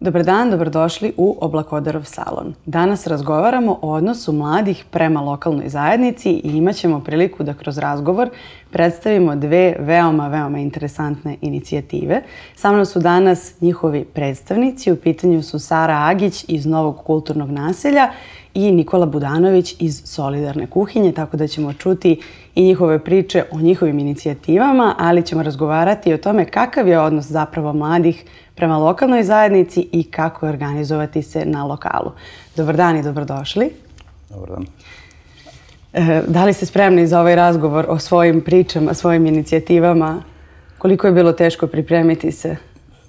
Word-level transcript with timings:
Dobar 0.00 0.24
dan, 0.24 0.50
dobrodošli 0.50 1.12
u 1.16 1.38
Oblakodarov 1.40 2.04
salon. 2.04 2.54
Danas 2.66 3.06
razgovaramo 3.06 3.78
o 3.82 3.92
odnosu 3.92 4.32
mladih 4.32 4.84
prema 4.90 5.20
lokalnoj 5.20 5.68
zajednici 5.68 6.30
i 6.30 6.56
imat 6.56 6.76
ćemo 6.76 7.00
priliku 7.04 7.42
da 7.42 7.54
kroz 7.54 7.78
razgovor 7.78 8.30
predstavimo 8.72 9.36
dve 9.36 9.76
veoma, 9.78 10.28
veoma 10.28 10.58
interesantne 10.58 11.36
inicijative. 11.40 12.22
Sa 12.56 12.72
mnom 12.72 12.86
su 12.86 13.00
danas 13.00 13.54
njihovi 13.60 14.04
predstavnici. 14.04 14.92
U 14.92 14.96
pitanju 14.96 15.42
su 15.42 15.58
Sara 15.58 15.98
Agić 16.08 16.44
iz 16.48 16.66
Novog 16.66 17.04
kulturnog 17.04 17.50
naselja 17.50 18.10
i 18.54 18.72
Nikola 18.72 19.06
Budanović 19.06 19.74
iz 19.78 20.02
Solidarne 20.04 20.66
kuhinje, 20.66 21.12
tako 21.12 21.36
da 21.36 21.46
ćemo 21.46 21.72
čuti 21.72 22.20
i 22.54 22.62
njihove 22.64 22.98
priče 22.98 23.44
o 23.50 23.60
njihovim 23.60 23.98
inicijativama, 23.98 24.94
ali 24.98 25.26
ćemo 25.26 25.42
razgovarati 25.42 26.14
o 26.14 26.18
tome 26.18 26.44
kakav 26.44 26.88
je 26.88 27.00
odnos 27.00 27.26
zapravo 27.26 27.72
mladih 27.72 28.24
prema 28.54 28.78
lokalnoj 28.78 29.22
zajednici 29.22 29.88
i 29.92 30.04
kako 30.04 30.46
organizovati 30.46 31.22
se 31.22 31.44
na 31.44 31.64
lokalu. 31.64 32.10
Dobar 32.56 32.76
dan 32.76 32.96
i 32.96 33.02
dobrodošli. 33.02 33.70
Dobar 34.30 34.50
dan. 34.50 34.66
E, 35.92 36.22
da 36.26 36.44
li 36.44 36.52
ste 36.52 36.66
spremni 36.66 37.06
za 37.06 37.20
ovaj 37.20 37.36
razgovor 37.36 37.86
o 37.88 37.98
svojim 37.98 38.40
pričama, 38.40 38.94
svojim 38.94 39.26
inicijativama? 39.26 40.22
Koliko 40.78 41.06
je 41.06 41.12
bilo 41.12 41.32
teško 41.32 41.66
pripremiti 41.66 42.32
se? 42.32 42.56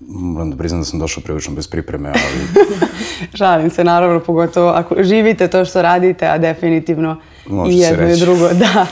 Moram 0.08 0.52
da 0.52 0.58
priznam 0.58 0.82
da 0.82 0.86
sam 0.86 1.00
došao 1.00 1.24
prilično 1.24 1.54
bez 1.56 1.68
pripreme, 1.68 2.10
ali... 2.10 2.66
Šalim 3.38 3.70
se, 3.70 3.84
naravno, 3.84 4.20
pogotovo 4.20 4.70
ako 4.70 5.04
živite 5.04 5.48
to 5.48 5.66
što 5.66 5.82
radite, 5.82 6.28
a 6.28 6.38
definitivno 6.38 7.18
Može 7.48 7.72
i 7.72 7.78
jedno 7.78 8.10
i 8.10 8.20
drugo, 8.20 8.50
da, 8.64 8.86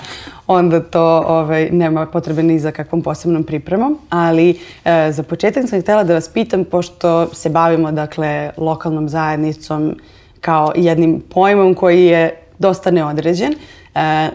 onda 0.48 0.80
to 0.80 1.24
ovaj, 1.28 1.70
nema 1.72 2.06
potrebe 2.06 2.44
ni 2.44 2.60
za 2.60 2.72
kakvom 2.72 3.02
posebnom 3.02 3.44
pripremom. 3.44 3.98
Ali 4.10 4.60
e, 4.86 5.12
za 5.12 5.24
početak 5.24 5.70
sam 5.70 5.82
htjela 5.82 6.04
da 6.04 6.14
vas 6.14 6.30
pitam, 6.30 6.64
pošto 6.64 7.34
se 7.34 7.50
bavimo 7.50 7.92
dakle, 7.92 8.52
lokalnom 8.58 9.10
zajednicom 9.10 9.96
kao 10.42 10.72
jednim 10.76 11.22
pojmom 11.30 11.76
koji 11.76 12.06
je 12.06 12.38
dosta 12.60 12.92
neodređen, 12.92 13.56
e, 13.96 14.30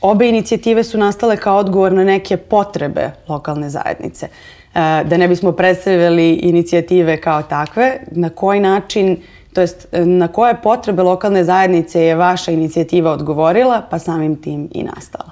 obe 0.00 0.28
inicijative 0.28 0.84
su 0.84 0.98
nastale 0.98 1.36
kao 1.36 1.58
odgovor 1.58 1.92
na 1.92 2.04
neke 2.04 2.36
potrebe 2.36 3.10
lokalne 3.28 3.70
zajednice. 3.70 4.26
E, 4.26 5.04
da 5.04 5.16
ne 5.16 5.28
bismo 5.28 5.52
predstavljali 5.52 6.32
inicijative 6.32 7.20
kao 7.20 7.42
takve, 7.42 8.00
na 8.10 8.30
koji 8.30 8.60
način 8.60 9.16
to 9.52 9.60
jest 9.60 9.86
na 9.92 10.28
koje 10.28 10.62
potrebe 10.62 11.02
lokalne 11.02 11.44
zajednice 11.44 12.02
je 12.02 12.14
vaša 12.14 12.52
inicijativa 12.52 13.10
odgovorila, 13.12 13.82
pa 13.90 13.98
samim 13.98 14.36
tim 14.36 14.68
i 14.72 14.82
nastala. 14.82 15.30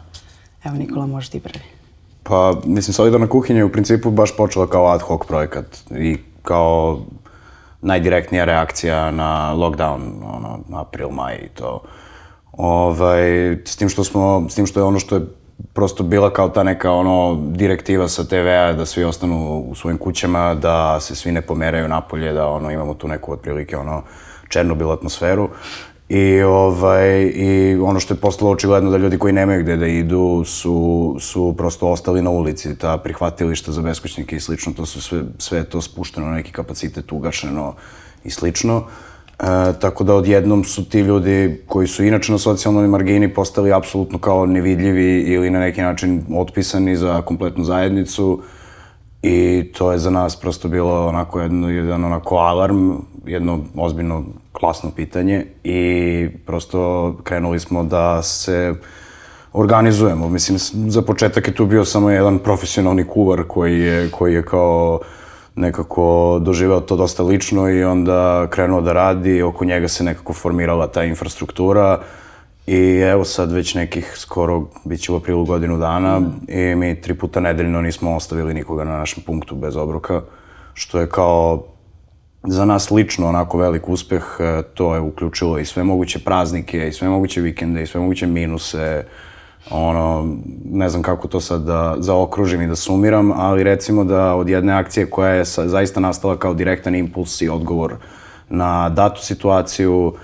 Evo 0.65 0.77
Nikola, 0.77 1.07
možeš 1.07 1.29
ti 1.29 1.41
prvi. 1.41 1.65
Pa, 2.23 2.55
mislim, 2.65 2.95
Solidarna 2.95 3.27
kuhinja 3.27 3.59
je 3.59 3.65
u 3.65 3.73
principu 3.73 4.11
baš 4.11 4.37
počela 4.37 4.67
kao 4.67 4.87
ad 4.87 5.01
hoc 5.01 5.27
projekat 5.27 5.67
i 5.91 6.17
kao 6.43 7.01
najdirektnija 7.83 8.45
reakcija 8.45 9.11
na 9.11 9.55
lockdown, 9.55 10.01
ono, 10.35 10.59
april, 10.73 11.09
maj 11.09 11.35
i 11.35 11.49
to. 11.49 11.83
Ovaj, 12.63 13.57
s 13.65 13.77
tim 13.77 13.89
što 13.89 14.05
smo, 14.05 14.47
s 14.49 14.55
tim 14.55 14.67
što 14.67 14.81
je 14.81 14.85
ono 14.85 14.99
što 14.99 15.15
je 15.15 15.23
prosto 15.73 16.03
bila 16.03 16.33
kao 16.33 16.49
ta 16.49 16.63
neka 16.63 16.93
ono 16.93 17.39
direktiva 17.51 18.09
sa 18.09 18.25
TV-a 18.25 18.73
da 18.73 18.87
svi 18.87 19.05
ostanu 19.05 19.65
u 19.69 19.75
svojim 19.75 19.99
kućama, 19.99 20.55
da 20.55 21.01
se 21.01 21.15
svi 21.15 21.33
ne 21.33 21.41
pomeraju 21.43 21.89
napolje, 21.89 22.33
da 22.33 22.47
ono 22.47 22.71
imamo 22.71 22.95
tu 22.95 23.09
neku 23.09 23.33
otprilike 23.33 23.77
ono 23.77 24.03
Černobil 24.49 24.91
atmosferu. 24.91 25.49
I, 26.09 26.43
ovaj, 26.43 27.33
I 27.35 27.79
ono 27.83 28.01
što 28.01 28.15
je 28.15 28.21
postalo 28.21 28.51
očigledno 28.51 28.91
da 28.91 28.97
ljudi 28.97 29.19
koji 29.19 29.33
nemaju 29.33 29.63
gde 29.63 29.77
da 29.77 29.87
idu 29.87 30.43
su, 30.47 31.17
su 31.21 31.55
prosto 31.59 31.89
ostali 31.89 32.23
na 32.23 32.31
ulici, 32.31 32.79
ta 32.79 32.99
prihvatilišta 32.99 33.73
za 33.73 33.83
beskućnike 33.83 34.37
i 34.37 34.41
slično, 34.41 34.73
to 34.73 34.87
su 34.87 35.03
sve, 35.03 35.23
sve 35.39 35.65
to 35.65 35.81
spušteno 35.81 36.27
na 36.27 36.35
neki 36.35 36.53
kapacitet, 36.53 37.13
ugašeno 37.13 37.75
i 38.25 38.31
slično. 38.31 38.85
E, 39.41 39.73
tako 39.81 40.05
da 40.05 40.15
odjednom 40.15 40.65
su 40.65 40.89
ti 40.89 41.01
ljudi 41.01 41.61
koji 41.67 41.87
su 41.87 42.05
inače 42.05 42.33
na 42.33 42.39
socijalnoj 42.39 42.89
margini 42.89 43.35
postali 43.35 43.73
apsolutno 43.73 44.19
kao 44.19 44.47
nevidljivi 44.47 45.21
ili 45.21 45.51
na 45.51 45.61
neki 45.61 45.81
način 45.81 46.23
otpisani 46.37 46.97
za 46.97 47.23
kompletnu 47.23 47.65
zajednicu 47.65 48.43
i 49.23 49.65
to 49.79 49.93
je 49.93 49.99
za 49.99 50.11
nas 50.11 50.37
prosto 50.37 50.69
bilo 50.69 51.07
onako 51.07 51.41
jedno, 51.41 51.71
jedan 51.71 52.05
onako 52.05 52.37
alarm, 52.37 52.93
jedno 53.27 53.61
ozbiljno 53.77 54.25
klasno 54.53 54.91
pitanje 54.97 55.47
i 55.65 56.29
prosto 56.47 57.15
krenuli 57.25 57.61
smo 57.61 57.85
da 57.85 58.23
se 58.23 58.75
organizujemo. 59.53 60.29
Mislim, 60.29 60.59
za 60.91 61.03
početak 61.03 61.49
je 61.49 61.55
tu 61.55 61.67
bio 61.67 61.85
samo 61.85 62.11
jedan 62.11 62.39
profesionalni 62.39 63.05
kuvar 63.05 63.43
koji 63.49 63.81
je, 63.81 64.11
koji 64.11 64.35
je 64.35 64.43
kao 64.43 65.01
nekako 65.61 66.39
doživao 66.43 66.81
to 66.81 66.97
dosta 66.97 67.23
lično 67.23 67.69
i 67.71 67.85
onda 67.85 68.47
krenuo 68.51 68.81
da 68.81 68.93
radi, 68.93 69.43
oko 69.43 69.65
njega 69.65 69.89
se 69.89 70.05
nekako 70.05 70.33
formirala 70.33 70.87
ta 70.87 71.05
infrastruktura 71.05 72.01
i 72.67 72.97
evo 72.97 73.25
sad 73.25 73.53
već 73.53 73.75
nekih 73.75 74.13
skoro, 74.17 74.67
bit 74.85 75.01
će 75.01 75.13
u 75.13 75.17
aprilu 75.17 75.45
godinu 75.45 75.79
dana 75.79 76.21
i 76.49 76.75
mi 76.75 77.01
tri 77.01 77.15
puta 77.15 77.41
nedeljno 77.41 77.83
nismo 77.83 78.17
ostavili 78.17 78.55
nikoga 78.55 78.85
na 78.85 78.99
našem 78.99 79.23
punktu 79.27 79.55
bez 79.55 79.77
obroka, 79.77 80.23
što 80.75 81.01
je 81.01 81.09
kao 81.09 81.65
za 82.43 82.65
nas 82.65 82.91
lično 82.91 83.29
onako 83.29 83.59
velik 83.59 83.89
uspeh, 83.89 84.25
e, 84.41 84.63
to 84.75 84.95
je 84.95 85.01
uključilo 85.01 85.59
i 85.59 85.65
sve 85.65 85.85
moguće 85.85 86.19
praznike, 86.19 86.89
i 86.89 86.93
sve 86.93 87.09
moguće 87.09 87.41
vikende, 87.41 87.83
i 87.83 87.87
sve 87.87 88.01
moguće 88.01 88.27
minuse, 88.27 89.05
ono, 89.71 90.37
ne 90.65 90.89
znam 90.89 91.03
kako 91.03 91.29
to 91.29 91.41
sad 91.41 91.63
da 91.63 91.97
zaokružim 91.99 92.63
i 92.63 92.67
da 92.67 92.77
sumiram, 92.77 93.33
ali 93.33 93.63
recimo 93.63 94.05
da 94.05 94.35
od 94.35 94.49
jedne 94.49 94.73
akcije 94.73 95.11
koja 95.11 95.31
je 95.31 95.45
sa, 95.45 95.69
zaista 95.69 96.01
nastala 96.01 96.37
kao 96.37 96.55
direktan 96.55 96.95
impuls 96.95 97.43
i 97.43 97.49
odgovor 97.49 97.95
na 98.49 98.89
datu 98.89 99.25
situaciju, 99.25 100.15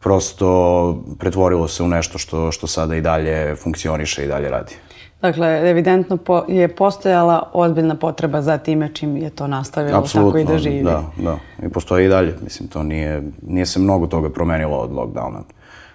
prosto 0.00 1.04
pretvorilo 1.18 1.68
se 1.68 1.82
u 1.82 1.88
nešto 1.88 2.18
što, 2.18 2.52
što 2.52 2.66
sada 2.66 2.96
i 2.96 3.00
dalje 3.00 3.56
funkcioniše 3.56 4.24
i 4.24 4.28
dalje 4.28 4.50
radi. 4.50 4.74
Dakle, 5.22 5.70
evidentno 5.70 6.16
po, 6.16 6.44
je 6.48 6.68
postojala 6.68 7.50
ozbiljna 7.52 7.94
potreba 7.94 8.42
za 8.42 8.58
time 8.58 8.94
čim 8.94 9.16
je 9.16 9.30
to 9.30 9.46
nastavilo 9.46 10.06
tako 10.12 10.38
i 10.38 10.44
da 10.44 10.58
živi. 10.58 10.82
da, 10.82 11.04
da. 11.16 11.38
I 11.66 11.68
postoji 11.68 12.06
i 12.06 12.08
dalje. 12.08 12.34
Mislim, 12.42 12.68
to 12.68 12.82
nije, 12.82 13.22
nije 13.42 13.66
se 13.66 13.80
mnogo 13.80 14.06
toga 14.06 14.30
promenilo 14.30 14.76
od 14.78 14.90
lockdowna. 14.90 15.40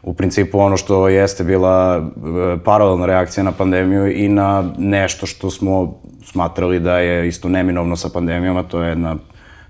U 0.03 0.13
principu 0.13 0.59
ono 0.59 0.77
što 0.77 1.07
jeste 1.07 1.43
bila 1.43 1.97
e, 1.97 2.63
paralelna 2.63 3.05
reakcija 3.05 3.43
na 3.43 3.51
pandemiju 3.51 4.11
i 4.11 4.27
na 4.27 4.63
nešto 4.77 5.25
što 5.25 5.49
smo 5.49 6.01
smatrali 6.23 6.79
da 6.79 6.97
je 6.97 7.27
isto 7.27 7.49
neminovno 7.49 7.95
sa 7.95 8.09
pandemijom, 8.09 8.57
a 8.57 8.63
to 8.63 8.81
je 8.81 8.89
jedna 8.89 9.15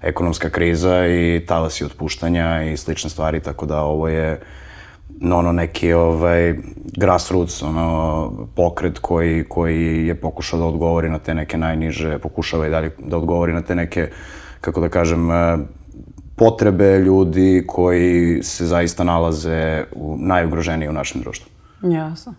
ekonomska 0.01 0.49
kriza 0.49 1.07
i 1.07 1.45
talasi 1.47 1.85
otpuštanja 1.85 2.63
i 2.63 2.77
slične 2.77 3.09
stvari, 3.09 3.39
tako 3.39 3.65
da 3.65 3.81
ovo 3.81 4.07
je 4.07 4.39
no, 5.19 5.37
ono 5.37 5.51
neki 5.51 5.93
ovaj, 5.93 6.55
grassroots 6.97 7.63
ono, 7.63 8.47
pokret 8.55 8.99
koji, 8.99 9.43
koji 9.49 10.07
je 10.07 10.15
pokušao 10.15 10.59
da 10.59 10.65
odgovori 10.65 11.09
na 11.09 11.19
te 11.19 11.33
neke 11.33 11.57
najniže, 11.57 12.19
pokušava 12.19 12.67
i 12.67 12.69
dalje 12.69 12.91
da 12.99 13.17
odgovori 13.17 13.53
na 13.53 13.61
te 13.61 13.75
neke, 13.75 14.09
kako 14.61 14.81
da 14.81 14.89
kažem, 14.89 15.31
eh, 15.31 15.57
potrebe 16.35 16.99
ljudi 16.99 17.63
koji 17.67 18.43
se 18.43 18.65
zaista 18.65 19.03
nalaze 19.03 19.83
u, 19.95 20.17
najugroženiji 20.19 20.89
u 20.89 20.93
našem 20.93 21.21
društvu. 21.21 21.49
Jasno. 21.83 22.33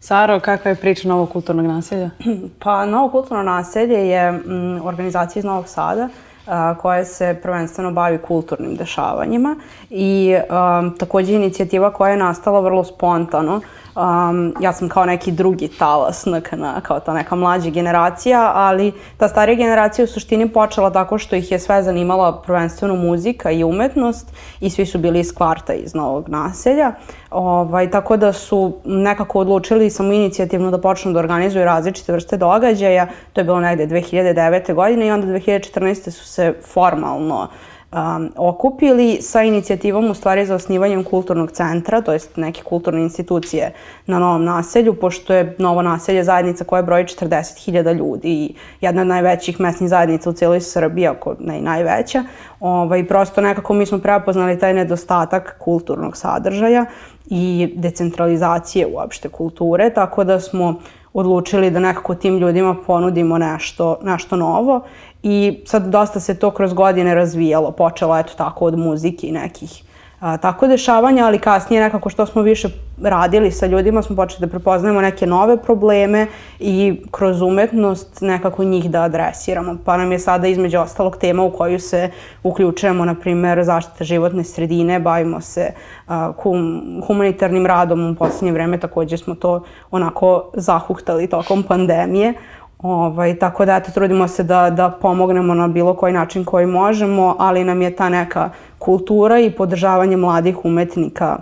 Saro, 0.00 0.40
kakva 0.40 0.68
je 0.68 0.76
priča 0.76 1.08
Novog 1.08 1.30
kulturnog 1.30 1.66
naselja? 1.66 2.10
Pa 2.62 2.86
Novo 2.86 3.10
kulturno 3.10 3.42
naselje 3.42 4.08
je 4.08 4.32
mm, 4.32 4.86
organizacija 4.86 5.40
iz 5.40 5.44
Novog 5.44 5.68
Sada 5.68 6.08
a, 6.46 6.74
koja 6.74 7.04
se 7.04 7.38
prvenstveno 7.42 7.92
bavi 7.92 8.18
kulturnim 8.18 8.76
dešavanjima 8.76 9.56
i 9.90 10.34
um, 10.34 10.98
takođe 10.98 11.32
inicijativa 11.32 11.92
koja 11.92 12.10
je 12.10 12.16
nastala 12.16 12.60
vrlo 12.60 12.84
spontano. 12.84 13.60
Um, 13.96 14.54
ja 14.60 14.72
sam 14.72 14.88
kao 14.88 15.04
neki 15.04 15.32
drugi 15.32 15.68
talas 15.68 16.26
NKN, 16.26 16.64
kao 16.82 17.00
ta 17.00 17.14
neka 17.14 17.34
mlađa 17.34 17.70
generacija, 17.70 18.52
ali 18.54 18.92
ta 19.16 19.28
starija 19.28 19.56
generacija 19.56 20.04
u 20.04 20.08
suštini 20.08 20.48
počela 20.48 20.90
tako 20.90 21.18
što 21.18 21.36
ih 21.36 21.52
je 21.52 21.58
sve 21.58 21.82
zanimala 21.82 22.42
prvenstveno 22.42 22.94
muzika 22.94 23.50
i 23.50 23.64
umetnost 23.64 24.32
i 24.60 24.70
svi 24.70 24.86
su 24.86 24.98
bili 24.98 25.20
iz 25.20 25.34
kvarta 25.34 25.72
iz 25.72 25.94
novog 25.94 26.28
naselja. 26.28 26.92
Ovaj, 27.30 27.90
tako 27.90 28.16
da 28.16 28.32
su 28.32 28.72
nekako 28.84 29.40
odlučili 29.40 29.90
samo 29.90 30.12
inicijativno 30.12 30.70
da 30.70 30.80
počnu 30.80 31.12
da 31.12 31.18
organizuju 31.18 31.64
različite 31.64 32.12
vrste 32.12 32.36
događaja. 32.36 33.06
To 33.32 33.40
je 33.40 33.44
bilo 33.44 33.60
negde 33.60 33.86
2009. 33.86 34.74
godine 34.74 35.06
i 35.06 35.10
onda 35.10 35.26
2014. 35.26 36.10
su 36.10 36.26
se 36.26 36.54
formalno 36.72 37.48
um, 37.92 38.32
okupili 38.36 39.18
sa 39.22 39.42
inicijativom 39.42 40.10
u 40.10 40.14
stvari 40.14 40.46
za 40.46 40.54
osnivanjem 40.54 41.04
kulturnog 41.04 41.50
centra, 41.50 42.00
to 42.00 42.12
jest 42.12 42.36
neke 42.36 42.62
kulturne 42.62 43.02
institucije 43.02 43.72
na 44.06 44.18
novom 44.18 44.44
naselju, 44.44 44.94
pošto 44.94 45.34
je 45.34 45.56
novo 45.58 45.82
naselje 45.82 46.24
zajednica 46.24 46.64
koja 46.64 46.82
broji 46.82 47.04
40.000 47.04 47.94
ljudi 47.94 48.28
i 48.28 48.54
jedna 48.80 49.02
od 49.02 49.08
najvećih 49.08 49.60
mesnih 49.60 49.90
zajednica 49.90 50.30
u 50.30 50.32
cijeloj 50.32 50.60
Srbiji, 50.60 51.06
ako 51.06 51.34
ne 51.40 51.58
i 51.58 51.62
najveća. 51.62 52.24
Ovaj, 52.60 53.06
prosto 53.06 53.40
nekako 53.40 53.74
mi 53.74 53.86
smo 53.86 53.98
prepoznali 53.98 54.58
taj 54.58 54.74
nedostatak 54.74 55.56
kulturnog 55.58 56.16
sadržaja 56.16 56.84
i 57.26 57.72
decentralizacije 57.76 58.86
uopšte 58.86 59.28
kulture, 59.28 59.90
tako 59.90 60.24
da 60.24 60.40
smo 60.40 60.80
odlučili 61.14 61.70
da 61.70 61.80
nekako 61.80 62.14
tim 62.14 62.38
ljudima 62.38 62.76
ponudimo 62.86 63.38
nešto, 63.38 63.98
nešto 64.02 64.36
novo 64.36 64.80
i 65.22 65.62
sad 65.66 65.86
dosta 65.86 66.20
se 66.20 66.38
to 66.38 66.50
kroz 66.50 66.72
godine 66.72 67.14
razvijalo. 67.14 67.70
Počelo 67.70 68.18
eto 68.18 68.32
tako 68.36 68.64
od 68.64 68.78
muzike 68.78 69.26
i 69.26 69.32
nekih 69.32 69.82
a, 70.22 70.36
tako 70.36 70.66
dešavanja, 70.66 71.26
ali 71.26 71.38
kasnije 71.38 71.82
nekako 71.82 72.10
što 72.10 72.26
smo 72.26 72.42
više 72.42 72.68
radili 73.02 73.50
sa 73.50 73.66
ljudima 73.66 74.02
smo 74.02 74.16
počeli 74.16 74.40
da 74.40 74.46
prepoznajemo 74.46 75.00
neke 75.00 75.26
nove 75.26 75.56
probleme 75.62 76.26
i 76.60 77.00
kroz 77.10 77.42
umetnost 77.42 78.20
nekako 78.20 78.64
njih 78.64 78.90
da 78.90 79.02
adresiramo. 79.02 79.76
Pa 79.84 79.96
nam 79.96 80.12
je 80.12 80.18
sada 80.18 80.46
između 80.46 80.78
ostalog 80.78 81.16
tema 81.16 81.42
u 81.42 81.50
koju 81.50 81.80
se 81.80 82.10
uključujemo, 82.42 83.04
na 83.04 83.14
primer, 83.14 83.64
zaštita 83.64 84.04
životne 84.04 84.44
sredine, 84.44 85.00
bavimo 85.00 85.40
se 85.40 85.70
a, 86.08 86.32
hum, 86.42 87.02
humanitarnim 87.06 87.66
radom 87.66 88.10
u 88.10 88.14
poslednje 88.14 88.52
vreme, 88.52 88.80
takođe 88.80 89.16
smo 89.16 89.34
to 89.34 89.64
onako 89.90 90.50
zahuhtali 90.54 91.26
tokom 91.26 91.62
pandemije. 91.62 92.34
Ovaj, 92.82 93.38
tako 93.38 93.64
da, 93.64 93.76
eto, 93.76 93.90
trudimo 93.90 94.28
se 94.28 94.42
da, 94.42 94.70
da 94.70 94.90
pomognemo 94.90 95.54
na 95.54 95.68
bilo 95.68 95.94
koji 95.94 96.12
način 96.12 96.44
koji 96.44 96.66
možemo, 96.66 97.36
ali 97.38 97.64
nam 97.64 97.82
je 97.82 97.96
ta 97.96 98.08
neka 98.08 98.50
kultura 98.78 99.40
i 99.40 99.50
podržavanje 99.50 100.16
mladih 100.16 100.64
umetnika 100.64 101.38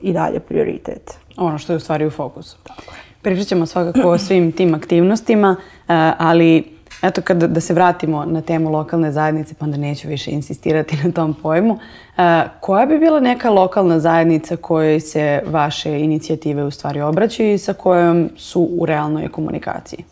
i 0.00 0.12
dalje 0.12 0.40
prioritet. 0.40 1.18
Ono 1.36 1.58
što 1.58 1.72
je 1.72 1.76
u 1.76 1.80
stvari 1.80 2.06
u 2.06 2.10
fokusu. 2.10 2.56
Tako 2.62 2.94
je. 2.94 3.00
Pričat 3.22 3.46
ćemo 3.46 3.66
svakako 3.66 4.08
o 4.08 4.18
svim 4.18 4.52
tim 4.52 4.74
aktivnostima, 4.74 5.56
eh, 5.88 6.12
ali 6.18 6.78
eto 7.02 7.22
kada 7.22 7.46
da 7.46 7.60
se 7.60 7.74
vratimo 7.74 8.24
na 8.24 8.40
temu 8.40 8.70
lokalne 8.70 9.12
zajednice, 9.12 9.54
pa 9.54 9.64
onda 9.64 9.76
neću 9.76 10.08
više 10.08 10.30
insistirati 10.30 10.96
na 11.04 11.12
tom 11.12 11.34
pojmu, 11.34 11.78
eh, 12.16 12.42
koja 12.60 12.86
bi 12.86 12.98
bila 12.98 13.20
neka 13.20 13.50
lokalna 13.50 14.00
zajednica 14.00 14.56
kojoj 14.56 15.00
se 15.00 15.42
vaše 15.46 16.00
inicijative 16.00 16.64
u 16.64 16.70
stvari 16.70 17.00
obraćaju 17.00 17.54
i 17.54 17.58
sa 17.58 17.72
kojom 17.72 18.30
su 18.36 18.68
u 18.72 18.86
realnoj 18.86 19.28
komunikaciji? 19.28 20.04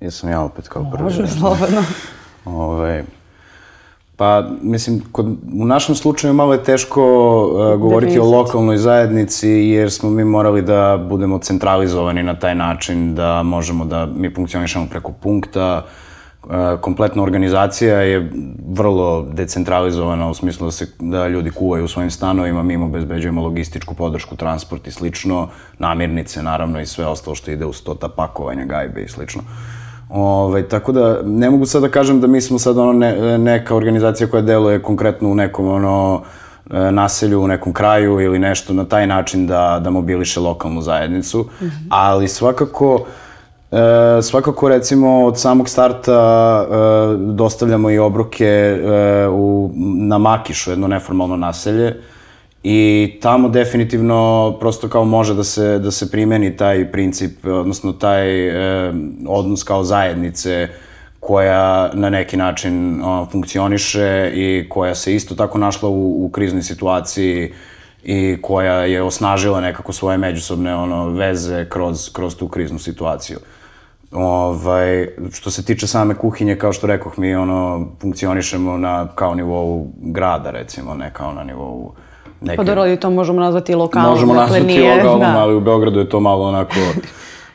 Jesam 0.00 0.30
ja 0.30 0.40
opet 0.40 0.68
kao 0.68 0.90
prvi. 0.90 1.02
Može, 1.02 1.26
slobodno. 1.26 1.82
Ove, 2.44 3.04
pa, 4.16 4.44
mislim, 4.62 5.02
kod, 5.12 5.26
u 5.60 5.64
našem 5.64 5.94
slučaju 5.94 6.34
malo 6.34 6.52
je 6.52 6.64
teško 6.64 7.02
uh, 7.46 7.80
govoriti 7.80 8.18
o 8.18 8.24
lokalnoj 8.24 8.76
zajednici 8.76 9.48
jer 9.48 9.90
smo 9.90 10.10
mi 10.10 10.24
morali 10.24 10.62
da 10.62 11.06
budemo 11.08 11.38
centralizovani 11.38 12.22
na 12.22 12.38
taj 12.38 12.54
način 12.54 13.14
da 13.14 13.42
možemo 13.42 13.84
da 13.84 14.06
mi 14.06 14.34
funkcionišemo 14.34 14.86
preko 14.90 15.12
punkta. 15.12 15.84
Uh, 16.44 16.50
kompletna 16.80 17.22
organizacija 17.22 18.00
je 18.00 18.32
vrlo 18.68 19.22
decentralizovana 19.32 20.30
u 20.30 20.34
smislu 20.34 20.66
da, 20.66 20.70
se, 20.70 20.86
da 20.98 21.28
ljudi 21.28 21.50
kuvaju 21.50 21.84
u 21.84 21.88
svojim 21.88 22.10
stanovima, 22.10 22.62
mi 22.62 22.74
im 22.74 22.82
obezbeđujemo 22.82 23.42
logističku 23.42 23.94
podršku, 23.94 24.36
transport 24.36 24.86
i 24.86 24.92
slično, 24.92 25.48
namirnice 25.78 26.42
naravno 26.42 26.80
i 26.80 26.86
sve 26.86 27.06
ostalo 27.06 27.34
što 27.34 27.50
ide 27.50 27.66
uz 27.66 27.82
to, 27.82 27.94
ta 27.94 28.08
pakovanja, 28.08 28.64
gajbe 28.64 29.02
i 29.02 29.08
slično. 29.08 29.42
Uh, 29.42 29.83
Ove, 30.14 30.22
ovaj, 30.22 30.68
tako 30.68 30.92
da, 30.92 31.18
ne 31.24 31.50
mogu 31.50 31.66
sad 31.66 31.82
da 31.82 31.88
kažem 31.88 32.20
da 32.20 32.26
mi 32.26 32.40
smo 32.40 32.58
sad 32.58 32.78
ono 32.78 32.92
ne, 32.92 33.38
neka 33.38 33.76
organizacija 33.76 34.26
koja 34.26 34.42
deluje 34.42 34.82
konkretno 34.82 35.28
u 35.30 35.34
nekom 35.34 35.68
ono 35.68 36.22
e, 36.70 36.90
naselju, 36.90 37.42
u 37.42 37.48
nekom 37.48 37.72
kraju 37.72 38.20
ili 38.20 38.38
nešto 38.38 38.72
na 38.72 38.84
taj 38.84 39.06
način 39.06 39.46
da, 39.46 39.80
da 39.84 39.90
mobiliše 39.90 40.40
lokalnu 40.40 40.82
zajednicu, 40.82 41.40
mm 41.40 41.64
-hmm. 41.64 41.86
ali 41.88 42.28
svakako 42.28 43.04
E, 43.74 44.22
svakako 44.22 44.68
recimo 44.68 45.24
od 45.24 45.40
samog 45.40 45.68
starta 45.68 46.12
e, 46.64 47.16
dostavljamo 47.16 47.90
i 47.90 47.98
obroke 47.98 48.46
e, 48.46 48.78
u, 49.28 49.70
na 49.98 50.18
Makišu, 50.18 50.70
jedno 50.70 50.86
neformalno 50.86 51.36
naselje, 51.36 51.96
I 52.66 53.10
tamo 53.22 53.48
definitivno 53.48 54.56
prosto 54.60 54.88
kao 54.88 55.04
može 55.04 55.34
da 55.34 55.44
se, 55.44 55.78
da 55.78 55.90
se 55.90 56.10
primeni 56.10 56.56
taj 56.56 56.92
princip, 56.92 57.46
odnosno 57.46 57.92
taj 57.92 58.48
e, 58.48 58.92
odnos 59.26 59.62
kao 59.62 59.84
zajednice 59.84 60.68
koja 61.20 61.90
na 61.94 62.10
neki 62.10 62.36
način 62.36 63.02
o, 63.04 63.26
funkcioniše 63.32 64.32
i 64.34 64.66
koja 64.68 64.94
se 64.94 65.14
isto 65.14 65.34
tako 65.34 65.58
našla 65.58 65.88
u, 65.88 66.24
u 66.24 66.28
kriznoj 66.28 66.62
situaciji 66.62 67.52
i 68.04 68.36
koja 68.42 68.74
je 68.74 69.02
osnažila 69.02 69.60
nekako 69.60 69.92
svoje 69.92 70.18
međusobne 70.18 70.74
ono, 70.74 71.08
veze 71.08 71.66
kroz, 71.68 72.12
kroz 72.12 72.36
tu 72.36 72.48
kriznu 72.48 72.78
situaciju. 72.78 73.38
Ovaj, 74.12 75.08
što 75.32 75.50
se 75.50 75.64
tiče 75.64 75.86
same 75.86 76.14
kuhinje, 76.14 76.56
kao 76.56 76.72
što 76.72 76.86
rekoh, 76.86 77.18
mi 77.18 77.34
ono, 77.34 77.88
funkcionišemo 78.00 78.76
na 78.76 79.08
kao 79.14 79.34
nivou 79.34 79.92
grada, 79.96 80.50
recimo, 80.50 80.94
ne 80.94 81.10
kao 81.12 81.32
na 81.32 81.44
nivou 81.44 81.94
neke... 82.44 82.56
Pa 82.56 82.64
dobro, 82.64 82.82
ali 82.82 83.00
to 83.00 83.10
možemo 83.10 83.40
nazvati 83.40 83.74
lokalom. 83.74 84.10
Možemo 84.10 84.34
dakle, 84.34 84.46
nazvati 84.46 84.66
nije, 84.66 84.94
lokalom, 84.94 85.20
da. 85.20 85.38
ali 85.38 85.54
u 85.54 85.60
Beogradu 85.60 85.98
je 85.98 86.08
to 86.08 86.20
malo 86.20 86.48
onako... 86.48 86.74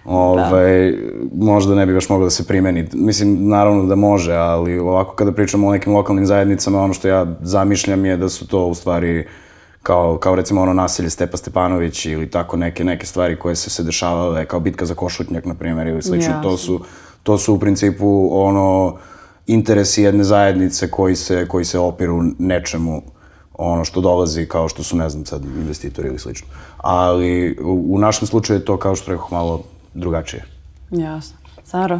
ovaj, 0.05 0.91
da. 0.91 1.45
možda 1.45 1.75
ne 1.75 1.85
bi 1.85 1.93
baš 1.93 2.09
moglo 2.09 2.25
da 2.25 2.29
se 2.29 2.47
primeni. 2.47 2.87
Mislim, 2.93 3.47
naravno 3.47 3.85
da 3.85 3.95
može, 3.95 4.33
ali 4.33 4.79
ovako 4.79 5.15
kada 5.15 5.31
pričamo 5.31 5.67
o 5.67 5.71
nekim 5.71 5.95
lokalnim 5.95 6.25
zajednicama, 6.25 6.81
ono 6.81 6.93
što 6.93 7.07
ja 7.07 7.25
zamišljam 7.41 8.05
je 8.05 8.17
da 8.17 8.29
su 8.29 8.47
to 8.47 8.65
u 8.65 8.75
stvari 8.75 9.27
kao, 9.83 10.17
kao 10.17 10.35
recimo 10.35 10.61
ono 10.61 10.73
naselje 10.73 11.09
Stepa 11.09 11.37
Stepanović 11.37 12.05
ili 12.05 12.29
tako 12.29 12.57
neke, 12.57 12.83
neke 12.83 13.05
stvari 13.05 13.35
koje 13.35 13.55
se 13.55 13.69
se 13.69 13.83
dešavale, 13.83 14.45
kao 14.45 14.59
bitka 14.59 14.85
za 14.85 14.95
Košutnjak, 14.95 15.45
na 15.45 15.53
primjer, 15.53 15.87
ili 15.87 16.01
slično. 16.01 16.31
Jasne. 16.33 16.43
To 16.43 16.57
su, 16.57 16.79
to 17.23 17.37
su 17.37 17.53
u 17.53 17.59
principu 17.59 18.29
ono 18.31 18.97
interesi 19.47 20.03
jedne 20.03 20.23
zajednice 20.23 20.91
koji 20.91 21.15
se, 21.15 21.47
koji 21.47 21.65
se 21.65 21.79
opiru 21.79 22.21
nečemu 22.39 23.01
ono 23.59 23.85
što 23.85 24.01
dolazi 24.01 24.45
kao 24.45 24.69
što 24.69 24.83
su, 24.83 24.97
ne 24.97 25.09
znam, 25.09 25.25
sad 25.25 25.45
investitori 25.45 26.07
ili 26.07 26.19
slično. 26.19 26.47
Ali 26.77 27.57
u, 27.63 27.99
našem 27.99 28.27
slučaju 28.27 28.59
je 28.59 28.65
to, 28.65 28.77
kao 28.77 28.95
što 28.95 29.11
rekao, 29.11 29.27
malo 29.31 29.63
drugačije. 29.93 30.45
Jasno. 30.91 31.37
Saro? 31.63 31.99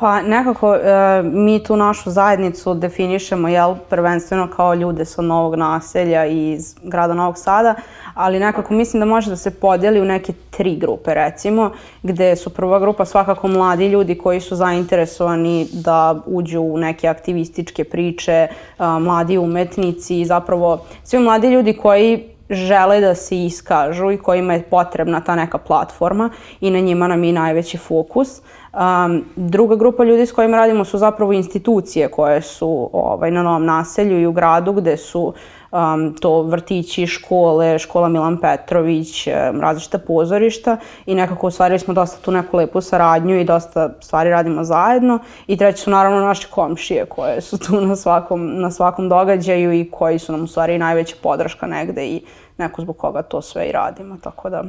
Pa 0.00 0.22
nekako 0.22 0.74
e, 0.74 1.22
mi 1.22 1.62
tu 1.62 1.76
našu 1.76 2.10
zajednicu 2.10 2.74
definišemo 2.74 3.48
jel, 3.48 3.74
prvenstveno 3.90 4.48
kao 4.56 4.74
ljude 4.74 5.04
sa 5.04 5.22
novog 5.22 5.54
naselja 5.54 6.26
i 6.26 6.52
iz 6.52 6.74
grada 6.82 7.14
Novog 7.14 7.38
Sada, 7.38 7.74
ali 8.14 8.38
nekako 8.38 8.74
mislim 8.74 9.00
da 9.00 9.06
može 9.06 9.30
da 9.30 9.36
se 9.36 9.50
podeli 9.50 10.00
u 10.00 10.04
neke 10.04 10.32
tri 10.50 10.76
grupe 10.76 11.14
recimo, 11.14 11.70
gde 12.02 12.36
su 12.36 12.50
prva 12.50 12.78
grupa 12.78 13.04
svakako 13.04 13.48
mladi 13.48 13.86
ljudi 13.86 14.18
koji 14.18 14.40
su 14.40 14.56
zainteresovani 14.56 15.66
da 15.72 16.20
uđu 16.26 16.60
u 16.60 16.78
neke 16.78 17.08
aktivističke 17.08 17.84
priče, 17.84 18.46
a, 18.78 18.98
mladi 18.98 19.38
umetnici 19.38 20.20
i 20.20 20.24
zapravo 20.24 20.84
svi 21.04 21.18
mladi 21.18 21.48
ljudi 21.48 21.72
koji 21.72 22.34
žele 22.50 23.00
da 23.00 23.14
se 23.14 23.44
iskažu 23.44 24.10
i 24.10 24.18
kojima 24.18 24.54
je 24.54 24.62
potrebna 24.62 25.20
ta 25.20 25.34
neka 25.34 25.58
platforma 25.58 26.30
i 26.60 26.70
na 26.70 26.80
njima 26.80 27.08
nam 27.08 27.24
je 27.24 27.32
najveći 27.32 27.78
fokus. 27.78 28.40
Um, 28.74 29.24
druga 29.36 29.76
grupa 29.76 30.04
ljudi 30.04 30.26
s 30.26 30.32
kojima 30.32 30.56
radimo 30.56 30.84
su 30.84 30.98
zapravo 30.98 31.32
institucije 31.32 32.08
koje 32.08 32.42
su 32.42 32.90
ovaj, 32.92 33.30
na 33.30 33.42
novom 33.42 33.64
naselju 33.64 34.20
i 34.20 34.26
u 34.26 34.32
gradu 34.32 34.72
gde 34.72 34.96
su 34.96 35.34
um, 35.72 36.14
to 36.20 36.42
vrtići, 36.42 37.06
škole, 37.06 37.78
škola 37.78 38.08
Milan 38.08 38.40
Petrović, 38.40 39.26
um, 39.26 39.60
različita 39.60 39.98
pozorišta 39.98 40.76
i 41.06 41.14
nekako 41.14 41.46
ostvarili 41.46 41.78
smo 41.78 41.94
dosta 41.94 42.20
tu 42.20 42.30
neku 42.30 42.56
lepu 42.56 42.80
saradnju 42.80 43.40
i 43.40 43.44
dosta 43.44 43.90
stvari 44.00 44.30
radimo 44.30 44.64
zajedno. 44.64 45.18
I 45.46 45.56
treći 45.56 45.82
su 45.82 45.90
naravno 45.90 46.20
naše 46.20 46.48
komšije 46.50 47.06
koje 47.06 47.40
su 47.40 47.58
tu 47.58 47.80
na 47.80 47.96
svakom, 47.96 48.60
na 48.60 48.70
svakom 48.70 49.08
događaju 49.08 49.72
i 49.72 49.90
koji 49.90 50.18
su 50.18 50.32
nam 50.32 50.42
u 50.42 50.46
stvari 50.46 50.78
najveća 50.78 51.16
podrška 51.22 51.66
negde 51.66 52.06
i 52.06 52.22
neko 52.58 52.82
zbog 52.82 52.96
koga 52.96 53.22
to 53.22 53.42
sve 53.42 53.68
i 53.68 53.72
radimo. 53.72 54.16
Tako 54.22 54.50
da 54.50 54.64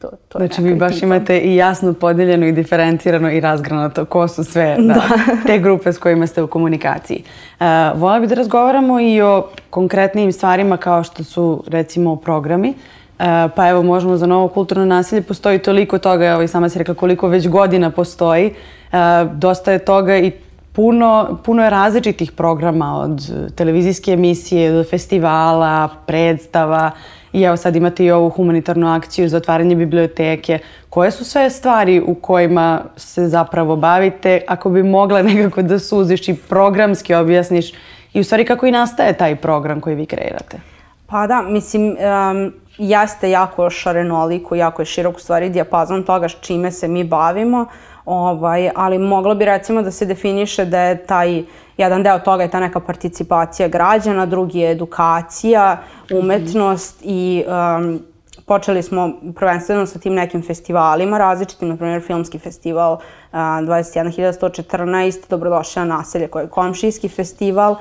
To, 0.00 0.10
to 0.28 0.38
znači 0.38 0.62
vi 0.62 0.74
baš 0.74 1.02
imate 1.02 1.38
i 1.38 1.56
jasno 1.56 1.92
podeljeno 1.92 2.46
i 2.46 2.52
diferencirano 2.52 3.30
i 3.30 3.40
razgranato 3.40 4.04
ko 4.04 4.28
su 4.28 4.44
sve 4.44 4.76
da, 4.88 4.94
da. 4.94 5.02
te 5.46 5.58
grupe 5.58 5.92
s 5.92 5.98
kojima 5.98 6.26
ste 6.26 6.42
u 6.42 6.46
komunikaciji. 6.46 7.22
Uh, 7.60 7.66
Vola 8.00 8.20
bi 8.20 8.26
da 8.26 8.34
razgovaramo 8.34 9.00
i 9.00 9.22
o 9.22 9.46
konkretnim 9.70 10.32
stvarima 10.32 10.76
kao 10.76 11.04
što 11.04 11.24
su 11.24 11.64
recimo 11.66 12.16
programi. 12.16 12.68
Uh, 12.68 13.24
pa 13.56 13.68
evo 13.68 13.82
možemo 13.82 14.16
za 14.16 14.26
novo 14.26 14.48
kulturno 14.48 14.84
nasilje 14.84 15.22
postoji 15.22 15.58
toliko 15.58 15.98
toga, 15.98 16.26
evo 16.26 16.42
i 16.42 16.48
sama 16.48 16.68
si 16.68 16.78
rekla 16.78 16.94
koliko 16.94 17.28
već 17.28 17.48
godina 17.48 17.90
postoji. 17.90 18.46
Uh, 18.92 19.32
dosta 19.32 19.72
je 19.72 19.78
toga 19.78 20.16
i 20.16 20.32
puno, 20.72 21.38
puno 21.44 21.64
je 21.64 21.70
različitih 21.70 22.32
programa 22.32 23.00
od 23.00 23.32
televizijske 23.54 24.12
emisije 24.12 24.72
do 24.72 24.84
festivala, 24.84 25.88
predstava. 26.06 26.90
Uh, 26.94 27.17
I 27.32 27.42
evo 27.42 27.56
sad 27.56 27.76
imate 27.76 28.04
i 28.04 28.10
ovu 28.10 28.30
humanitarnu 28.30 28.94
akciju 28.94 29.28
za 29.28 29.36
otvaranje 29.36 29.76
biblioteke. 29.76 30.58
Koje 30.90 31.10
su 31.10 31.24
sve 31.24 31.50
stvari 31.50 32.02
u 32.06 32.14
kojima 32.14 32.80
se 32.96 33.28
zapravo 33.28 33.76
bavite? 33.76 34.40
Ako 34.48 34.70
bi 34.70 34.82
mogla 34.82 35.22
nekako 35.32 35.62
da 35.62 35.78
suziš 35.78 36.28
i 36.28 36.36
programski 36.48 37.14
objasniš 37.14 37.72
i 38.12 38.20
u 38.20 38.24
stvari 38.24 38.44
kako 38.44 38.66
i 38.66 38.70
nastaje 38.70 39.12
taj 39.12 39.36
program 39.36 39.80
koji 39.80 39.96
vi 39.96 40.06
kreirate? 40.06 40.60
Pa 41.06 41.26
da, 41.26 41.42
mislim, 41.42 41.82
um, 41.90 42.52
jeste 42.78 43.30
jako 43.30 43.70
šarenoliko, 43.70 44.54
jako 44.54 44.82
je 44.82 44.86
širok 44.86 45.16
u 45.16 45.20
stvari 45.20 45.50
dijapazon 45.50 46.02
toga 46.02 46.28
s 46.28 46.36
čime 46.40 46.70
se 46.70 46.88
mi 46.88 47.04
bavimo, 47.04 47.66
ovaj, 48.08 48.70
ali 48.74 48.98
moglo 48.98 49.34
bi 49.34 49.44
recimo 49.44 49.82
da 49.82 49.90
se 49.90 50.06
definiše 50.06 50.64
da 50.64 50.80
je 50.80 51.06
taj 51.06 51.42
jedan 51.76 52.02
deo 52.02 52.18
toga 52.18 52.42
je 52.42 52.50
ta 52.50 52.60
neka 52.60 52.80
participacija 52.80 53.68
građana, 53.68 54.26
drugi 54.26 54.58
je 54.58 54.70
edukacija, 54.70 55.78
umetnost 56.12 57.02
i 57.04 57.44
um, 57.46 58.00
počeli 58.46 58.82
smo 58.82 59.12
prvenstveno 59.36 59.86
sa 59.86 59.98
tim 59.98 60.14
nekim 60.14 60.42
festivalima 60.42 61.18
različitim, 61.18 61.68
na 61.68 61.76
primjer 61.76 62.02
filmski 62.02 62.38
festival 62.38 62.92
uh, 62.92 63.00
21114, 63.32 65.30
Dobrodošla 65.30 65.84
na 65.84 65.96
naselje 65.96 66.28
koji 66.28 66.44
je 66.44 66.48
komšijski 66.48 67.08
festival 67.08 67.76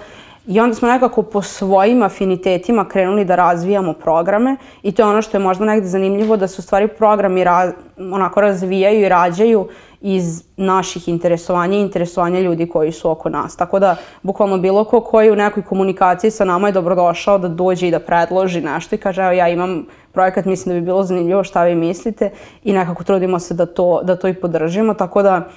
I 0.47 0.59
onda 0.59 0.75
smo 0.75 0.87
nekako 0.87 1.23
po 1.23 1.41
svojim 1.41 2.03
afinitetima 2.03 2.85
krenuli 2.85 3.25
da 3.25 3.35
razvijamo 3.35 3.93
programe 3.93 4.55
i 4.83 4.91
to 4.91 5.01
je 5.01 5.05
ono 5.05 5.21
što 5.21 5.37
je 5.37 5.43
možda 5.43 5.65
negde 5.65 5.87
zanimljivo 5.87 6.37
da 6.37 6.47
se 6.47 6.55
u 6.59 6.61
stvari 6.61 6.87
programi 6.87 7.43
ra, 7.43 7.71
onako 7.97 8.41
razvijaju 8.41 9.01
i 9.01 9.09
rađaju 9.09 9.67
iz 10.01 10.43
naših 10.57 11.09
interesovanja 11.09 11.77
i 11.77 11.81
interesovanja 11.81 12.39
ljudi 12.39 12.69
koji 12.69 12.91
su 12.91 13.09
oko 13.09 13.29
nas. 13.29 13.55
Tako 13.55 13.79
da, 13.79 13.95
bukvalno 14.23 14.57
bilo 14.57 14.83
ko 14.83 15.01
koji 15.01 15.31
u 15.31 15.35
nekoj 15.35 15.63
komunikaciji 15.63 16.31
sa 16.31 16.45
nama 16.45 16.67
je 16.67 16.71
dobrodošao 16.71 17.37
da 17.37 17.47
dođe 17.47 17.87
i 17.87 17.91
da 17.91 17.99
predloži 17.99 18.61
nešto 18.61 18.95
i 18.95 18.97
kaže, 18.97 19.21
evo 19.21 19.31
ja 19.31 19.49
imam 19.49 19.85
projekat, 20.11 20.45
mislim 20.45 20.75
da 20.75 20.79
bi 20.79 20.85
bilo 20.85 21.03
zanimljivo 21.03 21.43
šta 21.43 21.63
vi 21.63 21.75
mislite 21.75 22.29
i 22.63 22.73
nekako 22.73 23.03
trudimo 23.03 23.39
se 23.39 23.53
da 23.53 23.65
to, 23.65 24.01
da 24.03 24.15
to 24.15 24.27
i 24.27 24.33
podržimo. 24.33 24.93
Tako 24.93 25.21
da, 25.23 25.49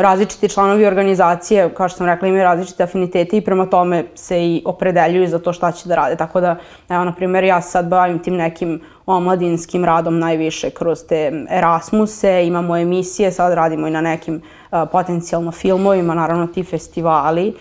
različiti 0.00 0.48
članovi 0.48 0.86
organizacije, 0.86 1.74
kao 1.74 1.88
što 1.88 1.96
sam 1.96 2.06
rekla, 2.06 2.28
imaju 2.28 2.44
različite 2.44 2.82
afinitete 2.82 3.36
i 3.36 3.40
prema 3.40 3.66
tome 3.66 4.04
se 4.14 4.46
i 4.46 4.62
opredeljuju 4.64 5.28
za 5.28 5.38
to 5.38 5.52
šta 5.52 5.72
će 5.72 5.88
da 5.88 5.94
rade. 5.94 6.16
Tako 6.16 6.40
da, 6.40 6.56
evo, 6.88 7.04
na 7.04 7.12
primjer, 7.12 7.44
ja 7.44 7.60
sad 7.60 7.88
bavim 7.88 8.18
tim 8.18 8.34
nekim 8.36 8.80
omladinskim 9.06 9.84
radom 9.84 10.18
najviše 10.18 10.70
kroz 10.70 10.98
te 11.08 11.44
Erasmuse, 11.50 12.46
imamo 12.46 12.76
emisije, 12.76 13.32
sad 13.32 13.52
radimo 13.52 13.86
i 13.86 13.90
na 13.90 14.00
nekim 14.00 14.34
uh, 14.34 14.78
potencijalno 14.92 15.52
filmovima, 15.52 16.14
naravno 16.14 16.46
ti 16.46 16.64
festivali. 16.64 17.54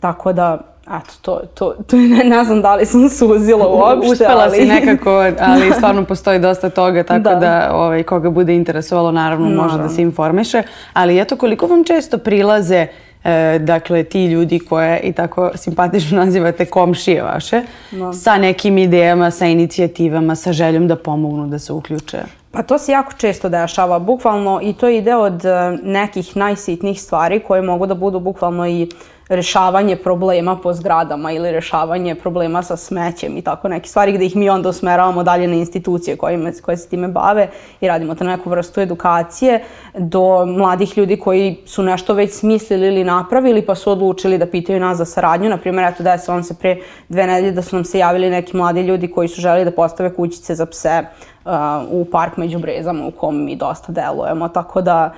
Tako 0.00 0.32
da, 0.32 0.73
eto, 0.86 1.12
to, 1.22 1.40
to, 1.54 1.74
to 1.86 1.96
ne, 1.96 2.24
ne 2.24 2.44
znam 2.44 2.62
da 2.62 2.74
li 2.74 2.86
sam 2.86 3.08
suzila 3.08 3.68
uopšte, 3.68 4.12
Uspela 4.12 4.42
ali... 4.42 4.56
si 4.56 4.66
nekako, 4.66 5.10
ali 5.40 5.72
stvarno 5.76 6.04
postoji 6.04 6.38
dosta 6.38 6.70
toga, 6.70 7.02
tako 7.02 7.22
da, 7.22 7.34
da 7.34 7.70
ovaj, 7.72 8.02
koga 8.02 8.30
bude 8.30 8.54
interesovalo, 8.54 9.12
naravno, 9.12 9.46
naravno 9.46 9.62
može 9.62 9.78
da 9.82 9.88
se 9.88 10.02
informiše. 10.02 10.62
Ali 10.92 11.20
eto, 11.20 11.36
koliko 11.36 11.66
vam 11.66 11.84
često 11.84 12.18
prilaze 12.18 12.86
e, 13.24 13.58
dakle, 13.58 14.04
ti 14.04 14.26
ljudi 14.26 14.58
koje 14.58 15.00
i 15.00 15.12
tako 15.12 15.50
simpatično 15.54 16.18
nazivate 16.24 16.64
komšije 16.64 17.22
vaše, 17.22 17.62
no. 17.90 18.06
Da. 18.06 18.12
sa 18.12 18.38
nekim 18.38 18.78
idejama, 18.78 19.30
sa 19.30 19.46
inicijativama, 19.46 20.36
sa 20.36 20.52
željom 20.52 20.88
da 20.88 20.96
pomognu, 20.96 21.46
da 21.46 21.58
se 21.58 21.72
uključe? 21.72 22.18
Pa 22.50 22.62
to 22.62 22.78
se 22.78 22.92
jako 22.92 23.12
često 23.12 23.48
dešava, 23.48 23.98
bukvalno, 23.98 24.60
i 24.62 24.72
to 24.72 24.88
ide 24.88 25.14
od 25.14 25.44
e, 25.44 25.78
nekih 25.82 26.36
najsitnijih 26.36 27.02
stvari 27.02 27.40
koje 27.40 27.62
mogu 27.62 27.86
da 27.86 27.94
budu 27.94 28.20
bukvalno 28.20 28.68
i 28.68 28.82
uh, 28.82 29.13
rešavanje 29.28 29.96
problema 29.96 30.56
po 30.56 30.72
zgradama 30.72 31.32
ili 31.32 31.52
rešavanje 31.52 32.14
problema 32.14 32.62
sa 32.62 32.76
smećem 32.76 33.36
i 33.36 33.42
tako 33.42 33.68
neke 33.68 33.88
stvari 33.88 34.12
gde 34.12 34.26
ih 34.26 34.36
mi 34.36 34.50
onda 34.50 34.68
usmeravamo 34.68 35.22
dalje 35.22 35.48
na 35.48 35.54
institucije 35.54 36.16
koje, 36.16 36.52
koje 36.62 36.76
se 36.76 36.88
time 36.88 37.08
bave 37.08 37.48
i 37.80 37.88
radimo 37.88 38.14
to 38.14 38.24
neku 38.24 38.50
vrstu 38.50 38.80
edukacije 38.80 39.64
do 39.98 40.46
mladih 40.46 40.98
ljudi 40.98 41.16
koji 41.16 41.56
su 41.66 41.82
nešto 41.82 42.14
već 42.14 42.32
smislili 42.32 42.86
ili 42.86 43.04
napravili 43.04 43.62
pa 43.62 43.74
su 43.74 43.90
odlučili 43.90 44.38
da 44.38 44.46
pitaju 44.46 44.80
nas 44.80 44.98
za 44.98 45.04
saradnju. 45.04 45.48
Naprimjer, 45.48 45.92
eto 45.92 46.02
da 46.02 46.18
se 46.18 46.32
on 46.32 46.44
se 46.44 46.54
pre 46.54 46.76
dve 47.08 47.26
nedelje 47.26 47.52
da 47.52 47.62
su 47.62 47.76
nam 47.76 47.84
se 47.84 47.98
javili 47.98 48.30
neki 48.30 48.56
mladi 48.56 48.82
ljudi 48.82 49.10
koji 49.10 49.28
su 49.28 49.40
želi 49.40 49.64
da 49.64 49.70
postave 49.70 50.14
kućice 50.14 50.54
za 50.54 50.66
pse 50.66 51.02
uh, 51.44 51.52
u 51.90 52.04
park 52.04 52.36
među 52.36 52.58
brezama 52.58 53.06
u 53.06 53.10
kom 53.10 53.44
mi 53.44 53.56
dosta 53.56 53.92
delujemo. 53.92 54.48
Tako 54.48 54.80
da 54.80 55.14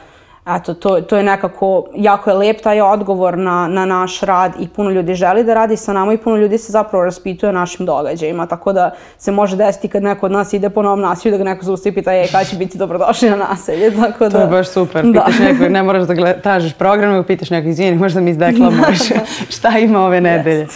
eto, 0.46 0.74
to, 0.74 1.00
to 1.00 1.16
je 1.16 1.22
nekako, 1.22 1.86
jako 1.94 2.30
je 2.30 2.36
lep 2.36 2.60
taj 2.60 2.80
odgovor 2.80 3.38
na, 3.38 3.68
na 3.68 3.86
naš 3.86 4.20
rad 4.20 4.52
i 4.60 4.68
puno 4.68 4.90
ljudi 4.90 5.14
želi 5.14 5.44
da 5.44 5.54
radi 5.54 5.76
sa 5.76 5.92
nama 5.92 6.12
i 6.12 6.18
puno 6.18 6.36
ljudi 6.36 6.58
se 6.58 6.72
zapravo 6.72 7.04
raspituje 7.04 7.50
o 7.50 7.52
našim 7.52 7.86
događajima, 7.86 8.46
tako 8.46 8.72
da 8.72 8.90
se 9.18 9.32
može 9.32 9.56
desiti 9.56 9.88
kad 9.88 10.02
neko 10.02 10.26
od 10.26 10.32
nas 10.32 10.52
ide 10.52 10.70
po 10.70 10.82
novom 10.82 11.00
nasilju 11.00 11.32
da 11.32 11.38
ga 11.38 11.44
neko 11.44 11.64
zaustavi 11.64 11.92
i 11.92 11.94
pita 11.94 12.12
je 12.12 12.28
kada 12.28 12.44
će 12.44 12.56
biti 12.56 12.78
dobrodošli 12.78 13.30
na 13.30 13.36
naselje, 13.36 13.90
tako 14.00 14.24
da... 14.24 14.30
To 14.30 14.40
je 14.40 14.46
baš 14.46 14.68
super, 14.68 15.04
da. 15.04 15.12
pitaš 15.12 15.38
nekog, 15.38 15.68
ne 15.68 15.82
moraš 15.82 16.06
da 16.06 16.14
gleda, 16.14 16.40
tražiš 16.40 16.72
program, 16.74 17.10
nego 17.10 17.22
pitaš 17.22 17.50
nekog, 17.50 17.70
izvini, 17.70 17.96
možda 17.96 18.20
mi 18.20 18.30
izdeklamuješ 18.30 18.98
šta 19.56 19.78
ima 19.78 20.00
ove 20.00 20.20
nedelje. 20.20 20.66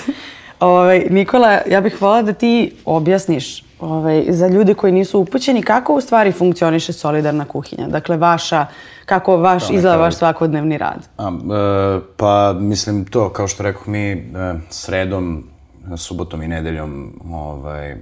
Ove, 0.60 0.72
ovaj, 0.72 1.06
Nikola, 1.10 1.58
ja 1.70 1.80
bih 1.80 2.02
volila 2.02 2.22
da 2.22 2.32
ti 2.32 2.72
objasniš 2.84 3.69
ovaj, 3.80 4.24
za 4.28 4.48
ljude 4.48 4.74
koji 4.74 4.92
nisu 4.92 5.20
upućeni 5.20 5.62
kako 5.62 5.94
u 5.94 6.00
stvari 6.00 6.32
funkcioniše 6.32 6.92
solidarna 6.92 7.44
kuhinja. 7.44 7.88
Dakle, 7.88 8.16
vaša 8.16 8.66
kako 9.06 9.36
vaš, 9.36 9.66
to 9.66 9.72
izgleda 9.72 9.96
vaš 9.96 10.14
svakodnevni 10.14 10.78
rad? 10.78 11.08
A, 11.18 11.28
e, 11.28 12.00
pa, 12.16 12.52
mislim, 12.52 13.04
to, 13.04 13.28
kao 13.28 13.48
što 13.48 13.62
rekao 13.62 13.82
mi, 13.86 14.10
e, 14.10 14.18
sredom, 14.70 15.44
subotom 15.96 16.42
i 16.42 16.48
nedeljom 16.48 17.20
ovaj, 17.32 17.96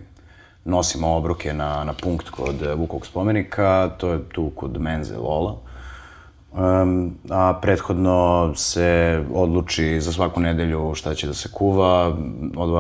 nosimo 0.65 1.17
obroke 1.17 1.53
na, 1.53 1.85
na 1.85 1.93
punkt 1.93 2.31
kod 2.31 2.57
Vukovog 2.77 3.07
spomenika, 3.07 3.91
to 3.99 4.13
je 4.13 4.29
tu 4.29 4.51
kod 4.55 4.81
Menze 4.81 5.17
Lola. 5.17 5.57
Um, 6.53 7.15
a 7.31 7.59
prethodno 7.63 8.53
se 8.55 9.23
odluči 9.35 10.01
za 10.01 10.13
svaku 10.13 10.41
nedelju 10.41 10.95
šta 10.95 11.15
će 11.15 11.27
da 11.27 11.35
se 11.35 11.49
kuva, 11.53 12.17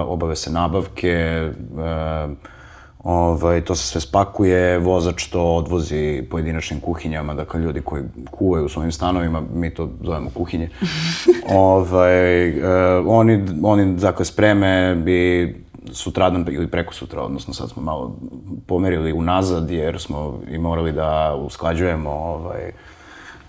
obave 0.06 0.36
se 0.36 0.50
nabavke, 0.50 1.50
um, 1.72 2.36
Ovaj, 3.04 3.60
to 3.60 3.74
se 3.74 3.86
sve 3.86 4.00
spakuje, 4.00 4.78
vozač 4.78 5.26
to 5.26 5.42
odvozi 5.42 6.22
pojedinačnim 6.30 6.80
kuhinjama, 6.80 7.34
dakle 7.34 7.60
ljudi 7.60 7.80
koji 7.80 8.02
kuvaju 8.30 8.64
u 8.64 8.68
svojim 8.68 8.92
stanovima, 8.92 9.42
mi 9.54 9.74
to 9.74 9.90
zovemo 10.04 10.30
kuhinje. 10.34 10.70
ovaj, 11.54 12.48
eh, 12.48 12.62
oni, 13.06 13.44
oni 13.62 13.94
dakle 13.94 14.24
spreme 14.24 15.02
i 15.06 15.54
sutradan 15.92 16.46
ili 16.50 16.66
preko 16.66 16.94
sutra, 16.94 17.22
odnosno 17.22 17.54
sad 17.54 17.70
smo 17.70 17.82
malo 17.82 18.16
pomerili 18.66 19.12
unazad 19.12 19.70
jer 19.70 20.00
smo 20.00 20.40
i 20.50 20.58
morali 20.58 20.92
da 20.92 21.34
usklađujemo 21.38 22.10
ovaj, 22.10 22.72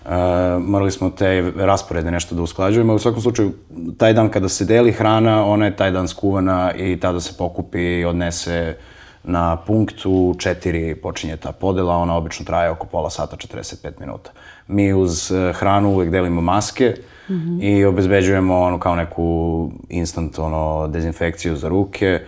Uh, 0.04 0.12
morali 0.58 0.90
smo 0.90 1.10
te 1.10 1.52
rasporede 1.56 2.10
nešto 2.10 2.34
da 2.34 2.42
usklađujemo. 2.42 2.94
U 2.94 2.98
svakom 2.98 3.22
slučaju, 3.22 3.52
taj 3.98 4.12
dan 4.12 4.28
kada 4.28 4.48
se 4.48 4.64
deli 4.64 4.92
hrana, 4.92 5.44
ona 5.44 5.64
je 5.64 5.76
taj 5.76 5.90
dan 5.90 6.08
skuvana 6.08 6.72
i 6.74 7.00
tada 7.00 7.20
se 7.20 7.34
pokupi 7.38 7.78
i 7.78 8.04
odnese 8.04 8.76
uh, 8.78 8.84
na 9.22 9.56
punktu 9.56 10.34
četiri 10.38 10.94
počinje 10.94 11.36
ta 11.36 11.52
podela, 11.52 11.96
ona 11.96 12.16
obično 12.16 12.44
traje 12.44 12.70
oko 12.70 12.86
pola 12.86 13.10
sata, 13.10 13.36
45 13.36 14.00
minuta. 14.00 14.30
Mi 14.68 14.92
uz 14.94 15.32
eh, 15.32 15.52
hranu 15.52 15.88
uvek 15.90 16.10
delimo 16.10 16.40
maske 16.40 16.94
mm 17.28 17.34
-hmm. 17.34 17.62
i 17.62 17.84
obezbeđujemo 17.84 18.60
ono 18.60 18.78
kao 18.78 18.96
neku 18.96 19.70
instant 19.88 20.38
ono, 20.38 20.88
dezinfekciju 20.88 21.56
za 21.56 21.68
ruke. 21.68 22.20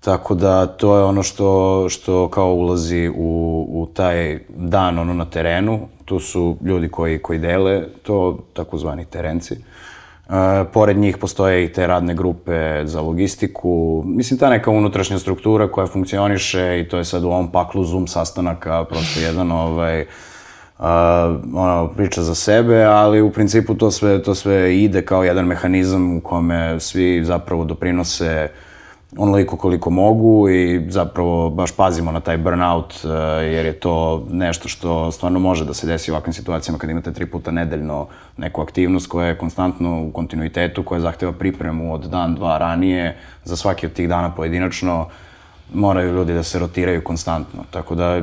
Tako 0.00 0.34
da 0.34 0.66
to 0.66 0.96
je 0.96 1.04
ono 1.04 1.22
što, 1.22 1.86
što 1.88 2.28
kao 2.28 2.54
ulazi 2.54 3.08
u, 3.16 3.66
u 3.68 3.86
taj 3.94 4.38
dan 4.48 4.98
ono 4.98 5.14
na 5.14 5.24
terenu. 5.24 5.88
Tu 6.04 6.20
su 6.20 6.56
ljudi 6.64 6.88
koji, 6.88 7.18
koji 7.18 7.38
dele 7.38 7.84
to, 8.02 8.38
takozvani 8.52 9.04
terenci. 9.04 9.54
Uh, 9.54 9.60
E, 10.30 10.64
pored 10.72 10.96
njih 10.96 11.18
postoje 11.18 11.64
i 11.64 11.72
te 11.72 11.86
radne 11.86 12.14
grupe 12.14 12.82
za 12.84 13.00
logistiku. 13.00 14.02
Mislim, 14.06 14.38
ta 14.38 14.50
neka 14.50 14.70
unutrašnja 14.70 15.18
struktura 15.18 15.68
koja 15.68 15.86
funkcioniše 15.86 16.80
i 16.80 16.88
to 16.88 16.98
je 16.98 17.04
sad 17.04 17.24
u 17.24 17.28
ovom 17.28 17.52
paklu 17.52 17.84
Zoom 17.84 18.06
sastanaka 18.06 18.84
prosto 18.84 19.20
jedan 19.20 19.52
ovaj, 19.52 20.00
uh, 20.00 20.86
ona 21.54 21.88
priča 21.96 22.22
za 22.22 22.34
sebe, 22.34 22.84
ali 22.84 23.22
u 23.22 23.30
principu 23.30 23.74
to 23.74 23.90
sve, 23.90 24.22
to 24.22 24.34
sve 24.34 24.76
ide 24.78 25.02
kao 25.02 25.24
jedan 25.24 25.44
mehanizam 25.44 26.16
u 26.16 26.20
kome 26.20 26.80
svi 26.80 27.24
zapravo 27.24 27.64
doprinose 27.64 28.48
uh, 28.50 28.65
onoliko 29.16 29.56
koliko 29.56 29.90
mogu 29.90 30.48
i 30.48 30.86
zapravo 30.90 31.50
baš 31.50 31.72
pazimo 31.72 32.12
na 32.12 32.20
taj 32.20 32.36
burnout 32.36 32.94
uh, 33.04 33.10
jer 33.42 33.66
je 33.66 33.72
to 33.72 34.26
nešto 34.30 34.68
što 34.68 35.12
stvarno 35.12 35.38
može 35.38 35.64
da 35.64 35.74
se 35.74 35.86
desi 35.86 36.10
u 36.10 36.14
ovakvim 36.14 36.32
situacijama 36.32 36.78
kad 36.78 36.90
imate 36.90 37.12
tri 37.12 37.26
puta 37.26 37.50
nedeljno 37.50 38.06
neku 38.36 38.62
aktivnost 38.62 39.06
koja 39.06 39.28
je 39.28 39.38
konstantno 39.38 40.02
u 40.02 40.10
kontinuitetu, 40.10 40.82
koja 40.82 41.00
zahteva 41.00 41.32
pripremu 41.32 41.94
od 41.94 42.04
dan, 42.04 42.34
dva 42.34 42.58
ranije, 42.58 43.16
za 43.44 43.56
svaki 43.56 43.86
od 43.86 43.92
tih 43.92 44.08
dana 44.08 44.34
pojedinačno 44.34 45.08
moraju 45.74 46.14
ljudi 46.14 46.34
da 46.34 46.42
se 46.42 46.58
rotiraju 46.58 47.04
konstantno. 47.04 47.64
Tako 47.70 47.94
da 47.94 48.22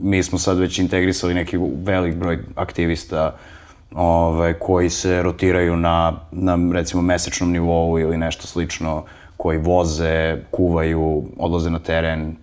mi 0.00 0.22
smo 0.22 0.38
sad 0.38 0.58
već 0.58 0.78
integrisali 0.78 1.34
neki 1.34 1.58
velik 1.84 2.14
broj 2.14 2.38
aktivista 2.54 3.36
ovaj, 3.94 4.52
koji 4.52 4.90
se 4.90 5.22
rotiraju 5.22 5.76
na, 5.76 6.12
na 6.32 6.58
recimo 6.72 7.02
mesečnom 7.02 7.52
nivou 7.52 7.98
ili 7.98 8.16
nešto 8.16 8.46
slično 8.46 9.04
koji 9.38 9.58
voze, 9.58 10.36
kuvaju, 10.50 11.24
odlaze 11.38 11.70
na 11.70 11.78
teren. 11.78 12.36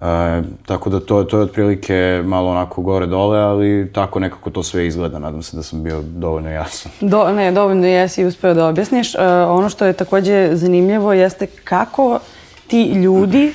E, 0.00 0.42
tako 0.66 0.90
da 0.90 1.00
to, 1.00 1.24
to 1.24 1.36
je 1.38 1.42
otprilike 1.42 2.22
malo 2.24 2.50
onako 2.50 2.82
gore-dole, 2.82 3.38
ali 3.38 3.90
tako 3.92 4.20
nekako 4.20 4.50
to 4.50 4.62
sve 4.62 4.86
izgleda. 4.86 5.18
Nadam 5.18 5.42
se 5.42 5.56
da 5.56 5.62
sam 5.62 5.82
bio 5.82 6.02
dovoljno 6.02 6.50
jasan. 6.50 6.92
Do, 7.10 7.32
ne, 7.32 7.52
dovoljno 7.52 7.86
jesi 7.86 8.24
uspeo 8.24 8.54
da 8.54 8.68
objasniš. 8.68 9.14
E, 9.14 9.18
ono 9.48 9.68
što 9.68 9.86
je 9.86 9.92
takođe 9.92 10.50
zanimljivo 10.52 11.12
jeste 11.12 11.46
kako 11.46 12.18
ti 12.66 12.82
ljudi 12.82 13.52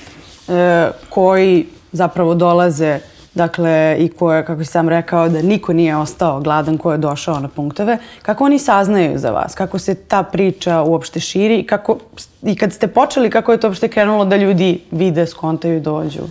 e, 0.47 0.91
koji 1.09 1.65
zapravo 1.91 2.35
dolaze 2.35 2.99
dakle, 3.33 3.95
i 3.99 4.09
koje, 4.09 4.45
kako 4.45 4.63
si 4.63 4.71
sam 4.71 4.89
rekao, 4.89 5.29
da 5.29 5.41
niko 5.41 5.73
nije 5.73 5.97
ostao 5.97 6.39
gladan 6.39 6.77
ko 6.77 6.91
je 6.91 6.97
došao 6.97 7.39
na 7.39 7.47
punktove, 7.47 7.97
kako 8.21 8.43
oni 8.45 8.59
saznaju 8.59 9.19
za 9.19 9.31
vas? 9.31 9.55
Kako 9.55 9.79
se 9.79 9.95
ta 9.95 10.23
priča 10.23 10.81
uopšte 10.81 11.19
širi 11.19 11.59
i, 11.59 11.67
kako, 11.67 11.97
i 12.43 12.55
kad 12.55 12.73
ste 12.73 12.87
počeli, 12.87 13.29
kako 13.29 13.51
je 13.51 13.59
to 13.59 13.67
uopšte 13.67 13.87
krenulo 13.87 14.25
da 14.25 14.35
ljudi 14.35 14.81
vide, 14.91 15.27
skontaju 15.27 15.77
i 15.77 15.79
dođu? 15.79 16.21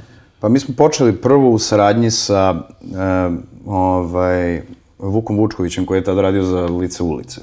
Pa 0.41 0.49
mi 0.49 0.61
smo 0.61 0.75
počeli 0.75 1.17
prvo 1.17 1.51
u 1.51 1.59
saradnji 1.59 2.11
sa 2.11 2.55
e, 2.55 2.87
ovaj, 3.67 4.63
Vukom 4.99 5.37
Vučkovićem 5.37 5.87
koji 5.87 5.99
je 5.99 6.05
tada 6.05 6.23
radio 6.23 6.43
za 6.43 6.61
Lice 6.67 7.03
ulice. 7.03 7.41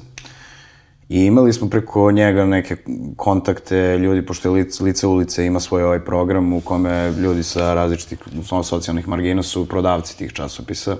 I 1.08 1.24
imali 1.24 1.52
smo 1.52 1.68
preko 1.68 2.10
njega 2.10 2.44
neke 2.44 2.76
kontakte 3.16 3.98
ljudi, 3.98 4.26
pošto 4.26 4.48
je 4.48 4.52
Lice, 4.52 4.84
Lice 4.84 5.06
ulice 5.06 5.46
ima 5.46 5.60
svoj 5.60 5.82
ovaj 5.82 6.00
program 6.00 6.52
u 6.52 6.60
kome 6.60 7.10
ljudi 7.10 7.42
sa 7.42 7.74
različitih 7.74 8.18
socijalnih 8.64 9.08
margina 9.08 9.42
su 9.42 9.68
prodavci 9.68 10.18
tih 10.18 10.32
časopisa. 10.32 10.96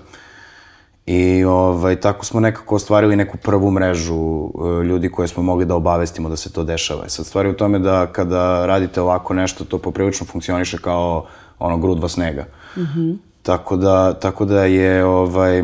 I 1.10 1.44
ovaj, 1.44 2.00
tako 2.00 2.24
smo 2.24 2.40
nekako 2.40 2.74
ostvarili 2.74 3.16
neku 3.16 3.36
prvu 3.36 3.70
mrežu 3.70 4.14
e, 4.14 4.84
ljudi 4.84 5.10
koje 5.10 5.28
smo 5.28 5.42
mogli 5.42 5.64
da 5.64 5.74
obavestimo 5.74 6.28
da 6.28 6.36
se 6.36 6.52
to 6.52 6.64
dešava. 6.64 7.06
I 7.06 7.10
sad 7.10 7.26
stvari 7.26 7.48
u 7.48 7.56
tome 7.56 7.78
da 7.78 8.06
kada 8.06 8.66
radite 8.66 9.00
ovako 9.00 9.34
nešto, 9.34 9.64
to 9.64 9.78
poprilično 9.78 10.26
funkcioniše 10.26 10.78
kao 10.78 11.26
ono 11.58 11.78
grudva 11.78 12.08
snega. 12.08 12.44
Mm 12.76 12.80
-hmm. 12.80 13.16
tako, 13.42 13.76
da, 13.76 14.14
tako 14.14 14.44
da 14.44 14.64
je 14.64 15.04
ovaj, 15.04 15.62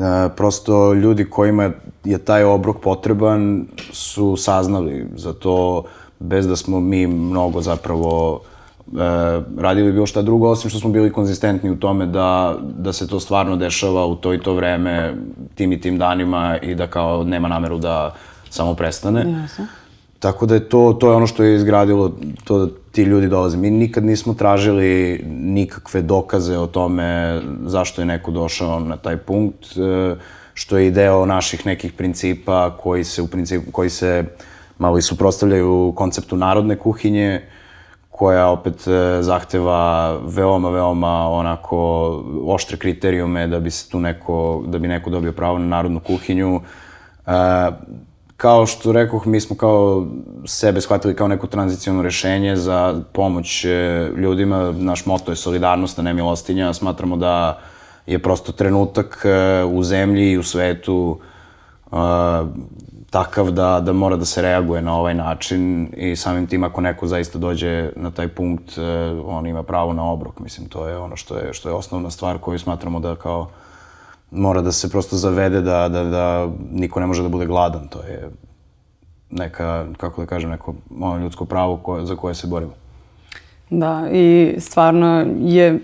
E, 0.00 0.28
prosto 0.36 0.94
ljudi 0.94 1.24
kojima 1.24 1.70
je 2.04 2.18
taj 2.18 2.44
obrok 2.44 2.76
potreban 2.80 3.66
su 3.92 4.36
saznali 4.36 5.06
za 5.16 5.32
to 5.32 5.84
bez 6.18 6.46
da 6.46 6.56
smo 6.56 6.80
mi 6.80 7.06
mnogo 7.06 7.60
zapravo 7.60 8.40
e, 8.44 8.49
radili 9.58 9.92
bilo 9.92 10.06
šta 10.06 10.22
drugo, 10.22 10.48
osim 10.48 10.70
što 10.70 10.78
smo 10.78 10.90
bili 10.90 11.12
konzistentni 11.12 11.70
u 11.70 11.76
tome 11.76 12.06
da, 12.06 12.56
da 12.78 12.92
se 12.92 13.08
to 13.08 13.20
stvarno 13.20 13.56
dešava 13.56 14.06
u 14.06 14.16
to 14.16 14.34
i 14.34 14.40
to 14.40 14.54
vreme, 14.54 15.14
tim 15.54 15.72
i 15.72 15.80
tim 15.80 15.98
danima 15.98 16.58
i 16.62 16.74
da 16.74 16.86
kao 16.86 17.24
nema 17.24 17.48
nameru 17.48 17.78
da 17.78 18.14
samo 18.50 18.74
prestane. 18.74 19.20
Jasno. 19.42 19.66
Tako 20.18 20.46
da 20.46 20.54
je 20.54 20.68
to, 20.68 20.96
to 21.00 21.10
je 21.10 21.16
ono 21.16 21.26
što 21.26 21.42
je 21.42 21.56
izgradilo 21.56 22.12
to 22.44 22.58
da 22.58 22.72
ti 22.92 23.02
ljudi 23.02 23.28
dolaze. 23.28 23.56
Mi 23.56 23.70
nikad 23.70 24.04
nismo 24.04 24.34
tražili 24.34 25.20
nikakve 25.28 26.02
dokaze 26.02 26.58
o 26.58 26.66
tome 26.66 27.40
zašto 27.64 28.02
je 28.02 28.06
neko 28.06 28.30
došao 28.30 28.80
na 28.80 28.96
taj 28.96 29.16
punkt, 29.16 29.64
e, 29.76 30.16
što 30.54 30.78
je 30.78 30.86
i 30.86 30.90
deo 30.90 31.26
naših 31.26 31.66
nekih 31.66 31.92
principa 31.92 32.76
koji 32.76 33.04
se 33.04 33.22
u 33.22 33.26
principu, 33.26 33.70
koji 33.70 33.90
se 33.90 34.24
malo 34.78 34.98
i 34.98 35.02
suprostavljaju 35.02 35.92
konceptu 35.96 36.36
narodne 36.36 36.76
kuhinje, 36.76 37.42
koja 38.20 38.48
opet 38.48 38.86
e, 38.86 39.22
zahteva 39.22 40.12
veoma, 40.26 40.70
veoma 40.70 41.28
onako 41.28 41.78
oštre 42.44 42.76
kriterijume 42.76 43.46
da 43.46 43.60
bi 43.60 43.70
se 43.70 43.88
tu 43.90 44.00
neko, 44.00 44.64
da 44.66 44.78
bi 44.78 44.88
neko 44.88 45.10
dobio 45.10 45.32
pravo 45.32 45.58
na 45.58 45.66
narodnu 45.66 46.00
kuhinju. 46.00 46.60
E, 46.60 47.30
kao 48.36 48.66
što 48.66 48.92
rekoh, 48.92 49.26
mi 49.26 49.40
smo 49.40 49.56
kao 49.56 50.06
sebe 50.44 50.80
shvatili 50.80 51.16
kao 51.16 51.28
neko 51.28 51.46
tranzicijono 51.46 52.02
rešenje 52.02 52.56
za 52.56 53.00
pomoć 53.12 53.64
e, 53.64 53.68
ljudima. 54.16 54.72
Naš 54.72 55.06
moto 55.06 55.32
je 55.32 55.36
solidarnost, 55.36 55.98
a 55.98 56.02
ne 56.02 56.14
milostinja. 56.14 56.74
Smatramo 56.74 57.16
da 57.16 57.58
je 58.06 58.18
prosto 58.18 58.52
trenutak 58.52 59.24
e, 59.24 59.64
u 59.64 59.82
zemlji 59.82 60.30
i 60.30 60.38
u 60.38 60.42
svetu 60.42 61.20
takav 63.10 63.50
da, 63.50 63.80
da 63.80 63.92
mora 63.92 64.16
da 64.16 64.24
se 64.24 64.42
reaguje 64.42 64.82
na 64.82 64.96
ovaj 64.96 65.14
način 65.14 65.92
i 65.96 66.16
samim 66.16 66.46
tim 66.46 66.64
ako 66.64 66.80
neko 66.80 67.06
zaista 67.06 67.38
dođe 67.38 67.90
na 67.96 68.10
taj 68.10 68.28
punkt, 68.28 68.78
uh, 68.78 68.84
on 69.26 69.46
ima 69.46 69.62
pravo 69.62 69.92
na 69.92 70.10
obrok. 70.10 70.40
Mislim, 70.40 70.68
to 70.68 70.88
je 70.88 70.98
ono 70.98 71.16
što 71.16 71.36
je, 71.38 71.54
što 71.54 71.68
je 71.68 71.74
osnovna 71.74 72.10
stvar 72.10 72.38
koju 72.38 72.58
smatramo 72.58 73.00
da 73.00 73.16
kao 73.16 73.48
mora 74.30 74.62
da 74.62 74.72
se 74.72 74.90
prosto 74.90 75.16
zavede 75.16 75.60
da, 75.60 75.88
da, 75.88 76.04
da 76.04 76.48
niko 76.70 77.00
ne 77.00 77.06
može 77.06 77.22
da 77.22 77.28
bude 77.28 77.46
gladan. 77.46 77.88
To 77.88 78.02
je 78.02 78.30
neka, 79.30 79.86
kako 79.96 80.20
da 80.20 80.26
kažem, 80.26 80.50
neko 80.50 80.74
ono 81.00 81.18
ljudsko 81.18 81.44
pravo 81.44 81.76
koje, 81.76 82.06
za 82.06 82.16
koje 82.16 82.34
se 82.34 82.46
borimo. 82.46 82.72
Da, 83.70 84.08
i 84.12 84.54
stvarno 84.58 85.26
je 85.38 85.80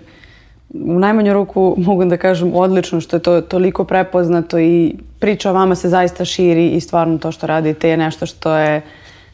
u 0.73 0.99
najmanju 0.99 1.33
ruku 1.33 1.75
mogu 1.77 2.05
da 2.05 2.17
kažem 2.17 2.55
odlično 2.55 3.01
što 3.01 3.15
je 3.15 3.21
to 3.23 3.41
toliko 3.41 3.83
prepoznato 3.83 4.59
i 4.59 4.95
priča 5.19 5.49
o 5.49 5.53
vama 5.53 5.75
se 5.75 5.89
zaista 5.89 6.25
širi 6.25 6.67
i 6.67 6.79
stvarno 6.79 7.17
to 7.17 7.31
što 7.31 7.47
radite 7.47 7.89
je 7.89 7.97
nešto 7.97 8.25
što 8.25 8.55
je 8.55 8.81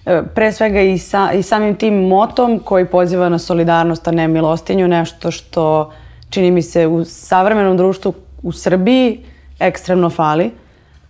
e, 0.06 0.22
pre 0.36 0.52
svega 0.52 0.82
i, 0.82 0.98
sa, 0.98 1.32
i 1.34 1.44
samim 1.44 1.76
tim 1.76 1.94
motom 1.94 2.60
koji 2.60 2.86
poziva 2.86 3.30
na 3.30 3.40
solidarnost, 3.40 4.08
a 4.08 4.12
ne 4.12 4.28
milostinju, 4.28 4.88
nešto 4.88 5.32
što 5.32 5.92
čini 6.30 6.52
mi 6.52 6.62
se 6.62 6.88
u 6.88 7.06
savremenom 7.06 7.78
društvu 7.78 8.14
u 8.44 8.52
Srbiji 8.52 9.20
ekstremno 9.60 10.10
fali, 10.10 10.52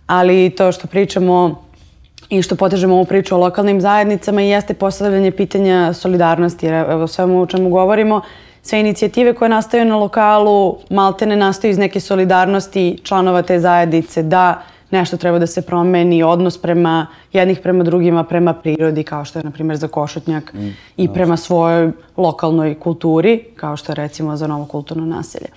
ali 0.06 0.50
to 0.50 0.72
što 0.72 0.86
pričamo 0.86 1.64
i 2.28 2.42
što 2.42 2.56
potežemo 2.56 2.94
ovu 2.94 3.04
priču 3.04 3.34
o 3.34 3.38
lokalnim 3.38 3.80
zajednicama 3.80 4.42
i 4.42 4.48
jeste 4.48 4.74
postavljanje 4.74 5.30
pitanja 5.30 5.92
solidarnosti, 5.92 6.66
jer 6.66 6.74
evo 6.74 7.06
svemu 7.06 7.42
o 7.42 7.46
čemu 7.46 7.68
govorimo, 7.68 8.20
sve 8.64 8.80
inicijative 8.80 9.34
koje 9.34 9.48
nastaju 9.48 9.84
na 9.84 9.96
lokalu 9.96 10.76
maltene 10.90 11.36
nastaju 11.36 11.70
iz 11.70 11.78
neke 11.78 12.00
solidarnosti 12.00 12.98
članova 13.02 13.42
te 13.42 13.60
zajednice 13.60 14.22
da 14.22 14.62
nešto 14.90 15.16
treba 15.16 15.38
da 15.38 15.46
se 15.46 15.62
promeni, 15.62 16.22
odnos 16.22 16.58
prema 16.58 17.06
jednih 17.32 17.60
prema 17.60 17.84
drugima, 17.84 18.24
prema 18.24 18.54
prirodi, 18.54 19.02
kao 19.02 19.24
što 19.24 19.38
je, 19.38 19.44
na 19.44 19.50
primjer, 19.50 19.76
za 19.76 19.88
Košutnjak 19.88 20.52
mm, 20.54 20.68
i 20.96 21.08
prema 21.08 21.36
svojoj 21.36 21.92
lokalnoj 22.16 22.74
kulturi, 22.80 23.44
kao 23.56 23.76
što 23.76 23.92
je, 23.92 23.96
recimo, 23.96 24.36
za 24.36 24.46
novo 24.46 24.64
kulturno 24.64 25.06
naselje. 25.06 25.48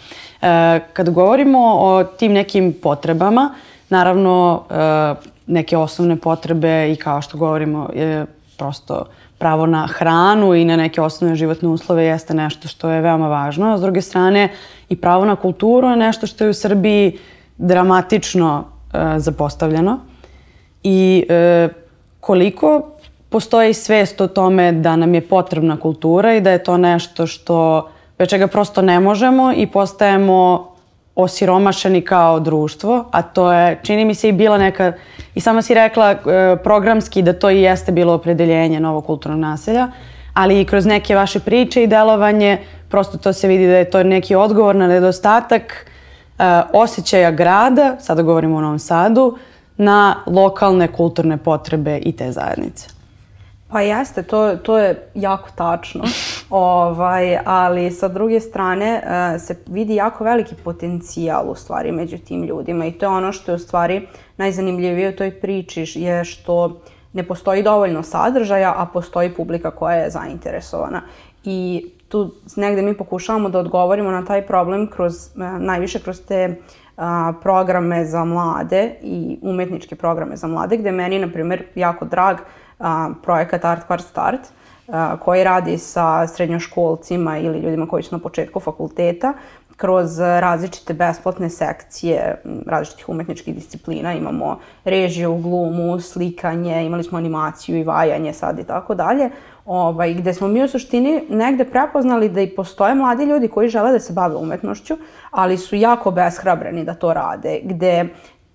E, 0.41 0.79
kada 0.93 1.11
govorimo 1.11 1.59
o 1.79 2.03
tim 2.03 2.33
nekim 2.33 2.73
potrebama, 2.81 3.53
naravno, 3.89 4.63
e, 4.69 5.15
neke 5.47 5.77
osnovne 5.77 6.15
potrebe 6.15 6.91
i 6.91 6.95
kao 6.95 7.21
što 7.21 7.37
govorimo, 7.37 7.89
je 7.93 8.25
prosto 8.57 9.05
pravo 9.37 9.65
na 9.65 9.87
hranu 9.87 10.55
i 10.55 10.65
na 10.65 10.75
neke 10.75 11.01
osnovne 11.01 11.35
životne 11.35 11.69
uslove 11.69 12.05
jeste 12.05 12.33
nešto 12.33 12.67
što 12.67 12.89
je 12.89 13.01
veoma 13.01 13.27
važno. 13.27 13.73
A 13.73 13.77
s 13.77 13.81
druge 13.81 14.01
strane, 14.01 14.49
i 14.89 14.95
pravo 14.95 15.25
na 15.25 15.35
kulturu 15.35 15.87
je 15.87 15.95
nešto 15.95 16.27
što 16.27 16.43
je 16.43 16.49
u 16.49 16.53
Srbiji 16.53 17.17
dramatično 17.57 18.63
e, 18.93 19.19
zapostavljeno 19.19 19.99
i 20.83 21.25
e, 21.29 21.69
koliko 22.19 22.81
postoji 23.29 23.73
svest 23.73 24.21
o 24.21 24.27
tome 24.27 24.71
da 24.71 24.95
nam 24.95 25.13
je 25.13 25.21
potrebna 25.21 25.77
kultura 25.79 26.33
i 26.33 26.41
da 26.41 26.51
je 26.51 26.63
to 26.63 26.77
nešto 26.77 27.27
što 27.27 27.89
bez 28.17 28.29
čega 28.29 28.47
prosto 28.47 28.81
ne 28.81 28.99
možemo 28.99 29.53
i 29.53 29.67
postajemo 29.67 30.71
osiromašeni 31.17 32.01
kao 32.01 32.39
društvo, 32.39 33.05
a 33.11 33.21
to 33.21 33.51
je, 33.51 33.79
čini 33.83 34.05
mi 34.05 34.15
se 34.15 34.29
i 34.29 34.31
bila 34.31 34.57
neka, 34.57 34.93
i 35.35 35.39
sama 35.39 35.61
si 35.61 35.73
rekla 35.73 36.11
e, 36.11 36.17
programski 36.63 37.21
da 37.21 37.33
to 37.33 37.49
i 37.49 37.61
jeste 37.61 37.91
bilo 37.91 38.13
opredeljenje 38.13 38.79
novog 38.79 39.05
kulturnog 39.05 39.39
naselja, 39.39 39.87
ali 40.33 40.61
i 40.61 40.65
kroz 40.65 40.85
neke 40.85 41.15
vaše 41.15 41.39
priče 41.39 41.83
i 41.83 41.87
delovanje, 41.87 42.57
prosto 42.89 43.17
to 43.17 43.33
se 43.33 43.47
vidi 43.47 43.67
da 43.67 43.77
je 43.77 43.89
to 43.89 44.03
neki 44.03 44.35
odgovor 44.35 44.75
na 44.75 44.87
nedostatak 44.87 45.85
uh, 46.37 46.45
osjećaja 46.73 47.31
grada, 47.31 47.95
sada 47.99 48.21
govorimo 48.21 48.57
o 48.57 48.61
Novom 48.61 48.79
Sadu, 48.79 49.37
na 49.77 50.15
lokalne 50.25 50.87
kulturne 50.87 51.37
potrebe 51.37 51.97
i 51.97 52.11
te 52.11 52.31
zajednice. 52.31 52.96
Pa 53.69 53.81
jeste, 53.81 54.23
to, 54.23 54.55
to 54.55 54.77
je 54.77 55.09
jako 55.13 55.49
tačno, 55.55 56.03
ovaj, 56.49 57.37
ali 57.45 57.91
sa 57.91 58.07
druge 58.07 58.39
strane 58.39 59.01
uh, 59.03 59.41
se 59.41 59.55
vidi 59.67 59.95
jako 59.95 60.23
veliki 60.23 60.55
potencijal 60.63 61.49
u 61.49 61.55
stvari 61.55 61.91
među 61.91 62.17
tim 62.17 62.43
ljudima 62.43 62.85
i 62.85 62.91
to 62.91 63.05
je 63.05 63.09
ono 63.09 63.31
što 63.31 63.51
je 63.51 63.55
u 63.55 63.59
stvari 63.59 64.07
najzanimljivije 64.37 65.09
u 65.09 65.15
toj 65.15 65.31
priči 65.31 65.85
je 65.95 66.25
što 66.25 66.81
ne 67.13 67.23
postoji 67.23 67.63
dovoljno 67.63 68.03
sadržaja, 68.03 68.73
a 68.77 68.85
postoji 68.85 69.33
publika 69.33 69.71
koja 69.71 69.95
je 69.95 70.09
zainteresovana. 70.09 71.01
I 71.43 71.85
tu 72.07 72.31
negde 72.55 72.81
mi 72.81 72.97
pokušavamo 72.97 73.49
da 73.49 73.59
odgovorimo 73.59 74.11
na 74.11 74.25
taj 74.25 74.47
problem 74.47 74.87
kroz, 74.87 75.13
uh, 75.35 75.61
najviše 75.61 75.99
kroz 75.99 76.21
te 76.21 76.55
uh, 76.97 77.03
programe 77.41 78.05
za 78.05 78.23
mlade 78.25 78.95
i 79.01 79.39
umetničke 79.41 79.95
programe 79.95 80.35
za 80.35 80.47
mlade, 80.47 80.77
gde 80.77 80.91
meni, 80.91 81.19
na 81.19 81.27
primjer, 81.27 81.63
jako 81.75 82.05
drag 82.05 82.37
projekat 83.23 83.65
Art 83.65 83.87
Bar 83.89 84.01
Start, 84.01 84.41
koji 85.19 85.43
radi 85.43 85.77
sa 85.77 86.27
srednjoškolcima 86.27 87.37
ili 87.37 87.59
ljudima 87.59 87.87
koji 87.87 88.03
su 88.03 88.15
na 88.15 88.19
početku 88.19 88.59
fakulteta, 88.59 89.33
kroz 89.77 90.19
različite 90.19 90.93
besplatne 90.93 91.49
sekcije 91.49 92.41
različitih 92.65 93.09
umetničkih 93.09 93.55
disciplina. 93.55 94.13
Imamo 94.13 94.59
režiju, 94.85 95.35
glumu, 95.35 95.99
slikanje, 95.99 96.85
imali 96.85 97.03
smo 97.03 97.17
animaciju 97.17 97.77
i 97.77 97.83
vajanje 97.83 98.33
sad 98.33 98.59
i 98.59 98.63
tako 98.63 98.95
dalje. 98.95 99.29
Ovaj, 99.65 100.13
gde 100.13 100.33
smo 100.33 100.47
mi 100.47 100.63
u 100.63 100.67
suštini 100.67 101.23
negde 101.29 101.65
prepoznali 101.65 102.29
da 102.29 102.41
i 102.41 102.55
postoje 102.55 102.95
mladi 102.95 103.23
ljudi 103.23 103.47
koji 103.47 103.69
žele 103.69 103.91
da 103.91 103.99
se 103.99 104.13
bave 104.13 104.35
umetnošću, 104.35 104.97
ali 105.31 105.57
su 105.57 105.75
jako 105.75 106.11
beshrabreni 106.11 106.83
da 106.83 106.93
to 106.93 107.13
rade, 107.13 107.59
gde 107.63 108.05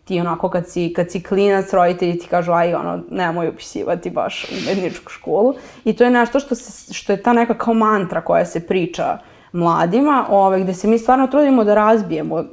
ti 0.05 0.21
onako 0.21 0.49
kad 0.49 0.69
si, 0.69 0.93
kad 0.97 1.11
si 1.11 1.23
klinac, 1.23 1.73
roditelji 1.73 2.19
ti 2.19 2.27
kažu 2.27 2.53
aj 2.53 2.75
ono, 2.75 3.03
nemoj 3.11 3.49
upisivati 3.49 4.11
baš 4.11 4.47
medničku 4.67 5.11
školu. 5.11 5.55
I 5.85 5.93
to 5.93 6.05
je 6.05 6.11
nešto 6.11 6.41
što, 6.41 6.55
se, 6.55 6.95
što 6.95 7.13
je 7.13 7.23
ta 7.23 7.33
neka 7.33 7.59
kao 7.59 7.75
mantra 7.75 8.21
koja 8.21 8.45
se 8.45 8.67
priča 8.67 9.19
mladima, 9.53 10.27
ove, 10.31 10.61
gde 10.61 10.75
se 10.75 10.89
mi 10.89 10.99
stvarno 10.99 11.27
trudimo 11.27 11.65
da 11.65 11.75
razbijemo 11.75 12.45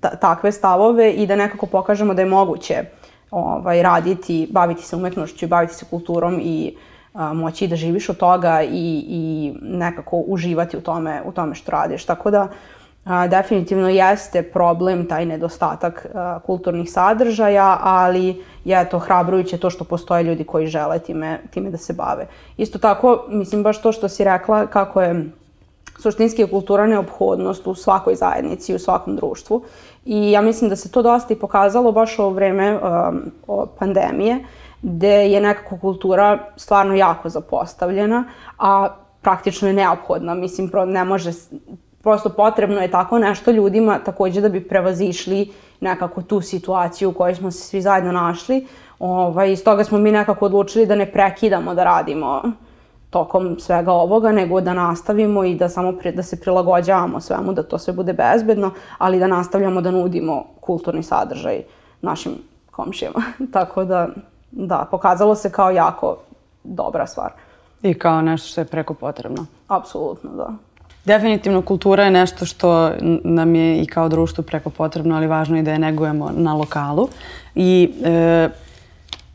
da, 0.00 0.10
takve 0.20 0.52
stavove 0.52 1.12
i 1.12 1.26
da 1.26 1.36
nekako 1.36 1.66
pokažemo 1.66 2.14
da 2.14 2.22
je 2.22 2.26
moguće 2.26 2.84
ovaj, 3.30 3.82
raditi, 3.82 4.48
baviti 4.50 4.82
se 4.82 4.96
umetnošću, 4.96 5.46
baviti 5.46 5.74
se 5.74 5.86
kulturom 5.90 6.40
i 6.42 6.76
moći 7.14 7.68
da 7.68 7.76
živiš 7.76 8.08
od 8.08 8.16
toga 8.16 8.62
i, 8.62 9.04
i 9.08 9.52
nekako 9.62 10.16
uživati 10.16 10.76
u 10.76 10.80
tome, 10.80 11.22
u 11.26 11.32
tome 11.32 11.54
što 11.54 11.72
radiš. 11.72 12.04
Tako 12.04 12.30
da 12.30 12.48
a, 13.04 13.26
definitivno 13.28 13.88
jeste 13.88 14.42
problem 14.42 15.06
taj 15.08 15.26
nedostatak 15.26 16.06
a, 16.14 16.38
kulturnih 16.46 16.90
sadržaja, 16.92 17.78
ali 17.82 18.42
je 18.64 18.88
to 18.88 18.98
hrabrujuće 18.98 19.58
to 19.58 19.70
što 19.70 19.84
postoje 19.84 20.22
ljudi 20.22 20.44
koji 20.44 20.66
žele 20.66 20.98
time, 20.98 21.40
time 21.50 21.70
da 21.70 21.76
se 21.76 21.92
bave. 21.92 22.26
Isto 22.56 22.78
tako, 22.78 23.24
mislim 23.28 23.62
baš 23.62 23.82
to 23.82 23.92
što 23.92 24.08
si 24.08 24.24
rekla 24.24 24.66
kako 24.66 25.02
je 25.02 25.24
suštinski 25.98 26.42
je 26.42 26.50
kultura 26.50 26.86
neophodnost 26.86 27.66
u 27.66 27.74
svakoj 27.74 28.14
zajednici, 28.14 28.74
u 28.74 28.78
svakom 28.78 29.16
društvu. 29.16 29.62
I 30.04 30.30
ja 30.30 30.42
mislim 30.42 30.70
da 30.70 30.76
se 30.76 30.90
to 30.90 31.02
dosta 31.02 31.32
i 31.34 31.38
pokazalo 31.38 31.92
baš 31.92 32.18
u 32.18 32.30
vreme 32.30 32.78
um, 32.78 33.30
pandemije, 33.78 34.44
gde 34.82 35.14
je 35.30 35.40
nekako 35.40 35.78
kultura 35.78 36.38
stvarno 36.56 36.94
jako 36.94 37.28
zapostavljena, 37.28 38.24
a 38.58 38.88
praktično 39.22 39.68
je 39.68 39.74
neophodna. 39.74 40.34
Mislim, 40.34 40.70
ne 40.86 41.04
može, 41.04 41.32
prosto 42.04 42.28
potrebno 42.28 42.80
je 42.80 42.90
tako 42.90 43.18
nešto 43.18 43.50
ljudima 43.50 43.98
takođe 43.98 44.40
da 44.40 44.48
bi 44.48 44.68
prevazišli 44.68 45.52
nekako 45.80 46.22
tu 46.22 46.40
situaciju 46.40 47.10
u 47.10 47.12
kojoj 47.12 47.34
smo 47.34 47.50
se 47.50 47.58
svi 47.58 47.80
zajedno 47.80 48.12
našli. 48.12 48.66
Ovaj, 48.98 49.52
iz 49.52 49.64
toga 49.64 49.84
smo 49.84 49.98
mi 49.98 50.12
nekako 50.12 50.46
odlučili 50.46 50.86
da 50.86 50.94
ne 50.94 51.12
prekidamo 51.12 51.74
da 51.74 51.84
radimo 51.84 52.42
tokom 53.10 53.58
svega 53.58 53.92
ovoga, 53.92 54.32
nego 54.32 54.60
da 54.60 54.74
nastavimo 54.74 55.44
i 55.44 55.54
da 55.54 55.68
samo 55.68 55.92
pri, 55.92 56.12
da 56.12 56.22
se 56.22 56.40
prilagođavamo 56.40 57.20
svemu, 57.20 57.52
da 57.52 57.62
to 57.62 57.78
sve 57.78 57.92
bude 57.92 58.12
bezbedno, 58.12 58.70
ali 58.98 59.18
da 59.18 59.26
nastavljamo 59.26 59.80
da 59.80 59.90
nudimo 59.90 60.44
kulturni 60.60 61.02
sadržaj 61.02 61.62
našim 62.02 62.32
komšijama. 62.70 63.22
Tako 63.56 63.84
da, 63.84 64.08
da, 64.50 64.86
pokazalo 64.90 65.34
se 65.34 65.50
kao 65.50 65.70
jako 65.70 66.16
dobra 66.64 67.06
stvar. 67.06 67.32
I 67.82 67.94
kao 67.94 68.22
nešto 68.22 68.48
što 68.48 68.60
je 68.60 68.64
preko 68.64 68.94
potrebno. 68.94 69.46
Apsolutno, 69.68 70.30
da. 70.36 70.50
Definitivno 71.04 71.62
kultura 71.62 72.04
je 72.04 72.10
nešto 72.10 72.46
što 72.46 72.92
nam 73.24 73.54
je 73.54 73.82
i 73.82 73.86
kao 73.86 74.08
društvo 74.08 74.44
preko 74.44 74.70
potrebno, 74.70 75.16
ali 75.16 75.26
važno 75.26 75.56
je 75.56 75.62
da 75.62 75.72
je 75.72 75.78
negujemo 75.78 76.30
na 76.36 76.54
lokalu. 76.54 77.08
I 77.54 77.90
e, 78.04 78.48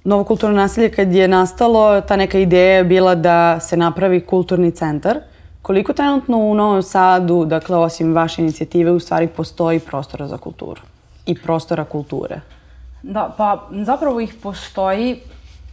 novo 0.03 0.23
kulturno 0.23 0.55
nasilje 0.55 0.89
kad 0.89 1.13
je 1.13 1.27
nastalo, 1.27 2.01
ta 2.01 2.15
neka 2.15 2.39
ideja 2.39 2.77
je 2.77 2.83
bila 2.83 3.15
da 3.15 3.59
se 3.59 3.77
napravi 3.77 4.21
kulturni 4.21 4.71
centar. 4.71 5.19
Koliko 5.61 5.93
trenutno 5.93 6.37
u 6.37 6.55
Novom 6.55 6.83
Sadu, 6.83 7.45
dakle 7.45 7.77
osim 7.77 8.13
vaše 8.13 8.41
inicijative, 8.41 8.91
u 8.91 8.99
stvari 8.99 9.27
postoji 9.27 9.79
prostora 9.79 10.27
za 10.27 10.37
kulturu 10.37 10.81
i 11.25 11.35
prostora 11.35 11.83
kulture? 11.83 12.41
Da, 13.03 13.33
pa 13.37 13.67
zapravo 13.71 14.19
ih 14.19 14.33
postoji 14.43 15.19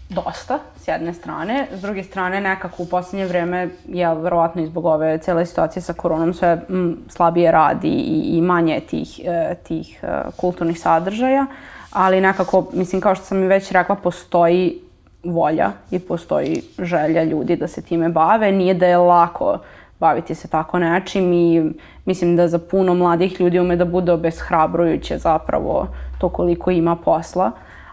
dosta, 0.08 0.58
s 0.76 0.88
jedne 0.88 1.14
strane. 1.14 1.66
S 1.72 1.80
druge 1.80 2.02
strane, 2.02 2.40
nekako 2.40 2.82
u 2.82 2.86
poslednje 2.86 3.26
vreme, 3.26 3.68
ja 3.88 4.12
verovatno 4.12 4.62
i 4.62 4.66
zbog 4.66 4.84
ove 4.84 5.18
cele 5.18 5.46
situacije 5.46 5.82
sa 5.82 5.92
koronom, 5.92 6.34
sve 6.34 6.60
m, 6.68 6.96
slabije 7.08 7.52
radi 7.52 7.88
i, 7.88 8.36
i 8.36 8.40
manje 8.40 8.80
tih, 8.80 9.20
e, 9.24 9.54
tih 9.54 10.00
e, 10.02 10.22
kulturnih 10.36 10.80
sadržaja, 10.80 11.46
ali 11.92 12.20
nekako, 12.20 12.66
mislim, 12.72 13.00
kao 13.00 13.14
što 13.14 13.24
sam 13.24 13.42
i 13.42 13.46
već 13.46 13.72
rekla, 13.72 13.94
postoji 13.94 14.80
volja 15.24 15.72
i 15.90 15.98
postoji 15.98 16.62
želja 16.78 17.22
ljudi 17.22 17.56
da 17.56 17.68
se 17.68 17.82
time 17.82 18.08
bave. 18.08 18.52
Nije 18.52 18.74
da 18.74 18.86
je 18.86 18.96
lako 18.96 19.58
baviti 20.00 20.34
se 20.34 20.48
tako 20.48 20.78
nečim 20.78 21.32
i 21.32 21.72
mislim 22.04 22.36
da 22.36 22.48
za 22.48 22.58
puno 22.58 22.94
mladih 22.94 23.40
ljudi 23.40 23.60
ume 23.60 23.76
da 23.76 23.84
bude 23.84 24.12
obeshrabrujuće 24.12 25.18
zapravo 25.18 25.86
to 26.18 26.28
koliko 26.28 26.70
ima 26.70 26.96
posla 26.96 27.50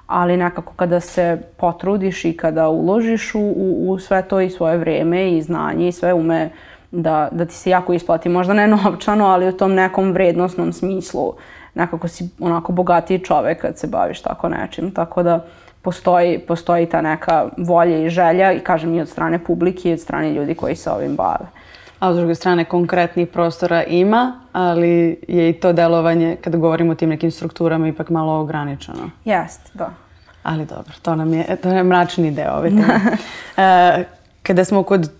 ali 0.08 0.38
nekako 0.38 0.74
kada 0.74 1.00
se 1.00 1.42
potrudiš 1.58 2.26
i 2.26 2.38
kada 2.38 2.70
uložiš 2.70 3.36
u, 3.36 3.39
u, 3.39 3.92
u 3.92 4.00
sve 4.00 4.22
to 4.22 4.42
i 4.42 4.50
svoje 4.50 4.78
vreme 4.78 5.32
i 5.32 5.42
znanje 5.42 5.88
i 5.88 5.92
sve 5.92 6.13
ume 6.13 6.50
da, 6.92 7.30
da 7.32 7.46
ti 7.46 7.54
se 7.54 7.70
jako 7.70 7.94
isplati, 7.94 8.30
možda 8.30 8.54
ne 8.54 8.68
novčano, 8.84 9.26
ali 9.26 9.48
u 9.48 9.58
tom 9.58 9.74
nekom 9.74 10.12
vrednostnom 10.12 10.74
smislu 10.74 11.34
nekako 11.76 12.08
si 12.08 12.30
onako 12.39 12.72
bogatiji 12.72 13.20
čovek 13.20 13.62
kad 13.62 13.78
se 13.78 13.88
baviš 13.88 14.22
tako 14.22 14.50
nečim, 14.50 14.92
tako 14.92 15.24
da 15.24 15.46
postoji, 15.82 16.39
postoji 16.39 16.86
ta 16.86 17.02
neka 17.02 17.46
volja 17.58 17.98
i 17.98 18.10
želja 18.10 18.52
i 18.52 18.60
kažem 18.60 18.94
i 18.94 19.02
od 19.02 19.10
strane 19.10 19.44
publike 19.44 19.89
i 19.89 19.94
od 19.94 20.00
strane 20.00 20.34
ljudi 20.34 20.56
koji 20.56 20.76
se 20.76 20.92
ovim 20.92 21.16
bave. 21.16 21.46
A 22.04 22.13
s 22.13 22.18
druge 22.18 22.36
strane, 22.36 22.66
konkretnih 22.66 23.28
prostora 23.28 23.84
ima, 23.84 24.39
ali 24.52 25.20
je 25.28 25.50
i 25.50 25.54
to 25.54 25.74
delovanje, 25.74 26.38
kada 26.42 26.58
govorimo 26.58 26.92
o 26.92 26.96
tim 26.96 27.10
nekim 27.10 27.32
strukturama, 27.32 27.88
ipak 27.88 28.10
malo 28.10 28.39
ograničeno. 28.39 29.10
Jest, 29.26 29.72
da. 29.74 29.89
Ali 30.44 30.66
dobro, 30.66 30.94
to 31.02 31.16
nam 31.16 31.34
je, 31.34 31.56
to 31.63 31.70
je 31.70 31.84
mračni 31.84 32.32
deo 32.32 32.58
ove 32.58 32.70
teme. 32.70 33.00
e, 33.58 34.04
kada 34.44 34.66
smo 34.66 34.84
kod 34.84 35.12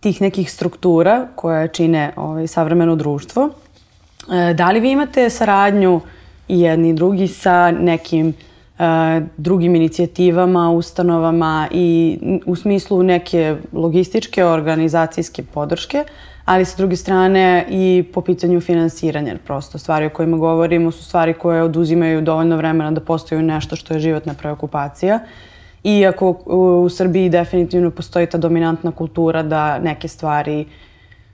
tih 0.00 0.20
nekih 0.20 0.52
struktura 0.52 1.26
koje 1.34 1.68
čine 1.68 2.12
ovaj, 2.16 2.46
savremeno 2.46 2.96
društvo, 2.96 3.50
e, 4.32 4.54
da 4.54 4.70
li 4.70 4.80
vi 4.80 4.90
imate 4.90 5.30
saradnju 5.30 6.00
i 6.48 6.60
jedni 6.60 6.88
i 6.88 6.94
drugi 6.94 7.28
sa 7.28 7.70
nekim 7.70 8.34
drugim 9.36 9.74
inicijativama, 9.74 10.70
ustanovama 10.70 11.68
i 11.70 12.18
u 12.46 12.56
smislu 12.56 13.02
neke 13.02 13.56
logističke, 13.72 14.44
organizacijske 14.44 15.42
podrške, 15.42 16.04
ali 16.44 16.64
sa 16.64 16.76
druge 16.76 16.96
strane 16.96 17.66
i 17.70 18.04
po 18.14 18.20
pitanju 18.20 18.60
finansiranja, 18.60 19.36
prosto 19.44 19.78
stvari 19.78 20.06
o 20.06 20.10
kojima 20.10 20.36
govorimo 20.36 20.90
su 20.90 21.04
stvari 21.04 21.34
koje 21.34 21.62
oduzimaju 21.62 22.20
dovoljno 22.20 22.56
vremena 22.56 22.90
da 22.90 23.00
postaju 23.00 23.42
nešto 23.42 23.76
što 23.76 23.94
je 23.94 24.00
životna 24.00 24.34
preokupacija. 24.34 25.20
Iako 25.84 26.30
u 26.46 26.88
Srbiji 26.88 27.28
definitivno 27.28 27.90
postoji 27.90 28.26
ta 28.26 28.38
dominantna 28.38 28.90
kultura 28.90 29.42
da 29.42 29.78
neke 29.78 30.08
stvari 30.08 30.64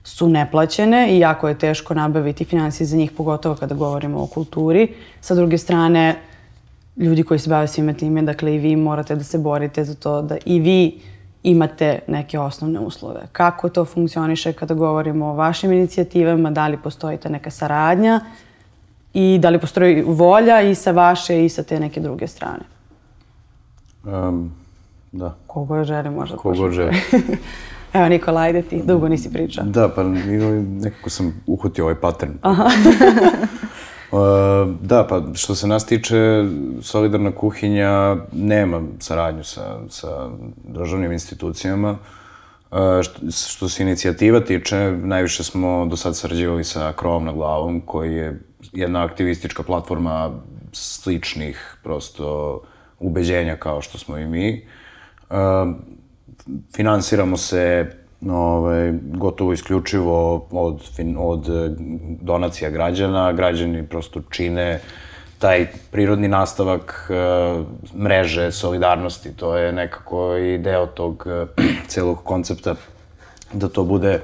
su 0.03 0.29
neplaćene 0.29 1.15
i 1.15 1.19
jako 1.19 1.47
je 1.47 1.57
teško 1.59 1.93
nabaviti 1.93 2.45
finansije 2.45 2.87
za 2.87 2.97
njih, 2.97 3.11
pogotovo 3.11 3.55
kada 3.55 3.75
govorimo 3.75 4.23
o 4.23 4.27
kulturi. 4.27 4.87
Sa 5.21 5.35
druge 5.35 5.57
strane, 5.57 6.15
ljudi 6.97 7.23
koji 7.23 7.39
se 7.39 7.49
bave 7.49 7.67
svime 7.67 7.93
time, 7.93 8.21
dakle 8.21 8.55
i 8.55 8.57
vi 8.57 8.75
morate 8.75 9.15
da 9.15 9.23
se 9.23 9.37
borite 9.37 9.83
za 9.83 9.95
to 9.95 10.21
da 10.21 10.37
i 10.45 10.59
vi 10.59 10.99
imate 11.43 11.99
neke 12.07 12.39
osnovne 12.39 12.79
uslove. 12.79 13.21
Kako 13.31 13.69
to 13.69 13.85
funkcioniše 13.85 14.53
kada 14.53 14.73
govorimo 14.73 15.25
o 15.25 15.33
vašim 15.33 15.71
inicijativama, 15.71 16.51
da 16.51 16.67
li 16.67 16.77
postoji 16.77 17.17
ta 17.17 17.29
neka 17.29 17.49
saradnja 17.49 18.19
i 19.13 19.39
da 19.41 19.49
li 19.49 19.59
postoji 19.59 20.01
volja 20.01 20.61
i 20.61 20.75
sa 20.75 20.91
vaše 20.91 21.45
i 21.45 21.49
sa 21.49 21.63
te 21.63 21.79
neke 21.79 21.99
druge 21.99 22.27
strane? 22.27 22.63
Um, 24.03 24.51
da. 25.11 25.35
Kogo 25.47 25.83
želi 25.83 26.09
možda 26.09 26.37
Kogo 26.37 26.71
želi. 26.71 26.95
Evo 27.93 28.09
Nikola, 28.09 28.41
ajde 28.41 28.61
ti, 28.61 28.81
dugo 28.85 29.07
nisi 29.07 29.33
pričao. 29.33 29.65
Da, 29.65 29.89
pa 29.89 30.03
nekako 30.03 31.09
sam 31.09 31.43
uhvatio 31.47 31.83
ovaj 31.83 31.95
pattern. 31.95 32.33
Aha. 32.41 32.69
Uh, 34.13 34.19
da, 34.81 35.07
pa 35.09 35.21
što 35.35 35.55
se 35.55 35.67
nas 35.67 35.85
tiče, 35.85 36.45
Solidarna 36.81 37.31
kuhinja 37.31 38.17
nema 38.31 38.81
saradnju 38.99 39.43
sa, 39.43 39.79
sa 39.89 40.29
državnim 40.63 41.11
institucijama. 41.11 41.91
Uh, 42.71 42.77
što, 43.03 43.31
što 43.31 43.69
se 43.69 43.83
inicijativa 43.83 44.39
tiče, 44.39 44.91
najviše 44.91 45.43
smo 45.43 45.85
do 45.85 45.97
sad 45.97 46.17
sarađivali 46.17 46.63
sa 46.63 46.93
Krovom 46.95 47.25
na 47.25 47.33
glavom, 47.33 47.81
koji 47.81 48.15
je 48.15 48.39
jedna 48.73 49.03
aktivistička 49.03 49.63
platforma 49.63 50.31
sličnih 50.71 51.77
prosto 51.83 52.61
ubeđenja 52.99 53.55
kao 53.55 53.81
što 53.81 53.97
smo 53.97 54.17
i 54.17 54.25
mi. 54.25 54.67
Uh, 55.29 55.35
finansiramo 56.75 57.37
se 57.37 57.91
ovaj, 58.29 58.93
gotovo 59.03 59.53
isključivo 59.53 60.47
od, 60.51 60.81
od 61.17 61.49
eh, 61.49 61.75
donacija 62.21 62.69
građana. 62.69 63.31
Građani 63.31 63.87
prosto 63.87 64.21
čine 64.29 64.79
taj 65.39 65.67
prirodni 65.91 66.27
nastavak 66.27 67.11
uh, 67.11 67.65
mreže 67.97 68.51
solidarnosti. 68.51 69.33
To 69.35 69.57
je 69.57 69.71
nekako 69.71 70.37
i 70.37 70.57
deo 70.57 70.85
tog 70.85 71.27
uh, 71.27 71.65
celog 71.91 72.23
koncepta 72.23 72.75
da 73.53 73.67
to 73.67 73.83
bude 73.83 74.19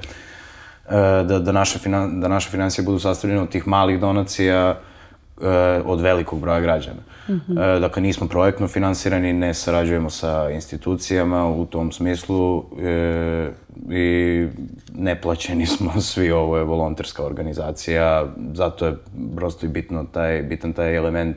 da, 1.24 1.38
da, 1.38 1.52
naše 1.52 1.78
finan, 1.78 2.20
da 2.20 2.28
naše 2.28 2.50
financije 2.50 2.84
budu 2.84 2.98
sastavljene 2.98 3.42
od 3.42 3.48
tih 3.48 3.68
malih 3.68 4.00
donacija 4.00 4.78
od 5.84 6.00
velikog 6.00 6.40
broja 6.40 6.60
građana. 6.60 7.00
Mm 7.28 7.32
-hmm. 7.32 7.80
Dakle, 7.80 8.02
nismo 8.02 8.28
projektno 8.28 8.68
finansirani, 8.68 9.32
ne 9.32 9.54
sarađujemo 9.54 10.10
sa 10.10 10.50
institucijama 10.50 11.48
u 11.48 11.66
tom 11.66 11.92
smislu 11.92 12.64
e, 12.82 13.50
i 13.90 14.46
neplaćeni 14.94 15.66
smo 15.76 16.00
svi, 16.00 16.30
ovo 16.30 16.56
je 16.56 16.64
volonterska 16.64 17.24
organizacija, 17.24 18.26
zato 18.54 18.86
je 18.86 18.96
prosto 19.36 19.66
i 19.66 19.68
bitno 19.68 20.04
taj, 20.12 20.42
bitan 20.42 20.72
taj 20.72 20.96
element 20.96 21.36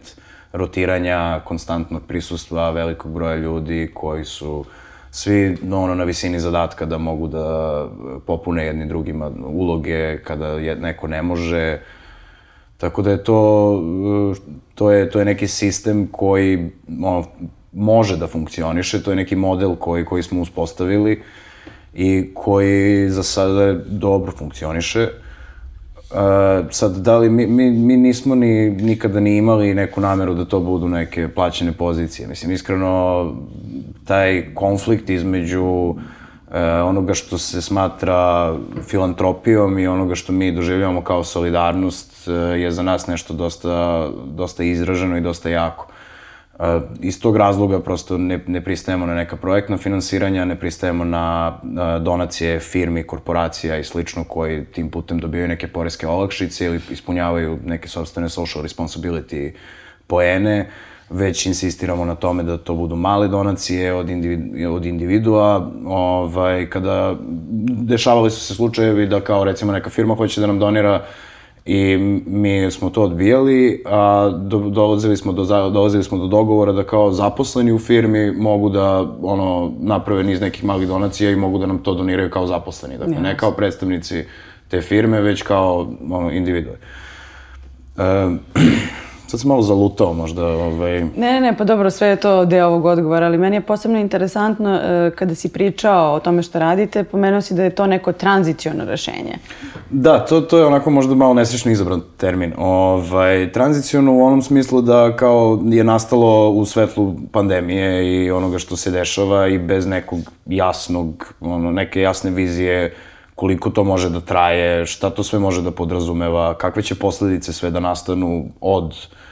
rotiranja, 0.54 1.42
konstantnog 1.46 2.02
prisustva 2.08 2.70
velikog 2.70 3.12
broja 3.12 3.36
ljudi 3.36 3.92
koji 3.94 4.26
su 4.26 4.66
svi 5.12 5.58
ono, 5.72 5.96
na 5.96 6.04
visini 6.04 6.40
zadatka 6.40 6.86
da 6.86 6.98
mogu 6.98 7.28
da 7.28 7.88
popune 8.26 8.66
jedni 8.66 8.86
drugima 8.86 9.32
uloge 9.46 10.18
kada 10.18 10.48
je, 10.48 10.76
neko 10.76 11.08
ne 11.08 11.22
može, 11.22 11.80
Tako 12.84 13.02
da 13.02 13.12
je 13.12 13.24
to, 13.24 13.84
to 14.76 14.92
je, 14.92 15.10
to 15.10 15.20
je 15.20 15.26
neki 15.26 15.48
sistem 15.48 16.08
koji 16.12 16.70
ono, 17.04 17.24
može 17.74 18.18
da 18.18 18.28
funkcioniše, 18.28 19.04
to 19.04 19.12
je 19.12 19.16
neki 19.16 19.36
model 19.36 19.76
koji, 19.76 20.06
koji 20.06 20.24
smo 20.24 20.42
uspostavili 20.42 21.22
i 21.94 22.34
koji 22.34 23.10
za 23.10 23.24
sada 23.24 23.74
dobro 23.74 24.32
funkcioniše. 24.32 25.08
Uh, 25.08 26.18
sad, 26.72 26.98
da 26.98 27.18
li 27.18 27.30
mi, 27.30 27.48
mi, 27.48 27.72
mi 27.72 27.98
nismo 27.98 28.36
ni, 28.36 28.70
nikada 28.70 29.20
ni 29.20 29.38
imali 29.38 29.74
neku 29.74 30.02
nameru 30.02 30.34
da 30.34 30.46
to 30.46 30.60
budu 30.60 30.88
neke 30.88 31.28
plaćene 31.28 31.72
pozicije. 31.72 32.28
Mislim, 32.28 32.52
iskreno, 32.52 33.34
taj 34.06 34.54
konflikt 34.54 35.10
između 35.10 35.64
uh, 35.64 35.96
onoga 36.86 37.14
što 37.14 37.38
se 37.38 37.62
smatra 37.62 38.54
filantropijom 38.88 39.80
i 39.80 39.88
onoga 39.88 40.16
što 40.16 40.34
mi 40.34 40.52
doživljamo 40.52 41.02
kao 41.02 41.24
solidarnost 41.24 42.13
je 42.32 42.72
za 42.72 42.84
nas 42.84 43.08
nešto 43.08 43.34
dosta, 43.34 44.10
dosta 44.26 44.64
izraženo 44.64 45.18
i 45.18 45.22
dosta 45.22 45.50
jako. 45.50 45.88
Uh, 46.60 46.66
iz 47.02 47.22
tog 47.22 47.38
razloga 47.38 47.80
prosto 47.80 48.18
ne, 48.18 48.40
ne 48.48 48.62
pristajemo 48.62 49.06
na 49.06 49.16
neka 49.16 49.36
projektna 49.36 49.78
finansiranja, 49.78 50.46
ne 50.46 50.60
pristajemo 50.60 51.06
na 51.06 51.58
uh, 51.64 52.04
donacije 52.04 52.60
firmi, 52.60 53.04
korporacija 53.04 53.78
i 53.78 53.84
slično 53.84 54.24
koji 54.24 54.66
tim 54.66 54.90
putem 54.90 55.20
dobijaju 55.20 55.48
neke 55.48 55.68
poreske 55.68 56.08
olakšice 56.08 56.66
ili 56.66 56.80
ispunjavaju 56.92 57.60
neke 57.66 57.88
sobstvene 57.88 58.30
social 58.30 58.64
responsibility 58.64 59.52
poene, 60.08 60.70
već 61.10 61.46
insistiramo 61.46 62.06
na 62.06 62.16
tome 62.16 62.44
da 62.44 62.58
to 62.58 62.76
budu 62.76 62.96
male 62.96 63.28
donacije 63.28 63.94
od, 63.94 64.10
individu, 64.10 64.74
od 64.74 64.86
individua. 64.86 65.72
Ovaj, 65.86 66.70
kada 66.70 67.16
dešavali 67.68 68.32
su 68.32 68.40
se 68.40 68.56
slučajevi 68.56 69.08
da 69.08 69.22
kao 69.22 69.44
recimo 69.44 69.72
neka 69.72 69.90
firma 69.90 70.16
hoće 70.16 70.42
da 70.42 70.48
nam 70.48 70.60
donira 70.60 70.96
uh, 70.96 71.33
I 71.66 71.98
mi 72.26 72.72
smo 72.72 72.90
to 72.90 73.04
odbijali, 73.04 73.84
a 73.86 74.30
do, 74.42 74.60
dolazili, 74.60 75.18
smo 75.18 75.32
do, 75.32 75.70
dolazili 75.70 76.04
smo 76.04 76.18
do 76.18 76.28
dogovora 76.28 76.72
da 76.72 76.84
kao 76.84 77.12
zaposleni 77.12 77.72
u 77.72 77.80
firmi 77.80 78.32
mogu 78.32 78.70
da 78.70 79.00
ono, 79.22 79.74
naprave 79.80 80.24
niz 80.24 80.42
nekih 80.42 80.64
malih 80.64 80.88
donacija 80.88 81.32
i 81.32 81.36
mogu 81.36 81.58
da 81.58 81.66
nam 81.66 81.78
to 81.78 81.94
doniraju 81.94 82.30
kao 82.30 82.48
zaposleni. 82.48 82.98
Dakle, 82.98 83.16
yes. 83.16 83.22
ne 83.22 83.38
kao 83.38 83.52
predstavnici 83.52 84.24
te 84.68 84.82
firme, 84.82 85.22
već 85.22 85.42
kao 85.42 85.94
ono, 86.12 86.32
individue. 86.32 86.78
E, 87.98 88.30
Sad 89.34 89.40
sam 89.40 89.50
malo 89.50 89.62
zalutao 89.62 90.14
možda. 90.14 90.46
Ovaj... 90.46 91.04
Ne, 91.18 91.42
ne, 91.42 91.58
pa 91.58 91.64
dobro, 91.64 91.90
sve 91.90 92.08
je 92.08 92.16
to 92.16 92.46
deo 92.46 92.68
ovog 92.68 92.86
odgovora, 92.86 93.26
ali 93.26 93.38
meni 93.38 93.56
je 93.56 93.62
posebno 93.62 94.00
interesantno 94.00 94.74
uh, 94.74 95.16
kada 95.16 95.36
si 95.36 95.50
pričao 95.50 96.14
o 96.14 96.20
tome 96.20 96.42
što 96.44 96.60
radite, 96.60 97.04
pomenuo 97.04 97.42
si 97.42 97.54
da 97.54 97.64
je 97.64 97.70
to 97.70 97.88
neko 97.88 98.12
tranziciono 98.12 98.86
rešenje. 98.86 99.38
Da, 99.90 100.26
to, 100.26 100.42
to 100.42 100.58
je 100.58 100.66
onako 100.66 100.90
možda 100.90 101.16
malo 101.16 101.34
nesrećno 101.34 101.72
izabran 101.72 102.02
termin. 102.18 102.54
Ovaj, 102.58 103.52
tranziciono 103.52 104.14
u 104.14 104.24
onom 104.24 104.42
smislu 104.42 104.82
da 104.82 105.16
kao 105.16 105.60
je 105.66 105.84
nastalo 105.84 106.50
u 106.50 106.66
svetlu 106.66 107.16
pandemije 107.32 108.26
i 108.26 108.32
onoga 108.32 108.60
što 108.60 108.76
se 108.76 108.92
dešava 108.92 109.48
i 109.48 109.58
bez 109.58 109.86
nekog 109.86 110.20
jasnog, 110.46 111.34
ono, 111.42 111.72
neke 111.72 112.02
jasne 112.02 112.32
vizije 112.32 112.96
koliko 113.36 113.70
to 113.70 113.84
može 113.84 114.10
da 114.10 114.22
traje, 114.22 114.86
šta 114.86 115.10
to 115.10 115.24
sve 115.24 115.40
može 115.40 115.62
da 115.62 115.72
podrazumeva, 115.72 116.54
kakve 116.54 116.84
će 116.84 116.96
posledice 116.96 117.54
sve 117.54 117.72
da 117.72 117.80
nastanu 117.80 118.46
od 118.62 118.86
uh, 118.86 119.23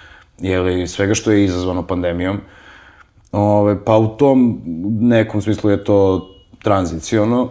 jeli, 0.41 0.87
svega 0.87 1.13
što 1.13 1.31
je 1.31 1.43
izazvano 1.43 1.87
pandemijom. 1.87 2.37
Ove, 3.31 3.85
pa 3.85 3.97
u 3.97 4.07
tom 4.07 4.61
nekom 4.99 5.41
smislu 5.41 5.69
je 5.69 5.83
to 5.83 6.29
tranziciono, 6.63 7.49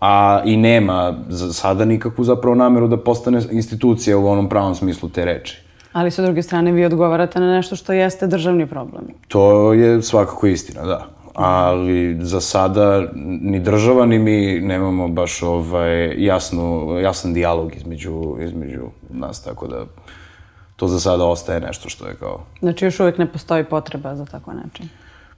a 0.00 0.42
i 0.44 0.56
nema 0.56 1.14
za 1.28 1.52
sada 1.52 1.84
nikakvu 1.84 2.24
zapravo 2.24 2.54
nameru 2.54 2.88
da 2.88 2.96
postane 2.96 3.42
institucija 3.50 4.18
u 4.18 4.28
onom 4.28 4.48
pravom 4.48 4.74
smislu 4.74 5.08
te 5.08 5.24
reči. 5.24 5.62
Ali 5.92 6.10
sa 6.10 6.22
druge 6.22 6.42
strane 6.42 6.72
vi 6.72 6.84
odgovarate 6.84 7.40
na 7.40 7.54
nešto 7.54 7.76
što 7.76 7.92
jeste 7.92 8.26
državni 8.26 8.66
problem. 8.66 9.04
To 9.28 9.72
je 9.72 10.02
svakako 10.02 10.46
istina, 10.46 10.82
da. 10.82 11.06
Ali 11.34 12.16
za 12.20 12.40
sada 12.40 13.02
ni 13.40 13.60
država 13.60 14.06
ni 14.06 14.18
mi 14.18 14.60
nemamo 14.60 15.08
baš 15.08 15.42
ovaj 15.42 16.24
jasnu, 16.24 16.98
jasan 17.02 17.34
dijalog 17.34 17.76
između, 17.76 18.36
između 18.40 18.82
nas, 19.10 19.42
tako 19.44 19.66
da 19.66 19.84
to 20.76 20.88
za 20.88 21.00
sada 21.00 21.24
ostaje 21.24 21.60
nešto 21.60 21.88
što 21.88 22.06
je 22.06 22.14
kao... 22.14 22.40
Znači 22.60 22.84
još 22.84 23.00
uvek 23.00 23.18
ne 23.18 23.26
postoji 23.32 23.64
potreba 23.64 24.16
za 24.16 24.24
tako 24.24 24.52
način? 24.52 24.88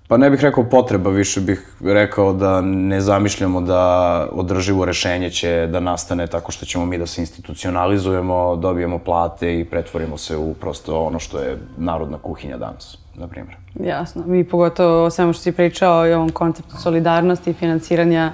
Pa 0.09 0.17
ne 0.17 0.31
bih 0.31 0.41
rekao 0.41 0.65
potreba, 0.65 1.11
više 1.11 1.41
bih 1.41 1.73
rekao 1.85 2.33
da 2.33 2.61
ne 2.61 3.01
zamišljamo 3.01 3.61
da 3.61 4.27
održivo 4.33 4.85
rešenje 4.85 5.31
će 5.31 5.69
da 5.73 5.81
nastane 5.81 6.27
tako 6.27 6.53
što 6.53 6.67
ćemo 6.67 6.87
mi 6.87 6.99
da 6.99 7.07
se 7.07 7.21
institucionalizujemo, 7.21 8.57
dobijemo 8.57 8.99
plate 8.99 9.61
i 9.61 9.65
pretvorimo 9.65 10.19
se 10.19 10.37
u 10.37 10.55
prosto 10.55 11.01
ono 11.01 11.19
što 11.19 11.39
je 11.39 11.59
narodna 11.77 12.19
kuhinja 12.19 12.57
danas, 12.57 12.99
na 13.15 13.27
primjer. 13.27 13.57
Jasno. 13.75 14.23
Mi 14.27 14.45
pogotovo 14.45 15.05
o 15.05 15.11
svemu 15.11 15.33
što 15.33 15.43
si 15.43 15.53
pričao 15.53 16.07
i 16.07 16.13
ovom 16.13 16.31
konceptu 16.31 16.77
solidarnosti 16.77 17.51
i 17.51 17.55
financiranja 17.55 18.33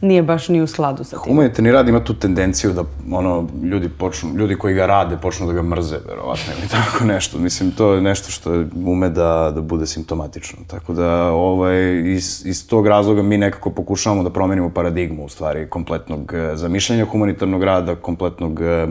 nije 0.00 0.22
baš 0.22 0.48
ni 0.48 0.62
u 0.62 0.66
skladu 0.66 1.04
sa 1.04 1.16
tim. 1.16 1.32
Humanitarni 1.32 1.72
rad 1.72 1.88
ima 1.88 2.04
tu 2.04 2.14
tendenciju 2.14 2.72
da 2.72 2.84
ono, 3.12 3.48
ljudi, 3.62 3.88
počnu, 3.88 4.34
ljudi 4.34 4.56
koji 4.56 4.74
ga 4.74 4.86
rade 4.86 5.16
počnu 5.16 5.46
da 5.46 5.52
ga 5.52 5.62
mrze, 5.62 5.96
verovatno, 6.08 6.52
ili 6.58 6.68
tako 6.68 7.04
nešto. 7.14 7.38
Mislim, 7.38 7.70
to 7.70 7.92
je 7.92 8.00
nešto 8.00 8.30
što 8.30 8.64
ume 8.86 9.08
da, 9.08 9.52
da 9.54 9.60
bude 9.60 9.86
simptomatično. 9.86 10.58
Tako 10.66 10.92
da, 10.92 11.30
ovaj, 11.30 12.02
iz, 12.14 12.42
iz 12.46 12.68
tog 12.68 12.86
razloga 12.86 13.22
mi 13.22 13.38
nekako 13.38 13.70
pokušavamo 13.70 14.22
da 14.22 14.30
promenimo 14.30 14.70
paradigmu, 14.70 15.24
u 15.24 15.28
stvari, 15.28 15.68
kompletnog 15.68 16.34
eh, 16.34 16.56
zamišljanja 16.56 17.04
humanitarnog 17.04 17.62
rada, 17.62 17.94
kompletnog 17.94 18.60
eh, 18.60 18.86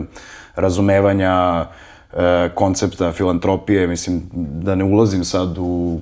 razumevanja 0.54 1.66
eh, 2.12 2.50
koncepta 2.54 3.12
filantropije. 3.12 3.86
Mislim, 3.86 4.22
da 4.34 4.74
ne 4.74 4.84
ulazim 4.84 5.24
sad 5.24 5.58
u 5.58 6.00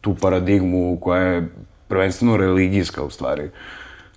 tu 0.00 0.14
paradigmu 0.14 0.98
koja 1.00 1.22
je 1.22 1.48
prvenstveno 1.88 2.36
religijska, 2.36 3.02
u 3.02 3.10
stvari 3.10 3.50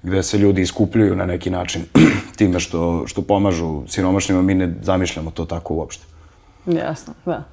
gde 0.03 0.23
se 0.23 0.38
ljudi 0.38 0.62
iskupljuju 0.62 1.15
na 1.15 1.25
neki 1.25 1.49
način 1.49 1.86
time 2.38 2.60
što, 2.60 3.07
što 3.07 3.21
pomažu 3.21 3.83
siromašnjima, 3.88 4.41
mi 4.41 4.53
ne 4.53 4.73
zamišljamo 4.81 5.31
to 5.31 5.45
tako 5.45 5.73
uopšte. 5.73 6.05
Jasno, 6.65 7.13
da. 7.25 7.43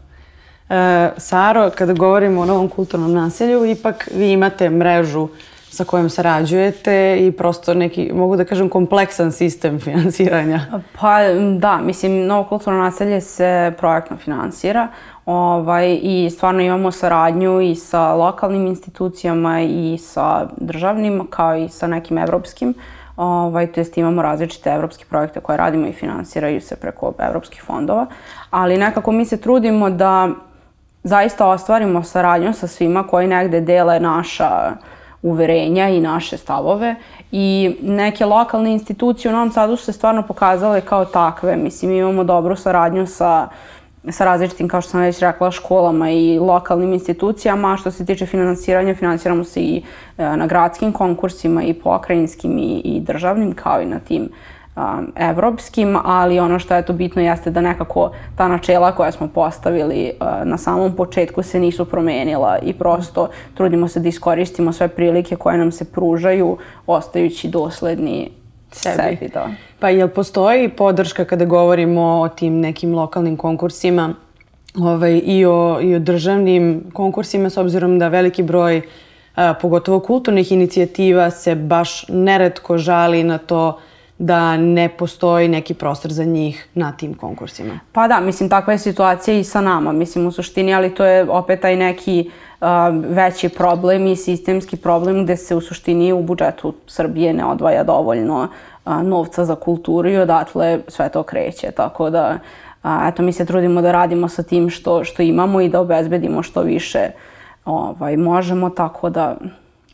E, 0.69 1.11
Saro, 1.17 1.71
kada 1.75 1.93
govorimo 1.93 2.41
o 2.41 2.47
novom 2.47 2.69
kulturnom 2.69 3.13
naselju, 3.13 3.65
ipak 3.65 4.09
vi 4.15 4.33
imate 4.33 4.71
mrežu 4.71 5.29
sa 5.75 5.85
kojom 5.85 6.11
sarađujete 6.11 7.19
i 7.21 7.33
prosto 7.33 7.75
neki, 7.75 8.11
mogu 8.15 8.37
da 8.37 8.45
kažem, 8.45 8.69
kompleksan 8.69 9.33
sistem 9.33 9.81
finansiranja. 9.87 10.61
Pa 11.01 11.19
da, 11.59 11.79
mislim, 11.79 12.27
novo 12.27 12.45
kulturno 12.49 12.81
naselje 12.81 13.21
se 13.21 13.73
projektno 13.79 14.17
finansira. 14.17 14.89
Ovaj, 15.27 15.99
I 16.03 16.31
stvarno 16.31 16.61
imamo 16.61 16.91
saradnju 16.91 17.61
i 17.61 17.75
sa 17.75 18.15
lokalnim 18.15 18.67
institucijama 18.67 19.61
i 19.61 19.99
sa 20.01 20.47
državnim, 20.57 21.27
kao 21.31 21.57
i 21.57 21.69
sa 21.69 21.87
nekim 21.87 22.19
evropskim. 22.19 22.75
Ovaj, 23.17 23.67
to 23.73 23.81
jest 23.81 23.99
imamo 23.99 24.23
različite 24.23 24.71
evropske 24.71 25.05
projekte 25.05 25.41
koje 25.41 25.57
radimo 25.57 25.87
i 25.87 25.93
finansiraju 25.93 26.61
se 26.61 26.77
preko 26.77 27.13
evropskih 27.19 27.63
fondova. 27.63 28.07
Ali 28.51 28.79
nekako 28.79 29.13
mi 29.13 29.25
se 29.25 29.41
trudimo 29.41 29.91
da 29.91 30.29
zaista 31.03 31.49
ostvarimo 31.49 32.03
saradnju 32.03 32.53
sa 32.53 32.67
svima 32.67 33.07
koji 33.07 33.27
negde 33.27 33.61
dele 33.61 34.01
naša 34.01 34.73
uverenja 35.23 35.89
i 35.89 36.01
naše 36.01 36.37
stavove 36.37 36.95
i 37.33 37.77
neke 37.83 38.25
lokalne 38.25 38.73
institucije 38.73 39.31
u 39.31 39.35
Novom 39.35 39.53
Sadu 39.53 39.77
su 39.77 39.85
se 39.85 39.93
stvarno 39.93 40.23
pokazale 40.23 40.81
kao 40.81 41.05
takve. 41.05 41.57
Mislim, 41.57 41.91
imamo 41.91 42.25
dobru 42.25 42.57
saradnju 42.57 43.07
sa 43.07 43.49
sa 44.11 44.25
različitim, 44.25 44.69
kao 44.69 44.81
što 44.81 44.91
sam 44.91 45.01
već 45.01 45.19
rekla, 45.19 45.51
školama 45.51 46.11
i 46.11 46.39
lokalnim 46.39 46.93
institucijama, 46.93 47.77
što 47.77 47.91
se 47.91 48.07
tiče 48.07 48.27
finansiranja, 48.27 48.95
finansiramo 48.95 49.45
se 49.45 49.61
i 49.61 49.83
e, 50.19 50.37
na 50.37 50.47
gradskim 50.47 50.93
konkursima 50.93 51.63
i 51.63 51.75
pokrajinskim 51.75 52.59
i, 52.59 52.81
i 52.85 53.01
državnim, 53.01 53.53
kao 53.53 53.83
i 53.83 53.87
na 53.87 54.01
tim 54.01 54.29
um, 54.77 55.13
evropskim, 55.17 55.97
ali 56.05 56.41
ono 56.41 56.59
što 56.59 56.75
je 56.75 56.87
to 56.87 56.93
bitno 56.93 57.23
jeste 57.23 57.51
da 57.51 57.61
nekako 57.61 58.11
ta 58.37 58.49
načela 58.49 58.93
koja 58.93 59.13
smo 59.13 59.29
postavili 59.29 60.13
uh, 60.21 60.47
na 60.47 60.59
samom 60.59 60.97
početku 60.97 61.43
se 61.43 61.61
nisu 61.61 61.85
promenila 61.85 62.59
i 62.63 62.73
prosto 62.73 63.29
trudimo 63.55 63.89
se 63.89 64.01
da 64.01 64.09
iskoristimo 64.09 64.73
sve 64.73 64.89
prilike 64.89 65.37
koje 65.37 65.59
nam 65.59 65.73
se 65.73 65.85
pružaju, 65.85 66.57
ostajući 66.87 67.49
dosledni 67.49 68.31
sebi. 68.75 68.97
sebi 68.97 69.29
da. 69.35 69.49
Pa 69.79 69.89
jel 69.89 70.09
postoji 70.09 70.69
podrška 70.69 71.25
kada 71.25 71.45
govorimo 71.45 72.21
o 72.21 72.29
tim 72.29 72.61
nekim 72.61 72.95
lokalnim 72.95 73.37
konkursima 73.37 74.15
ovaj, 74.75 75.21
i, 75.25 75.45
o, 75.47 75.79
i 75.83 75.95
o 75.95 75.99
državnim 75.99 76.85
konkursima 76.93 77.51
s 77.51 77.57
obzirom 77.57 77.99
da 77.99 78.09
veliki 78.09 78.43
broj 78.43 78.83
a, 79.35 79.55
pogotovo 79.55 80.01
kulturnih 80.01 80.53
inicijativa 80.53 81.31
se 81.31 81.55
baš 81.55 82.09
neretko 82.09 82.79
žali 82.79 83.25
na 83.25 83.39
to 83.39 83.81
da 84.19 84.57
ne 84.57 84.89
postoji 84.89 85.49
neki 85.49 85.75
prostor 85.75 86.13
za 86.13 86.25
njih 86.25 86.69
na 86.75 86.93
tim 86.93 87.15
konkursima. 87.15 87.81
Pa 87.93 88.09
da, 88.09 88.21
mislim, 88.21 88.49
takva 88.49 88.73
je 88.73 88.79
situacija 88.79 89.39
i 89.39 89.45
sa 89.45 89.61
nama, 89.61 89.93
mislim, 89.93 90.27
u 90.27 90.33
suštini, 90.33 90.75
ali 90.75 90.95
to 90.95 91.05
je 91.05 91.31
opet 91.31 91.61
taj 91.61 91.77
neki 91.77 92.25
uh, 92.29 92.33
veći 93.09 93.49
problem 93.49 94.07
i 94.07 94.17
sistemski 94.17 94.77
problem 94.77 95.25
gde 95.25 95.37
se 95.37 95.55
u 95.55 95.61
suštini 95.61 96.13
u 96.13 96.23
budžetu 96.23 96.75
Srbije 96.87 97.33
ne 97.33 97.45
odvaja 97.45 97.85
dovoljno 97.85 98.49
novca 99.03 99.45
za 99.45 99.55
kulturu 99.55 100.09
i 100.11 100.17
odatle 100.17 100.81
sve 100.89 101.09
to 101.09 101.23
kreće, 101.23 101.71
tako 101.71 102.11
da 102.11 102.39
eto, 103.09 103.23
mi 103.23 103.33
se 103.33 103.45
trudimo 103.45 103.83
da 103.83 103.93
radimo 103.93 104.29
sa 104.29 104.43
tim 104.43 104.71
što, 104.71 105.05
što 105.05 105.23
imamo 105.23 105.61
i 105.61 105.69
da 105.69 105.81
obezbedimo 105.81 106.43
što 106.43 106.63
više 106.63 107.11
ovaj, 107.65 108.17
možemo, 108.17 108.71
tako 108.71 109.11
da 109.11 109.37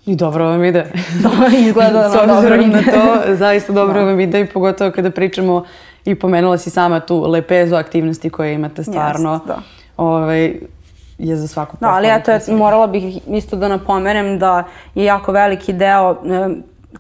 I 0.07 0.17
dobro 0.17 0.45
vam 0.45 0.65
ide. 0.65 0.87
Dobro, 1.23 1.47
izgleda 1.59 1.91
da 1.93 2.09
vam 2.09 2.29
dobro 2.29 2.37
obzirom 2.37 2.61
ide. 2.61 2.71
na 2.71 2.83
to, 2.93 3.35
zaista 3.35 3.73
dobro 3.73 4.05
vam 4.05 4.21
ide 4.21 4.41
i 4.41 4.47
pogotovo 4.47 4.91
kada 4.91 5.11
pričamo 5.11 5.65
i 6.05 6.15
pomenula 6.15 6.59
si 6.59 6.71
sama 6.71 7.01
tu 7.01 7.21
lepezu 7.31 7.75
aktivnosti 7.77 8.31
koje 8.31 8.55
imate 8.55 8.85
stvarno. 8.85 9.33
Jest, 9.33 9.47
da. 9.47 9.59
Ovaj, 9.97 10.55
je 11.21 11.37
za 11.37 11.49
svaku 11.49 11.77
Da, 11.81 11.89
ali 11.89 12.05
pohvalu, 12.05 12.21
eto, 12.21 12.33
pre 12.33 12.41
svega. 12.41 12.59
morala 12.59 12.87
bih 12.87 13.29
isto 13.29 13.57
da 13.57 13.69
napomenem 13.69 14.39
da 14.39 14.65
je 14.95 15.05
jako 15.05 15.33
veliki 15.33 15.73
deo 15.73 16.11
e, 16.11 16.49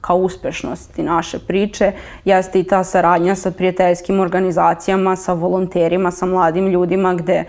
kao 0.01 0.17
uspešnosti 0.17 1.03
naše 1.03 1.39
priče 1.39 1.93
jeste 2.25 2.61
i 2.61 2.65
ta 2.65 2.85
saradnja 2.85 3.35
sa 3.35 3.51
prijateljskim 3.51 4.21
organizacijama, 4.21 5.17
sa 5.17 5.33
volonterima, 5.33 6.11
sa 6.11 6.27
mladim 6.27 6.67
ljudima 6.67 7.15
gde 7.15 7.35
e, 7.35 7.47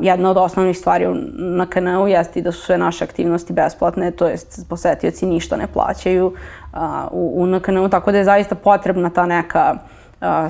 jedna 0.00 0.30
od 0.30 0.36
osnovnih 0.36 0.78
stvari 0.78 1.06
na 1.34 1.66
KNU 1.66 2.08
jeste 2.08 2.40
i 2.40 2.42
da 2.42 2.52
su 2.52 2.62
sve 2.62 2.78
naše 2.78 3.04
aktivnosti 3.04 3.52
besplatne, 3.52 4.10
to 4.10 4.26
jest 4.26 4.68
posetioci 4.68 5.26
ništa 5.26 5.56
ne 5.56 5.66
plaćaju 5.66 6.32
a, 6.72 7.08
u, 7.12 7.42
u 7.42 7.46
NKNU, 7.46 7.88
tako 7.88 8.12
da 8.12 8.18
je 8.18 8.24
zaista 8.24 8.54
potrebna 8.54 9.10
ta 9.10 9.26
neka 9.26 9.58
a, 9.58 9.76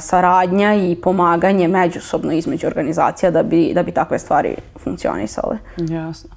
saradnja 0.00 0.74
i 0.74 0.96
pomaganje 1.02 1.68
međusobno 1.68 2.32
između 2.32 2.66
organizacija 2.66 3.30
da 3.30 3.42
bi, 3.42 3.72
da 3.74 3.82
bi 3.82 3.92
takve 3.92 4.18
stvari 4.18 4.54
funkcionisale. 4.78 5.58
Jasno. 5.76 6.30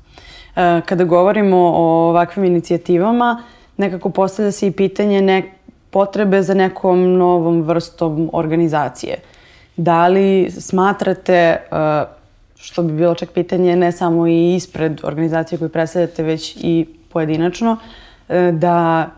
E, 0.56 0.82
Kada 0.86 1.04
govorimo 1.04 1.58
o 1.58 2.10
ovakvim 2.10 2.46
inicijativama, 2.46 3.44
nekako 3.78 4.10
postavlja 4.10 4.52
se 4.52 4.68
i 4.68 4.72
pitanje 4.72 5.22
ne, 5.22 5.54
potrebe 5.90 6.42
za 6.42 6.54
nekom 6.54 7.14
novom 7.18 7.62
vrstom 7.62 8.30
organizacije. 8.34 9.16
Da 9.78 10.08
li 10.08 10.52
smatrate, 10.52 11.34
e, 11.34 11.60
što 12.56 12.84
bi 12.84 12.94
bilo 12.94 13.16
čak 13.16 13.32
pitanje 13.32 13.76
ne 13.76 13.92
samo 13.92 14.28
i 14.28 14.56
ispred 14.56 15.00
organizacije 15.04 15.60
koju 15.60 15.70
predstavljate, 15.70 16.24
već 16.24 16.56
i 16.60 16.86
pojedinačno, 17.10 17.78
e, 18.30 18.52
da 18.52 19.10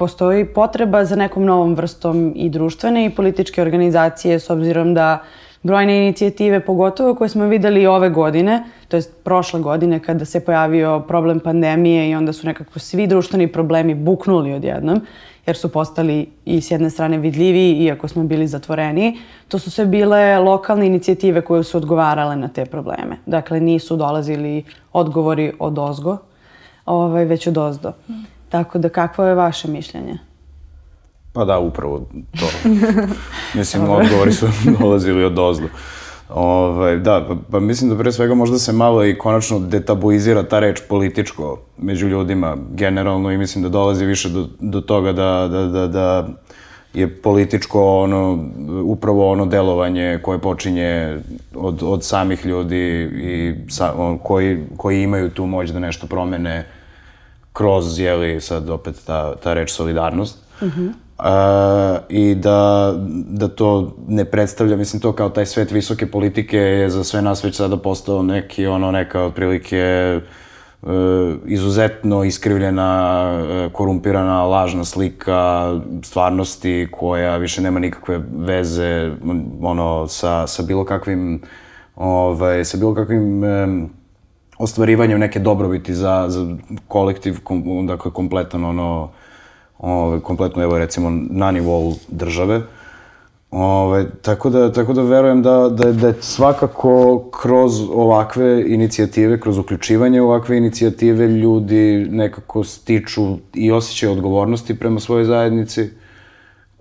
postoji 0.00 0.44
potreba 0.44 1.04
za 1.04 1.16
nekom 1.16 1.44
novom 1.44 1.74
vrstom 1.76 2.32
i 2.36 2.48
društvene 2.48 3.04
i 3.06 3.10
političke 3.10 3.62
organizacije 3.62 4.38
s 4.40 4.50
obzirom 4.50 4.94
da 4.96 5.18
brojne 5.62 5.98
inicijative, 5.98 6.60
pogotovo 6.60 7.14
koje 7.14 7.28
smo 7.28 7.44
videli 7.46 7.86
ove 7.86 8.08
godine, 8.10 8.62
to 8.88 8.96
jest 8.96 9.12
prošle 9.24 9.60
godine 9.60 10.00
kada 10.00 10.24
se 10.24 10.40
pojavio 10.44 11.00
problem 11.08 11.40
pandemije 11.40 12.08
i 12.10 12.14
onda 12.14 12.32
su 12.32 12.46
nekako 12.46 12.78
svi 12.78 13.06
društveni 13.06 13.50
problemi 13.52 13.94
buknuli 13.94 14.54
odjednom, 14.54 15.04
jer 15.46 15.56
su 15.56 15.68
postali 15.68 16.26
i 16.44 16.60
s 16.60 16.70
jedne 16.70 16.90
strane 16.90 17.18
vidljiviji, 17.18 17.84
iako 17.84 18.08
smo 18.08 18.24
bili 18.24 18.48
zatvoreni. 18.48 19.18
To 19.48 19.58
su 19.58 19.70
sve 19.70 19.86
bile 19.86 20.38
lokalne 20.38 20.86
inicijative 20.86 21.44
koje 21.44 21.64
su 21.64 21.76
odgovarale 21.76 22.36
na 22.36 22.48
te 22.48 22.64
probleme. 22.64 23.20
Dakle, 23.26 23.60
nisu 23.60 23.96
dolazili 23.96 24.64
odgovori 24.92 25.52
od 25.58 25.78
ozgo, 25.78 26.18
ovaj, 26.86 27.24
već 27.24 27.46
od 27.46 27.58
ozdo. 27.58 27.92
Tako 28.50 28.78
da, 28.78 28.88
kakvo 28.88 29.24
je 29.24 29.34
vaše 29.34 29.68
mišljenje? 29.68 30.18
Pa 31.32 31.44
da, 31.44 31.58
upravo 31.58 32.06
to. 32.40 32.70
mislim, 33.58 33.90
odgovori 33.90 34.32
su 34.32 34.46
dolazili 34.80 35.24
od 35.24 35.38
ozdu. 35.38 35.68
Ovaj, 36.34 36.96
da, 36.96 37.24
pa, 37.28 37.36
pa 37.50 37.60
mislim 37.60 37.90
da 37.90 37.98
pre 37.98 38.12
svega 38.12 38.34
možda 38.34 38.58
se 38.58 38.72
malo 38.72 39.04
i 39.04 39.18
konačno 39.18 39.58
detabuizira 39.58 40.42
ta 40.42 40.58
reč 40.58 40.80
političko 40.88 41.58
među 41.78 42.08
ljudima 42.08 42.56
generalno 42.70 43.30
i 43.30 43.38
mislim 43.38 43.62
da 43.62 43.68
dolazi 43.68 44.04
više 44.04 44.28
do, 44.28 44.48
do 44.60 44.80
toga 44.80 45.12
da, 45.12 45.48
da, 45.50 45.66
da, 45.66 45.86
da 45.86 46.28
je 46.94 47.22
političko 47.22 47.98
ono, 47.98 48.48
upravo 48.84 49.30
ono 49.30 49.46
delovanje 49.46 50.18
koje 50.22 50.38
počinje 50.38 51.18
od, 51.54 51.82
od 51.82 52.04
samih 52.04 52.46
ljudi 52.46 53.10
i 53.14 53.54
sa, 53.68 53.94
on, 53.96 54.18
koji, 54.18 54.64
koji 54.76 55.02
imaju 55.02 55.30
tu 55.30 55.46
moć 55.46 55.70
da 55.70 55.78
nešto 55.78 56.06
promene 56.06 56.66
kroz, 57.60 57.98
jeli, 57.98 58.40
sad 58.40 58.70
opet 58.70 59.02
ta, 59.06 59.34
ta 59.36 59.54
reč 59.54 59.70
solidarnost. 59.70 60.38
A, 61.18 61.98
I 62.08 62.34
da, 62.34 62.94
da 63.28 63.48
to 63.48 63.96
ne 64.08 64.24
predstavlja, 64.24 64.76
mislim, 64.76 65.02
to 65.02 65.12
kao 65.12 65.28
taj 65.28 65.46
svet 65.46 65.70
visoke 65.70 66.06
politike 66.10 66.56
je 66.56 66.90
za 66.90 67.04
sve 67.04 67.22
nas 67.22 67.44
već 67.44 67.56
sada 67.56 67.76
postao 67.76 68.22
neki, 68.22 68.66
ono, 68.66 68.90
neka 68.90 69.22
otprilike 69.22 69.76
e, 69.76 70.20
izuzetno 71.46 72.24
iskrivljena, 72.24 72.88
e, 73.44 73.68
korumpirana, 73.72 74.44
lažna 74.44 74.84
slika 74.84 75.70
stvarnosti 76.02 76.88
koja 76.90 77.36
više 77.36 77.62
nema 77.62 77.80
nikakve 77.80 78.20
veze 78.36 79.12
ono, 79.62 80.06
sa, 80.08 80.46
sa 80.46 80.62
bilo 80.62 80.84
kakvim 80.84 81.42
ovaj, 81.96 82.64
sa 82.64 82.78
bilo 82.78 82.94
kakvim 82.94 83.44
em, 83.44 83.99
ostvarivanjem 84.60 85.20
neke 85.20 85.38
dobrobiti 85.38 85.94
za, 85.94 86.24
za 86.28 86.56
kolektiv, 86.88 87.40
kom, 87.44 87.86
dakle 87.86 88.10
kompletan 88.10 88.64
ono, 88.64 89.10
ove, 89.78 90.20
kompletno 90.20 90.62
evo 90.62 90.78
recimo 90.78 91.10
na 91.30 91.50
nivou 91.50 91.94
države. 92.08 92.62
Ove, 93.50 94.10
tako, 94.22 94.50
da, 94.50 94.72
tako 94.72 94.92
da 94.92 95.02
verujem 95.02 95.42
da, 95.42 95.68
da, 95.68 95.92
da 95.92 96.08
je 96.08 96.14
svakako 96.20 97.24
kroz 97.42 97.80
ovakve 97.92 98.64
inicijative, 98.66 99.40
kroz 99.40 99.58
uključivanje 99.58 100.22
ovakve 100.22 100.56
inicijative 100.56 101.28
ljudi 101.28 102.06
nekako 102.10 102.64
stiču 102.64 103.36
i 103.54 103.72
osjećaj 103.72 104.08
odgovornosti 104.08 104.78
prema 104.78 105.00
svojoj 105.00 105.24
zajednici, 105.24 105.90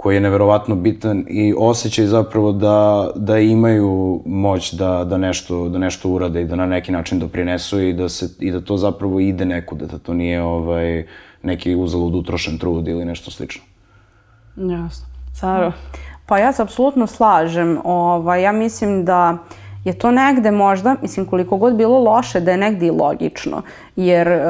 koji 0.02 0.16
je 0.16 0.22
neverovatno 0.22 0.76
bitan 0.76 1.26
i 1.28 1.54
osjećaj 1.58 2.06
zapravo 2.06 2.52
da, 2.52 3.10
da 3.16 3.40
imaju 3.40 4.22
moć 4.26 4.74
da, 4.74 5.04
da, 5.04 5.18
nešto, 5.18 5.70
da 5.70 5.78
nešto 5.78 6.10
urade 6.10 6.42
i 6.42 6.46
da 6.46 6.56
na 6.56 6.66
neki 6.66 6.92
način 6.92 7.20
doprinesu 7.20 7.82
i 7.82 7.94
da, 7.94 8.10
se, 8.10 8.30
i 8.40 8.52
da 8.52 8.62
to 8.62 8.78
zapravo 8.78 9.20
ide 9.20 9.46
nekuda, 9.46 9.86
da 9.86 9.98
to 9.98 10.14
nije 10.14 10.42
ovaj, 10.42 11.06
neki 11.44 11.76
uzalud 11.76 12.16
utrošen 12.16 12.58
trud 12.58 12.88
ili 12.88 13.06
nešto 13.06 13.32
slično. 13.32 13.64
Jasno. 14.56 15.06
Saro? 15.34 15.72
Pa 16.26 16.38
ja 16.38 16.54
se 16.54 16.62
apsolutno 16.62 17.08
slažem. 17.08 17.78
Ovaj, 17.84 18.44
ja 18.44 18.52
mislim 18.52 19.06
da 19.06 19.38
je 19.84 19.94
to 19.94 20.12
negde 20.12 20.52
možda, 20.52 20.96
mislim 21.02 21.26
koliko 21.26 21.58
god 21.58 21.76
bilo 21.76 22.00
loše, 22.00 22.40
da 22.40 22.52
je 22.52 22.58
negde 22.58 22.88
i 22.88 22.92
logično. 22.92 23.62
Jer 23.96 24.28
eh, 24.28 24.44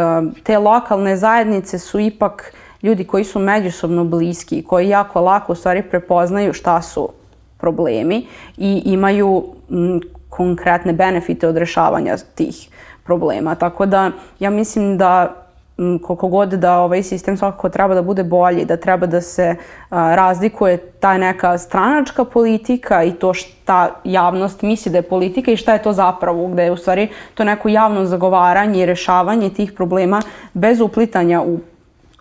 te 0.43 0.57
lokalne 0.57 1.17
zajednice 1.17 1.79
su 1.79 1.99
ipak 1.99 2.53
ljudi 2.83 3.03
koji 3.03 3.23
su 3.23 3.39
međusobno 3.39 4.03
bliski 4.03 4.59
i 4.59 4.63
koji 4.63 4.89
jako 4.89 5.21
lako 5.21 5.51
u 5.51 5.55
stvari 5.55 5.81
prepoznaju 5.81 6.53
šta 6.53 6.81
su 6.81 7.09
problemi 7.57 8.27
i 8.57 8.81
imaju 8.85 9.43
m, 9.69 9.99
konkretne 10.29 10.93
benefite 10.93 11.47
od 11.47 11.57
rešavanja 11.57 12.17
tih 12.35 12.69
problema. 13.03 13.55
Tako 13.55 13.85
da 13.85 14.11
ja 14.39 14.49
mislim 14.49 14.97
da 14.97 15.33
m, 15.77 15.99
koliko 15.99 16.27
god 16.27 16.49
da 16.49 16.77
ovaj 16.79 17.03
sistem 17.03 17.37
svakako 17.37 17.69
treba 17.69 17.95
da 17.95 18.01
bude 18.01 18.23
bolji, 18.23 18.65
da 18.65 18.77
treba 18.77 19.07
da 19.07 19.21
se 19.21 19.55
a, 19.89 20.15
razlikuje 20.15 20.77
ta 20.77 21.17
neka 21.17 21.57
stranačka 21.57 22.25
politika 22.25 23.03
i 23.03 23.11
to 23.11 23.33
šta 23.33 23.89
javnost 24.03 24.61
misli 24.61 24.91
da 24.91 24.97
je 24.97 25.09
politika 25.09 25.51
i 25.51 25.57
šta 25.57 25.73
je 25.73 25.81
to 25.83 25.93
zapravo, 25.93 26.47
gde 26.47 26.63
je 26.63 26.71
u 26.71 26.77
stvari 26.77 27.07
to 27.33 27.43
neko 27.43 27.69
javno 27.69 28.05
zagovaranje 28.05 28.83
i 28.83 28.85
rešavanje 28.85 29.49
tih 29.49 29.71
problema 29.71 30.21
bez 30.53 30.81
uplitanja 30.81 31.41
u 31.41 31.59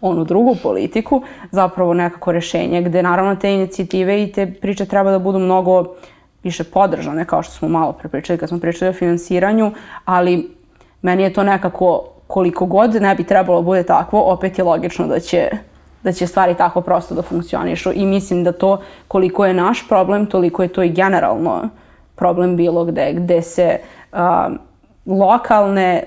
onu 0.00 0.24
drugu 0.24 0.56
politiku, 0.62 1.22
zapravo 1.50 1.94
nekako 1.94 2.32
rešenje, 2.32 2.82
gde 2.82 3.02
naravno 3.02 3.36
te 3.36 3.54
inicijative 3.54 4.22
i 4.22 4.32
te 4.32 4.46
priče 4.46 4.86
treba 4.86 5.10
da 5.10 5.18
budu 5.18 5.38
mnogo 5.38 5.84
više 6.42 6.64
podržane, 6.64 7.24
kao 7.24 7.42
što 7.42 7.52
smo 7.52 7.68
malo 7.68 7.92
pre 7.92 8.08
pričali 8.08 8.38
kad 8.38 8.48
smo 8.48 8.58
pričali 8.58 8.88
o 8.88 8.92
finansiranju, 8.92 9.72
ali 10.04 10.50
meni 11.02 11.22
je 11.22 11.32
to 11.32 11.42
nekako 11.42 12.04
koliko 12.26 12.66
god 12.66 12.94
ne 12.94 13.14
bi 13.14 13.24
trebalo 13.24 13.62
bude 13.62 13.82
takvo, 13.82 14.32
opet 14.32 14.58
je 14.58 14.64
logično 14.64 15.06
da 15.06 15.20
će 15.20 15.50
da 16.02 16.12
će 16.12 16.26
stvari 16.26 16.54
tako 16.54 16.80
prosto 16.80 17.14
da 17.14 17.22
funkcionišu 17.22 17.92
i 17.94 18.06
mislim 18.06 18.44
da 18.44 18.52
to 18.52 18.80
koliko 19.08 19.46
je 19.46 19.54
naš 19.54 19.88
problem, 19.88 20.26
toliko 20.26 20.62
je 20.62 20.68
to 20.68 20.82
i 20.82 20.90
generalno 20.90 21.68
problem 22.16 22.56
bilo 22.56 22.84
gde, 22.84 23.12
gde 23.12 23.42
se 23.42 23.78
a, 24.12 24.50
lokalne, 25.08 26.02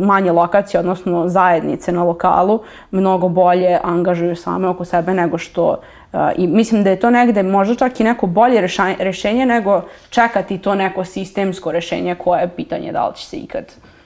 manje 0.00 0.32
lokacije, 0.32 0.80
odnosno 0.80 1.28
zajednice 1.28 1.92
na 1.92 2.04
lokalu, 2.04 2.60
mnogo 2.90 3.28
bolje 3.28 3.78
angažuju 3.82 4.36
same 4.36 4.68
oko 4.68 4.84
sebe 4.84 5.14
nego 5.14 5.38
što 5.38 5.80
a, 6.12 6.32
i 6.36 6.46
mislim 6.46 6.84
da 6.84 6.90
je 6.90 7.00
to 7.00 7.10
negde 7.10 7.42
možda 7.42 7.74
čak 7.74 8.00
i 8.00 8.04
neko 8.04 8.26
bolje 8.26 8.68
rešenje 8.98 9.46
nego 9.46 9.82
čekati 10.10 10.58
to 10.58 10.74
neko 10.74 11.04
sistemsko 11.04 11.72
rešenje 11.72 12.14
koje 12.14 12.40
je 12.40 12.48
pitanje 12.48 12.92
da 12.92 13.08
li 13.08 13.14
će 13.16 13.26
se 13.26 13.36
ikad, 13.36 13.64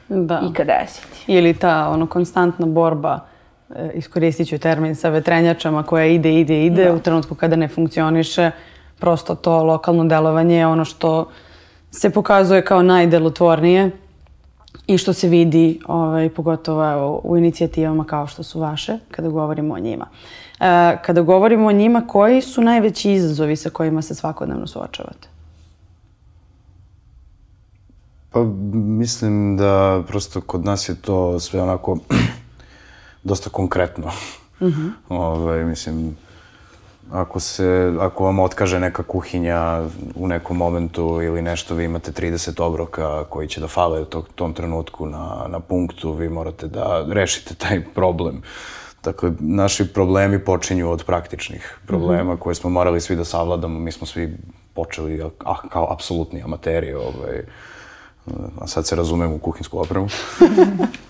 Da. 0.09 0.41
ikad 0.51 0.67
desiti. 0.67 1.33
Ili 1.33 1.55
ta 1.55 1.89
ono 1.89 2.07
konstantna 2.07 2.67
borba, 2.67 3.21
e, 3.77 3.91
iskoristit 3.95 4.49
ću 4.49 4.59
termin 4.59 4.95
sa 4.95 5.09
vetrenjačama 5.09 5.83
koja 5.83 6.07
ide, 6.07 6.41
ide, 6.41 6.67
ide, 6.67 6.93
u 6.93 6.99
trenutku 6.99 7.35
kada 7.35 7.57
ne 7.57 7.69
funkcioniše, 7.69 8.51
prosto 8.99 9.35
to 9.35 9.63
lokalno 9.63 10.05
delovanje 10.05 10.57
je 10.57 10.67
ono 10.67 10.85
što 10.85 11.29
se 11.95 12.11
pokazuje 12.11 12.65
kao 12.65 12.83
najdelotvornije 12.83 13.91
i 14.87 14.99
što 14.99 15.13
se 15.13 15.29
vidi 15.29 15.81
ovaj, 15.87 16.29
pogotovo 16.29 16.93
evo, 16.93 17.21
u 17.25 17.37
inicijativama 17.37 18.05
kao 18.05 18.27
što 18.27 18.43
su 18.43 18.61
vaše, 18.61 18.99
kada 19.11 19.29
govorimo 19.29 19.75
o 19.75 19.79
njima. 19.79 20.07
E, 20.61 20.97
kada 21.03 21.23
govorimo 21.23 21.69
o 21.69 21.73
njima, 21.73 22.07
koji 22.07 22.43
su 22.43 22.63
najveći 22.63 23.13
izazovi 23.13 23.57
sa 23.57 23.71
kojima 23.71 24.03
se 24.03 24.15
svakodnevno 24.15 24.67
suočavate? 24.67 25.29
Pa 28.31 28.45
mislim 28.75 29.57
da 29.57 30.03
prosto 30.09 30.41
kod 30.41 30.65
nas 30.65 30.89
je 30.89 30.95
to 30.95 31.41
sve 31.41 31.63
onako 31.63 31.99
dosta 33.31 33.51
konkretno. 33.51 34.11
Mm 34.61 34.67
-hmm. 34.67 34.91
ovaj, 35.09 35.65
mislim, 35.65 36.17
ako, 37.13 37.41
se, 37.41 37.93
ako 38.01 38.25
vam 38.25 38.39
otkaže 38.39 38.81
neka 38.81 39.03
kuhinja 39.03 39.83
u 40.15 40.29
nekom 40.29 40.57
momentu 40.57 41.23
ili 41.23 41.43
nešto, 41.43 41.75
vi 41.75 41.85
imate 41.85 42.13
30 42.13 42.63
obroka 42.63 43.25
koji 43.25 43.49
će 43.49 43.61
da 43.61 43.69
fale 43.69 44.01
u 44.01 44.05
tom 44.35 44.55
trenutku 44.55 45.07
na, 45.07 45.47
na 45.49 45.61
punktu, 45.61 46.13
vi 46.13 46.29
morate 46.29 46.69
da 46.69 47.07
rešite 47.09 47.55
taj 47.55 47.85
problem. 47.95 48.43
Dakle, 49.05 49.33
naši 49.41 49.93
problemi 49.93 50.45
počinju 50.45 50.91
od 50.91 51.05
praktičnih 51.05 51.79
problema 51.87 52.33
mm 52.33 52.37
-hmm. 52.37 52.41
koje 52.41 52.55
smo 52.55 52.71
morali 52.71 53.01
svi 53.01 53.17
da 53.17 53.25
savladamo. 53.25 53.79
Mi 53.79 53.93
smo 53.93 54.07
svi 54.07 54.37
počeli 54.75 55.23
ah, 55.45 55.69
kao 55.69 55.93
apsolutni 55.93 56.43
amateri, 56.43 56.95
ovaj, 56.95 57.45
a 58.61 58.67
sad 58.67 58.87
se 58.87 58.97
razumem 58.97 59.33
u 59.33 59.39
kuhinsku 59.39 59.79
opremu. 59.79 60.07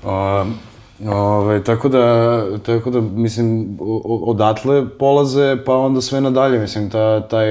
um, 0.05 0.59
Ove, 1.03 1.65
tako 1.65 1.89
da, 1.89 2.45
tako 2.67 2.91
da, 2.91 3.01
mislim, 3.01 3.79
odatle 4.05 4.89
polaze, 4.99 5.57
pa 5.67 5.77
onda 5.77 6.01
sve 6.01 6.21
nadalje, 6.21 6.59
mislim, 6.59 6.91
ta, 6.91 7.21
taj 7.21 7.47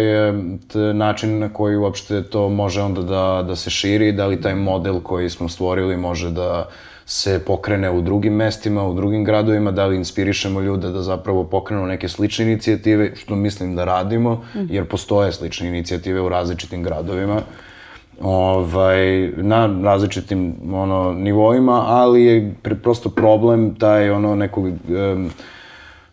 taj 0.68 0.94
način 0.94 1.40
na 1.40 1.54
koji 1.54 1.78
uopšte 1.78 2.24
to 2.24 2.50
može 2.50 2.82
onda 2.82 3.02
da, 3.02 3.44
da 3.48 3.56
se 3.56 3.70
širi, 3.70 4.12
da 4.12 4.26
li 4.28 4.42
taj 4.42 4.56
model 4.56 5.00
koji 5.00 5.30
smo 5.30 5.50
stvorili 5.50 5.98
može 5.98 6.30
da 6.30 6.70
se 7.06 7.40
pokrene 7.46 7.92
u 7.92 8.02
drugim 8.02 8.34
mestima, 8.34 8.88
u 8.88 8.94
drugim 8.94 9.24
gradovima, 9.24 9.72
da 9.72 9.86
li 9.86 9.96
inspirišemo 9.96 10.62
ljude 10.62 10.90
da 10.90 11.02
zapravo 11.02 11.44
pokrenu 11.44 11.86
neke 11.86 12.10
slične 12.10 12.46
inicijative, 12.46 13.12
što 13.16 13.36
mislim 13.36 13.76
da 13.76 13.86
radimo, 13.86 14.46
jer 14.70 14.86
postoje 14.86 15.32
slične 15.32 15.68
inicijative 15.68 16.22
u 16.22 16.30
različitim 16.30 16.84
gradovima 16.84 17.42
ovaj, 18.24 19.32
na 19.38 19.80
različitim 19.84 20.56
ono, 20.74 21.14
nivoima, 21.14 21.84
ali 21.88 22.24
je 22.24 22.56
prosto 22.84 23.10
problem 23.10 23.76
taj 23.76 24.10
ono 24.10 24.36
nekog 24.36 24.66
um, 24.66 25.30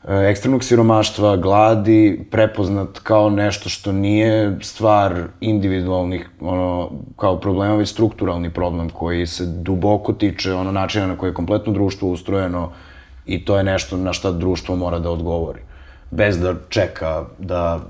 ekstremnog 0.09 0.65
siromaštva, 0.65 1.37
gladi, 1.37 2.27
prepoznat 2.31 2.99
kao 2.99 3.31
nešto 3.31 3.69
što 3.69 3.93
nije 3.93 4.59
stvar 4.63 5.23
individualnih 5.41 6.31
ono, 6.41 6.91
kao 7.17 7.41
problema, 7.41 7.75
već 7.75 7.89
strukturalni 7.89 8.51
problem 8.51 8.91
koji 8.91 9.27
se 9.27 9.47
duboko 9.47 10.13
tiče 10.13 10.55
ono 10.55 10.73
načina 10.73 11.07
na 11.07 11.17
koje 11.17 11.31
je 11.31 11.35
kompletno 11.35 11.73
društvo 11.73 12.11
ustrojeno 12.11 12.73
i 13.27 13.45
to 13.45 13.57
je 13.57 13.65
nešto 13.65 13.97
na 13.97 14.13
šta 14.13 14.33
društvo 14.33 14.77
mora 14.77 14.99
da 14.99 15.11
odgovori. 15.11 15.61
Bez 16.11 16.39
da 16.39 16.55
čeka 16.69 17.25
da 17.39 17.81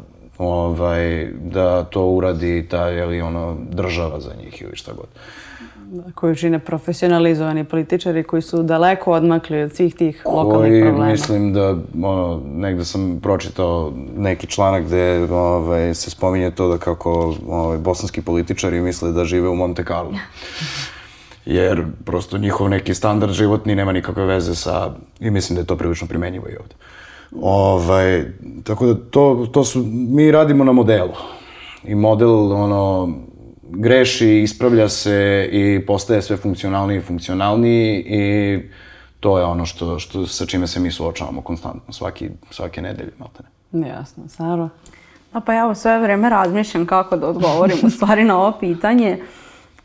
ovaj, 0.41 1.29
da 1.45 1.85
to 1.85 2.07
uradi 2.07 2.67
ta, 2.71 2.89
jeli, 2.89 3.21
ono, 3.21 3.57
država 3.71 4.21
za 4.21 4.31
njih 4.45 4.63
ili 4.63 4.77
šta 4.77 4.93
god. 4.93 5.07
Koju 6.15 6.37
čine 6.37 6.59
profesionalizovani 6.59 7.65
političari 7.65 8.23
koji 8.23 8.43
su 8.43 8.63
daleko 8.63 9.13
odmakli 9.13 9.63
od 9.63 9.73
svih 9.73 9.95
tih 9.95 10.23
lokalnih 10.27 10.83
problema. 10.83 10.99
Koji 10.99 11.11
mislim 11.11 11.53
da, 11.53 11.77
ono, 12.03 12.43
negde 12.55 12.85
sam 12.85 13.19
pročitao 13.23 13.93
neki 14.17 14.47
članak 14.47 14.85
gde 14.85 15.33
ovaj, 15.33 15.95
se 15.95 16.11
spominje 16.11 16.51
to 16.51 16.69
da 16.69 16.79
kako 16.79 17.35
ovaj, 17.49 17.79
bosanski 17.79 18.23
političari 18.23 18.81
misle 18.81 19.13
da 19.13 19.25
žive 19.25 19.49
u 19.49 19.55
Monte 19.55 19.85
Carlo. 19.85 20.13
Jer 21.47 21.85
prosto 22.05 22.39
njihov 22.39 22.69
neki 22.69 22.95
standard 22.95 23.33
životni 23.33 23.75
nema 23.75 23.93
nikakve 23.93 24.25
veze 24.25 24.55
sa, 24.55 24.91
i 25.21 25.31
mislim 25.31 25.55
da 25.55 25.61
je 25.61 25.67
to 25.67 25.77
prilično 25.77 26.07
primenjivo 26.07 26.49
i 26.49 26.57
ovde. 26.57 26.75
Ovaj, 27.43 28.25
tako 28.65 28.87
da 28.87 28.95
to, 29.11 29.47
to 29.53 29.65
su, 29.65 29.85
mi 29.87 30.31
radimo 30.31 30.65
na 30.65 30.73
modelu. 30.73 31.13
I 31.85 31.95
model, 31.95 32.53
ono, 32.53 33.15
greši, 33.63 34.39
ispravlja 34.39 34.89
se 34.89 35.49
i 35.53 35.87
postaje 35.87 36.23
sve 36.23 36.37
funkcionalniji 36.37 36.99
i 36.99 37.01
funkcionalniji 37.01 38.05
i 38.07 38.59
to 39.21 39.39
je 39.39 39.45
ono 39.45 39.67
što, 39.67 39.99
što, 39.99 40.27
sa 40.27 40.47
čime 40.47 40.67
se 40.67 40.81
mi 40.81 40.91
suočavamo 40.91 41.43
konstantno, 41.43 41.93
svaki, 41.93 42.31
svake 42.51 42.83
nedelje, 42.83 43.13
malte 43.19 43.43
ne. 43.73 43.89
Jasno, 43.89 44.29
Saro? 44.29 44.69
A 45.33 45.41
pa 45.41 45.55
ja 45.55 45.65
ovo 45.65 45.75
sve 45.75 45.99
vreme 45.99 46.29
razmišljam 46.29 46.87
kako 46.87 47.17
da 47.17 47.27
odgovorim 47.27 47.79
u 47.83 47.91
stvari 47.91 48.25
na 48.25 48.39
ovo 48.39 48.53
pitanje, 48.61 49.19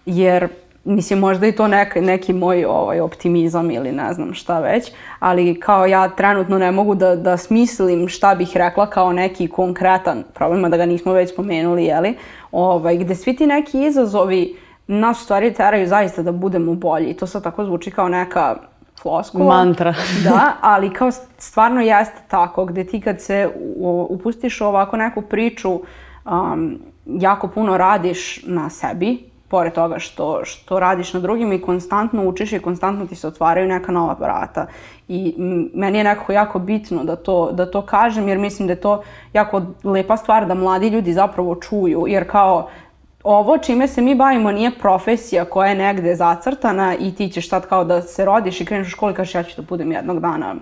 jer 0.05 0.47
Mislim, 0.85 1.19
možda 1.19 1.47
i 1.47 1.51
to 1.51 1.67
neki, 1.67 2.01
neki 2.01 2.33
moj 2.33 2.65
ovaj, 2.65 2.99
optimizam 2.99 3.71
ili 3.71 3.91
ne 3.91 4.13
znam 4.13 4.33
šta 4.33 4.59
već, 4.59 4.91
ali 5.19 5.59
kao 5.59 5.85
ja 5.85 6.09
trenutno 6.09 6.57
ne 6.57 6.71
mogu 6.71 6.95
da, 6.95 7.15
da 7.15 7.37
smislim 7.37 8.07
šta 8.07 8.35
bih 8.35 8.51
rekla 8.55 8.89
kao 8.89 9.13
neki 9.13 9.47
konkretan 9.47 10.23
problem, 10.33 10.71
da 10.71 10.77
ga 10.77 10.85
nismo 10.85 11.13
već 11.13 11.33
spomenuli, 11.33 11.85
jeli, 11.85 12.15
ovaj, 12.51 12.97
gde 12.97 13.15
svi 13.15 13.35
ti 13.35 13.47
neki 13.47 13.85
izazovi 13.85 14.55
nas 14.87 15.23
stvari 15.23 15.53
teraju 15.53 15.87
zaista 15.87 16.21
da 16.21 16.31
budemo 16.31 16.73
bolji. 16.73 17.13
To 17.13 17.27
sad 17.27 17.43
tako 17.43 17.65
zvuči 17.65 17.91
kao 17.91 18.09
neka 18.09 18.55
floskula. 19.01 19.55
Mantra. 19.55 19.93
da, 20.29 20.53
ali 20.61 20.93
kao 20.93 21.11
stvarno 21.37 21.81
jeste 21.81 22.21
tako, 22.27 22.65
gde 22.65 22.83
ti 22.83 23.01
kad 23.01 23.21
se 23.21 23.49
upustiš 24.09 24.61
u 24.61 24.65
ovako 24.65 24.97
neku 24.97 25.21
priču, 25.21 25.81
um, 26.25 26.79
jako 27.05 27.47
puno 27.47 27.77
radiš 27.77 28.43
na 28.43 28.69
sebi, 28.69 29.34
pored 29.47 29.73
toga 29.73 29.99
što, 29.99 30.45
što 30.45 30.79
radiš 30.79 31.13
na 31.13 31.19
drugim 31.19 31.53
i 31.53 31.61
konstantno 31.61 32.23
učiš 32.23 32.53
i 32.53 32.59
konstantno 32.59 33.07
ti 33.07 33.15
se 33.15 33.27
otvaraju 33.27 33.67
neka 33.67 33.91
nova 33.91 34.15
vrata. 34.19 34.67
I 35.07 35.35
meni 35.73 35.97
je 35.97 36.03
nekako 36.03 36.31
jako 36.31 36.59
bitno 36.59 37.03
da 37.03 37.15
to, 37.15 37.51
da 37.51 37.71
to 37.71 37.81
kažem 37.81 38.27
jer 38.27 38.37
mislim 38.37 38.67
da 38.67 38.73
je 38.73 38.81
to 38.81 39.03
jako 39.33 39.61
lepa 39.83 40.17
stvar 40.17 40.47
da 40.47 40.53
mladi 40.53 40.89
ljudi 40.89 41.13
zapravo 41.13 41.55
čuju 41.55 42.05
jer 42.07 42.31
kao 42.31 42.69
ovo 43.23 43.57
čime 43.57 43.87
se 43.87 44.01
mi 44.01 44.15
bavimo 44.15 44.51
nije 44.51 44.71
profesija 44.79 45.45
koja 45.45 45.69
je 45.69 45.75
negde 45.75 46.15
zacrtana 46.15 46.95
i 46.99 47.15
ti 47.15 47.29
ćeš 47.29 47.49
sad 47.49 47.67
kao 47.67 47.83
da 47.83 48.01
se 48.01 48.25
rodiš 48.25 48.61
i 48.61 48.65
kreneš 48.65 48.87
u 48.87 48.91
školi 48.91 49.13
i 49.13 49.15
kažeš 49.15 49.35
ja 49.35 49.43
ću 49.43 49.61
da 49.61 49.67
budem 49.67 49.91
jednog 49.91 50.19
dana 50.19 50.55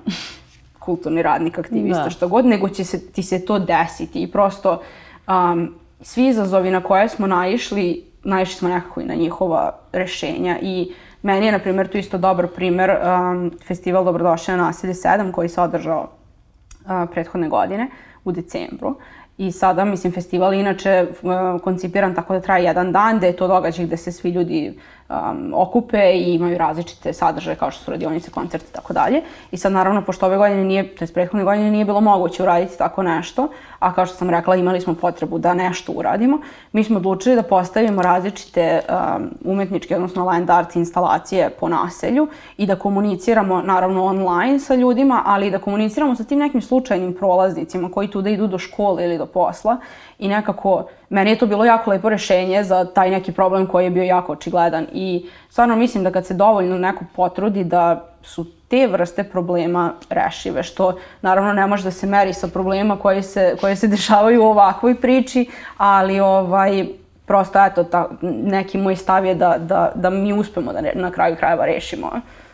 kulturni 0.79 1.21
radnik, 1.21 1.59
aktivista, 1.59 2.03
da. 2.03 2.09
što 2.09 2.27
god, 2.27 2.45
nego 2.45 2.69
će 2.69 2.83
se, 2.83 3.11
ti 3.11 3.23
se 3.23 3.45
to 3.45 3.59
desiti 3.59 4.23
i 4.23 4.31
prosto 4.31 4.81
um, 5.27 5.75
svi 6.01 6.27
izazovi 6.27 6.71
na 6.71 6.83
koje 6.83 7.09
smo 7.09 7.27
naišli 7.27 8.12
naišli 8.23 8.55
smo 8.55 8.69
nekako 8.69 9.01
i 9.01 9.05
na 9.05 9.15
njihova 9.15 9.79
rešenja 9.91 10.59
i 10.61 10.93
meni 11.21 11.45
je, 11.45 11.51
na 11.51 11.59
primjer, 11.59 11.87
tu 11.87 11.97
isto 11.97 12.17
dobar 12.17 12.47
primer 12.47 12.91
um, 12.91 13.51
festival 13.67 14.03
Dobrodošle 14.03 14.57
na 14.57 14.63
nasilje 14.63 14.93
7 14.93 15.31
koji 15.31 15.49
se 15.49 15.61
održao 15.61 16.07
uh, 16.85 17.09
prethodne 17.11 17.49
godine 17.49 17.89
u 18.25 18.31
decembru. 18.31 18.95
I 19.37 19.51
sada, 19.51 19.85
mislim, 19.85 20.13
festival 20.13 20.53
je 20.53 20.59
inače 20.59 21.07
uh, 21.21 21.61
koncipiran 21.61 22.15
tako 22.15 22.33
da 22.33 22.41
traje 22.41 22.63
jedan 22.63 22.91
dan, 22.91 23.19
da 23.19 23.25
je 23.25 23.35
to 23.35 23.47
događaj 23.47 23.85
gde 23.85 23.97
se 23.97 24.11
svi 24.11 24.29
ljudi 24.29 24.77
um, 25.09 25.53
okupe 25.55 26.11
i 26.13 26.33
imaju 26.33 26.57
različite 26.57 27.13
sadržaje 27.13 27.55
kao 27.55 27.71
što 27.71 27.83
su 27.83 27.91
radionice, 27.91 28.31
koncerti 28.31 28.65
i 28.69 28.73
tako 28.73 28.93
dalje. 28.93 29.21
I 29.51 29.57
sad 29.57 29.71
naravno, 29.71 30.01
pošto 30.01 30.25
ove 30.25 30.37
godine 30.37 30.63
nije, 30.63 30.95
to 30.95 31.03
je 31.03 31.13
prethodne 31.13 31.43
godine 31.43 31.71
nije 31.71 31.85
bilo 31.85 32.01
moguće 32.01 32.43
uraditi 32.43 32.77
tako 32.77 33.03
nešto, 33.03 33.47
a 33.79 33.93
kao 33.93 34.05
što 34.05 34.15
sam 34.15 34.29
rekla 34.29 34.55
imali 34.55 34.81
smo 34.81 34.95
potrebu 34.95 35.37
da 35.37 35.53
nešto 35.53 35.91
uradimo, 35.91 36.39
mi 36.71 36.83
smo 36.83 36.97
odlučili 36.97 37.35
da 37.35 37.43
postavimo 37.43 38.01
različite 38.01 38.79
um, 38.89 39.29
umetničke, 39.45 39.95
odnosno 39.95 40.25
land 40.25 40.49
art 40.49 40.75
instalacije 40.75 41.49
po 41.59 41.69
naselju 41.69 42.27
i 42.57 42.65
da 42.65 42.75
komuniciramo 42.75 43.61
naravno 43.61 44.05
online 44.05 44.59
sa 44.59 44.75
ljudima, 44.75 45.23
ali 45.25 45.47
i 45.47 45.51
da 45.51 45.59
komuniciramo 45.59 46.15
sa 46.15 46.23
tim 46.23 46.39
nekim 46.39 46.61
slučajnim 46.61 47.13
prolaznicima 47.13 47.91
koji 47.91 48.07
tu 48.07 48.21
da 48.21 48.29
idu 48.29 48.47
do 48.47 48.57
škole 48.57 49.03
ili 49.03 49.17
do 49.17 49.25
posla 49.25 49.77
i 50.19 50.27
nekako 50.27 50.85
meni 51.13 51.29
je 51.29 51.37
to 51.37 51.45
bilo 51.45 51.65
jako 51.65 51.91
lepo 51.91 52.09
rešenje 52.09 52.63
za 52.63 52.85
taj 52.85 53.09
neki 53.09 53.31
problem 53.31 53.67
koji 53.67 53.83
je 53.83 53.89
bio 53.89 54.03
jako 54.03 54.31
očigledan 54.31 54.87
i 54.93 55.25
stvarno 55.49 55.75
mislim 55.75 56.03
da 56.03 56.11
kad 56.11 56.25
se 56.25 56.33
dovoljno 56.33 56.77
neko 56.77 57.05
potrudi 57.15 57.63
da 57.63 58.05
su 58.21 58.45
te 58.67 58.87
vrste 58.87 59.23
problema 59.23 59.93
rešive, 60.09 60.63
što 60.63 60.97
naravno 61.21 61.53
ne 61.53 61.67
može 61.67 61.83
da 61.83 61.91
se 61.91 62.07
meri 62.07 62.33
sa 62.33 62.47
problema 62.47 62.97
koji 62.99 63.23
se, 63.23 63.55
koje 63.61 63.75
se 63.75 63.87
dešavaju 63.95 64.43
u 64.43 64.47
ovakvoj 64.47 64.95
priči, 64.95 65.45
ali 65.77 66.19
ovaj, 66.19 66.85
prosto 67.25 67.65
eto, 67.65 67.83
ta, 67.83 68.09
neki 68.21 68.77
moj 68.77 68.95
stav 68.95 69.25
je 69.25 69.35
da, 69.35 69.57
da, 69.59 69.91
da 69.95 70.09
mi 70.09 70.33
uspemo 70.33 70.73
da 70.73 70.81
na 70.93 71.11
kraju 71.11 71.35
krajeva 71.35 71.65
rešimo 71.65 72.11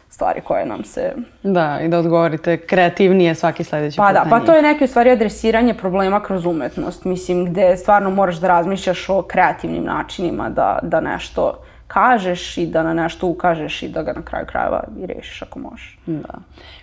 stvari 0.09 0.41
koje 0.41 0.65
nam 0.65 0.83
se... 0.83 1.13
Da, 1.43 1.79
i 1.81 1.87
da 1.87 1.99
odgovorite 1.99 2.57
kreativnije 2.57 3.35
svaki 3.35 3.63
sledeći 3.63 3.97
pa 3.97 4.05
put 4.05 4.13
da, 4.13 4.25
Pa 4.29 4.39
to 4.39 4.55
je 4.55 4.61
neke 4.61 4.87
stvari 4.87 5.11
adresiranje 5.11 5.73
problema 5.73 6.23
kroz 6.23 6.45
umetnost, 6.45 7.05
mislim, 7.05 7.45
gde 7.45 7.77
stvarno 7.77 8.09
moraš 8.09 8.37
da 8.37 8.47
razmišljaš 8.47 9.09
o 9.09 9.21
kreativnim 9.21 9.83
načinima 9.83 10.49
da, 10.49 10.79
da 10.81 11.01
nešto 11.01 11.53
kažeš 11.87 12.57
i 12.57 12.65
da 12.65 12.83
na 12.83 12.93
nešto 12.93 13.27
ukažeš 13.27 13.83
i 13.83 13.89
da 13.89 14.03
ga 14.03 14.13
na 14.13 14.21
kraju 14.21 14.45
krajeva 14.45 14.83
i 14.99 15.05
rešiš 15.05 15.41
ako 15.41 15.59
možeš. 15.59 15.99
Da. 16.05 16.33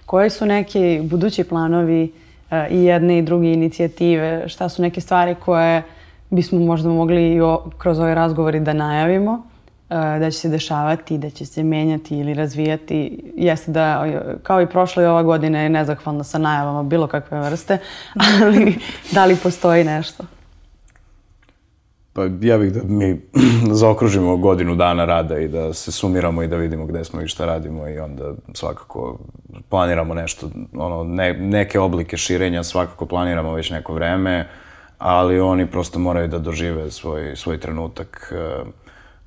Koji 0.06 0.30
su 0.30 0.46
neki 0.46 1.00
budući 1.02 1.44
planovi 1.44 2.12
uh, 2.50 2.58
i 2.70 2.84
jedne 2.84 3.18
i 3.18 3.22
druge 3.22 3.52
inicijative? 3.52 4.48
Šta 4.48 4.68
su 4.68 4.82
neke 4.82 5.00
stvari 5.00 5.34
koje 5.34 5.82
bismo 6.30 6.60
možda 6.60 6.88
mogli 6.88 7.32
i 7.32 7.40
o, 7.40 7.70
kroz 7.78 7.98
ovaj 7.98 8.14
razgovori 8.14 8.60
da 8.60 8.72
najavimo? 8.72 9.42
Da 9.88 10.30
će 10.30 10.38
se 10.38 10.48
dešavati, 10.48 11.18
da 11.18 11.30
će 11.30 11.46
se 11.46 11.62
menjati 11.62 12.18
ili 12.18 12.34
razvijati, 12.34 13.32
jeste 13.36 13.72
da, 13.72 14.06
kao 14.42 14.62
i 14.62 14.66
prošla 14.66 15.02
i 15.02 15.06
ova 15.06 15.22
godina 15.22 15.60
je 15.60 15.68
nezahvalna 15.68 16.24
sa 16.24 16.38
najavama 16.38 16.82
bilo 16.82 17.06
kakve 17.06 17.40
vrste, 17.40 17.78
ali 18.42 18.78
da 19.12 19.24
li 19.24 19.36
postoji 19.42 19.84
nešto? 19.84 20.24
Pa 22.12 22.22
ja 22.40 22.58
bih 22.58 22.72
da 22.72 22.80
mi 22.84 23.20
zaokružimo 23.80 24.36
godinu 24.36 24.74
dana 24.74 25.04
rada 25.04 25.38
i 25.38 25.48
da 25.48 25.72
se 25.72 25.92
sumiramo 25.92 26.42
i 26.42 26.48
da 26.48 26.56
vidimo 26.56 26.86
gde 26.86 27.04
smo 27.04 27.22
i 27.22 27.28
šta 27.28 27.46
radimo 27.46 27.88
i 27.88 27.98
onda 27.98 28.32
svakako 28.54 29.18
planiramo 29.68 30.14
nešto, 30.14 30.50
ono, 30.76 31.04
ne, 31.04 31.32
neke 31.32 31.80
oblike 31.80 32.16
širenja 32.16 32.62
svakako 32.62 33.06
planiramo 33.06 33.52
već 33.52 33.70
neko 33.70 33.94
vreme, 33.94 34.48
ali 34.98 35.40
oni 35.40 35.66
prosto 35.66 35.98
moraju 35.98 36.28
da 36.28 36.38
dožive 36.38 36.90
svoj, 36.90 37.36
svoj 37.36 37.60
trenutak. 37.60 38.32
E, 38.32 38.85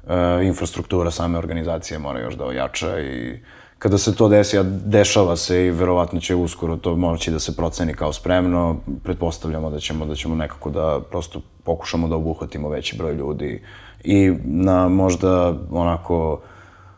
e, 0.09 0.45
infrastruktura 0.45 1.11
same 1.11 1.37
organizacije 1.37 1.99
mora 1.99 2.19
još 2.19 2.35
da 2.35 2.45
ojača 2.45 2.99
i 2.99 3.39
kada 3.79 3.97
se 3.97 4.15
to 4.15 4.27
desi, 4.29 4.57
a 4.57 4.63
dešava 4.63 5.35
se 5.35 5.65
i 5.65 5.71
verovatno 5.71 6.19
će 6.19 6.35
uskoro 6.35 6.75
to 6.75 6.95
moći 6.95 7.31
da 7.31 7.39
se 7.39 7.55
proceni 7.55 7.93
kao 7.93 8.13
spremno, 8.13 8.77
pretpostavljamo 9.03 9.69
da 9.69 9.79
ćemo, 9.79 10.05
da 10.05 10.15
ćemo 10.15 10.35
nekako 10.35 10.69
da 10.69 10.99
prosto 11.09 11.41
pokušamo 11.63 12.07
da 12.07 12.15
obuhvatimo 12.15 12.69
veći 12.69 12.97
broj 12.97 13.13
ljudi 13.13 13.61
i 14.03 14.33
na 14.43 14.87
možda 14.87 15.53
onako 15.71 16.41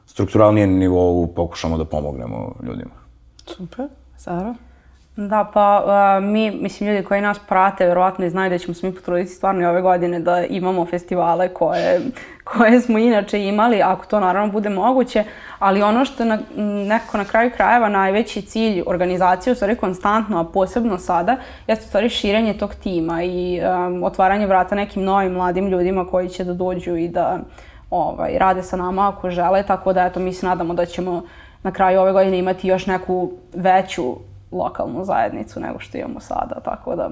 strukturalnijem 0.06 0.78
nivou 0.78 1.34
pokušamo 1.36 1.78
da 1.78 1.86
pomognemo 1.86 2.56
ljudima. 2.64 2.96
Super. 3.46 3.88
Sara? 4.18 4.56
Da, 5.16 5.50
pa 5.54 5.84
uh, 5.86 6.24
mi, 6.24 6.52
mislim, 6.52 6.90
ljudi 6.90 7.06
koji 7.06 7.22
nas 7.22 7.40
prate, 7.48 7.86
verovatno 7.86 8.26
i 8.26 8.30
znaju 8.30 8.50
da 8.50 8.58
ćemo 8.58 8.74
se 8.74 8.88
mi 8.88 8.96
potruditi 8.96 9.32
stvarno 9.32 9.62
i 9.62 9.66
ove 9.66 9.82
godine 9.82 10.20
da 10.20 10.46
imamo 10.46 10.86
festivale 10.86 11.50
koje, 11.50 12.02
koje 12.44 12.82
smo 12.82 12.98
inače 12.98 13.48
imali, 13.48 13.82
ako 13.82 14.06
to 14.06 14.20
naravno 14.20 14.52
bude 14.52 14.70
moguće, 14.70 15.24
ali 15.60 15.82
ono 15.82 16.06
što 16.06 16.26
na, 16.26 16.40
nekako 16.88 17.18
na 17.18 17.26
kraju 17.26 17.52
krajeva 17.56 17.90
najveći 17.90 18.42
cilj 18.42 18.84
organizacije, 18.86 19.52
u 19.52 19.56
stvari 19.56 19.76
konstantno, 19.76 20.40
a 20.40 20.44
posebno 20.44 20.98
sada, 20.98 21.38
jeste 21.68 21.86
u 21.86 21.88
stvari 21.88 22.10
širenje 22.10 22.54
tog 22.54 22.76
tima 22.76 23.24
i 23.24 23.62
um, 23.62 24.04
otvaranje 24.04 24.48
vrata 24.48 24.76
nekim 24.76 25.04
novim 25.04 25.34
mladim 25.34 25.68
ljudima 25.68 26.08
koji 26.08 26.30
će 26.30 26.44
da 26.44 26.54
dođu 26.54 26.96
i 26.96 27.08
da 27.08 27.40
ovaj, 27.90 28.38
rade 28.38 28.64
sa 28.64 28.78
nama 28.78 29.10
ako 29.10 29.30
žele, 29.30 29.64
tako 29.64 29.94
da 29.94 30.06
eto, 30.06 30.20
mi 30.20 30.34
se 30.34 30.46
nadamo 30.46 30.74
da 30.74 30.86
ćemo 30.86 31.24
na 31.64 31.72
kraju 31.72 32.00
ove 32.02 32.12
godine 32.12 32.40
imati 32.40 32.68
još 32.68 32.86
neku 32.86 33.32
veću 33.54 34.31
lokalnu 34.52 35.06
zajednicu 35.06 35.60
nego 35.60 35.80
što 35.80 35.98
imamo 35.98 36.20
sada, 36.20 36.60
tako 36.64 36.96
da, 36.96 37.10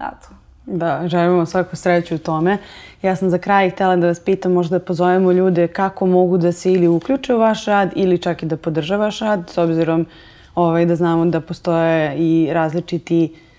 eto. 0.00 0.28
Da, 0.66 1.02
želimo 1.08 1.46
svaku 1.46 1.76
sreću 1.76 2.14
u 2.14 2.18
tome. 2.18 2.58
Ja 3.02 3.16
sam 3.16 3.30
za 3.30 3.38
kraj 3.38 3.70
htela 3.70 3.96
da 3.96 4.06
vas 4.06 4.20
pitam, 4.20 4.52
možda 4.52 4.78
da 4.78 4.84
pozovemo 4.84 5.32
ljude 5.32 5.68
kako 5.68 6.06
mogu 6.06 6.38
da 6.38 6.52
se 6.52 6.72
ili 6.72 6.88
uključe 6.88 7.34
u 7.34 7.38
vaš 7.38 7.64
rad 7.64 7.92
ili 7.96 8.18
čak 8.18 8.42
i 8.42 8.46
da 8.46 8.56
podrža 8.56 8.96
vaš 8.96 9.20
rad, 9.20 9.50
s 9.50 9.58
obzirom 9.58 10.06
ovaj, 10.54 10.86
da 10.86 10.96
znamo 10.96 11.24
da 11.24 11.40
postoje 11.40 12.16
i 12.16 12.48
različiti 12.52 13.24
e, 13.24 13.51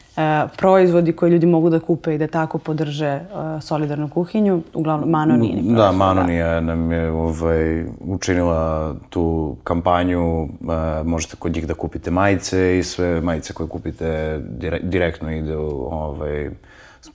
proizvodi 0.58 1.14
koje 1.14 1.30
ljudi 1.30 1.46
mogu 1.46 1.70
da 1.70 1.80
kupe 1.80 2.16
i 2.16 2.18
da 2.18 2.28
tako 2.28 2.58
podrže 2.58 3.06
e, 3.08 3.22
solidarnu 3.62 4.10
kuhinju. 4.10 4.62
Uglavnom, 4.74 5.10
Manonini 5.10 5.54
proizvod. 5.54 5.76
Da, 5.76 5.92
Manonija 5.92 6.60
nam 6.60 6.92
je 6.92 7.12
ovaj, 7.12 7.86
učinila 8.00 8.96
tu 9.10 9.56
kampanju. 9.64 10.44
E, 10.44 10.48
možete 11.04 11.36
kod 11.36 11.56
njih 11.56 11.68
da 11.68 11.74
kupite 11.74 12.12
majice 12.12 12.80
i 12.80 12.84
sve 12.84 13.22
majice 13.22 13.54
koje 13.54 13.70
kupite 13.70 14.40
dire, 14.50 14.80
direktno 14.84 15.32
idu 15.32 15.88
ovaj, 15.92 16.50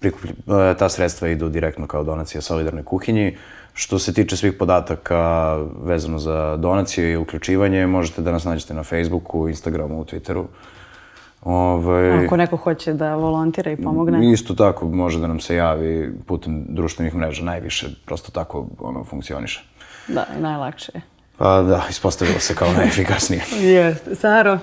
prikuplj, 0.00 0.30
e, 0.30 0.74
ta 0.78 0.88
sredstva 0.88 1.28
idu 1.28 1.48
direktno 1.48 1.86
kao 1.86 2.04
donacija 2.04 2.40
solidarnoj 2.40 2.84
kuhinji. 2.84 3.36
Što 3.74 3.98
se 3.98 4.14
tiče 4.14 4.36
svih 4.36 4.52
podataka 4.52 5.56
vezano 5.82 6.18
za 6.18 6.56
donacije 6.56 7.12
i 7.12 7.16
uključivanje, 7.16 7.86
možete 7.86 8.22
da 8.22 8.32
nas 8.32 8.44
nađete 8.44 8.74
na 8.74 8.82
Facebooku, 8.82 9.48
Instagramu, 9.48 10.04
Twitteru. 10.04 10.44
Ovaj, 11.44 12.24
Ako 12.24 12.36
neko 12.36 12.56
hoće 12.56 12.92
da 12.92 13.14
volontira 13.14 13.70
i 13.70 13.76
pomogne? 13.76 14.32
Isto 14.32 14.54
tako 14.54 14.86
može 14.86 15.20
da 15.20 15.26
nam 15.26 15.40
se 15.40 15.56
javi 15.56 16.14
putem 16.26 16.64
društvenih 16.68 17.14
mreža, 17.14 17.44
najviše, 17.44 17.86
prosto 18.06 18.32
tako 18.32 18.66
ono 18.80 19.04
funkcioniše. 19.04 19.64
Da, 20.08 20.26
i 20.38 20.40
najlakše 20.40 20.92
je. 20.94 21.00
Pa 21.38 21.62
da, 21.62 21.82
ispostavilo 21.90 22.38
se 22.38 22.54
kao 22.54 22.72
najefikasnije. 22.72 23.42
Jeste. 23.74 24.14
Saro? 24.14 24.52
Uh, 24.52 24.60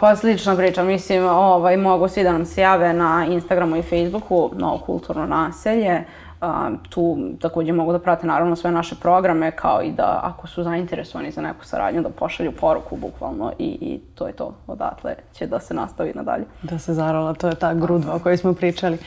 pa 0.00 0.16
slična 0.16 0.56
priča, 0.56 0.82
mislim, 0.82 1.24
ovaj, 1.24 1.76
mogu 1.76 2.08
svi 2.08 2.22
da 2.22 2.32
nam 2.32 2.46
se 2.46 2.60
jave 2.60 2.92
na 2.92 3.26
Instagramu 3.30 3.76
i 3.76 3.82
Facebooku, 3.82 4.50
novo 4.56 4.78
kulturno 4.78 5.26
naselje. 5.26 6.04
Um, 6.46 6.78
tu 6.88 7.18
takođe 7.40 7.72
mogu 7.72 7.92
da 7.92 7.98
prate 7.98 8.26
naravno 8.26 8.56
sve 8.56 8.70
naše 8.70 8.94
programe, 8.94 9.50
kao 9.50 9.82
i 9.82 9.92
da 9.92 10.20
ako 10.22 10.46
su 10.46 10.62
zainteresovani 10.62 11.30
za 11.30 11.40
neku 11.40 11.64
saradnju, 11.64 12.02
da 12.02 12.08
pošalju 12.08 12.52
poruku 12.52 12.96
bukvalno 12.96 13.52
i, 13.58 13.64
i 13.64 14.00
to 14.14 14.26
je 14.26 14.32
to. 14.32 14.54
Odatle 14.66 15.14
će 15.34 15.46
da 15.46 15.60
se 15.60 15.74
nastavi 15.74 16.12
nadalje. 16.14 16.44
Da 16.62 16.78
se 16.78 16.94
zarola, 16.94 17.34
to 17.34 17.48
je 17.48 17.54
ta 17.54 17.74
grudva 17.74 18.14
o 18.14 18.18
kojoj 18.18 18.36
smo 18.36 18.54
pričali. 18.54 18.98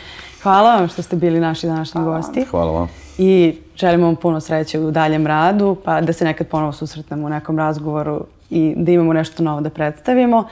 Hvala 0.43 0.75
vam 0.75 0.87
što 0.87 1.01
ste 1.01 1.15
bili 1.15 1.39
naši 1.39 1.67
današnji 1.67 2.01
Hvala 2.01 2.17
gosti. 2.17 2.45
Hvala 2.45 2.71
vam. 2.71 2.89
I 3.17 3.57
želimo 3.75 4.05
vam 4.05 4.15
puno 4.15 4.39
sreće 4.39 4.79
u 4.79 4.91
daljem 4.91 5.27
radu, 5.27 5.77
pa 5.85 6.01
da 6.01 6.13
se 6.13 6.25
nekad 6.25 6.47
ponovo 6.47 6.71
susretnemo 6.71 7.25
u 7.25 7.29
nekom 7.29 7.57
razgovoru 7.57 8.25
i 8.49 8.73
da 8.77 8.91
imamo 8.91 9.13
nešto 9.13 9.43
novo 9.43 9.61
da 9.61 9.69
predstavimo. 9.69 10.43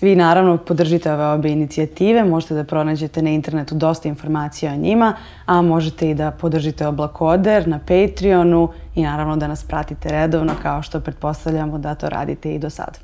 Vi 0.00 0.16
naravno 0.16 0.56
podržite 0.56 1.12
ove 1.12 1.26
obe 1.26 1.50
inicijative, 1.50 2.24
možete 2.24 2.54
da 2.54 2.64
pronađete 2.64 3.22
na 3.22 3.30
internetu 3.30 3.74
dosta 3.74 4.08
informacija 4.08 4.72
o 4.72 4.76
njima, 4.76 5.14
a 5.46 5.62
možete 5.62 6.10
i 6.10 6.14
da 6.14 6.30
podržite 6.30 6.86
Oblakoder 6.86 7.68
na 7.68 7.78
Patreonu 7.78 8.68
i 8.94 9.02
naravno 9.02 9.36
da 9.36 9.48
nas 9.48 9.64
pratite 9.64 10.08
redovno 10.08 10.52
kao 10.62 10.82
što 10.82 11.00
pretpostavljamo 11.00 11.78
da 11.78 11.94
to 11.94 12.08
radite 12.08 12.54
i 12.54 12.58
do 12.58 12.70
sada. 12.70 12.98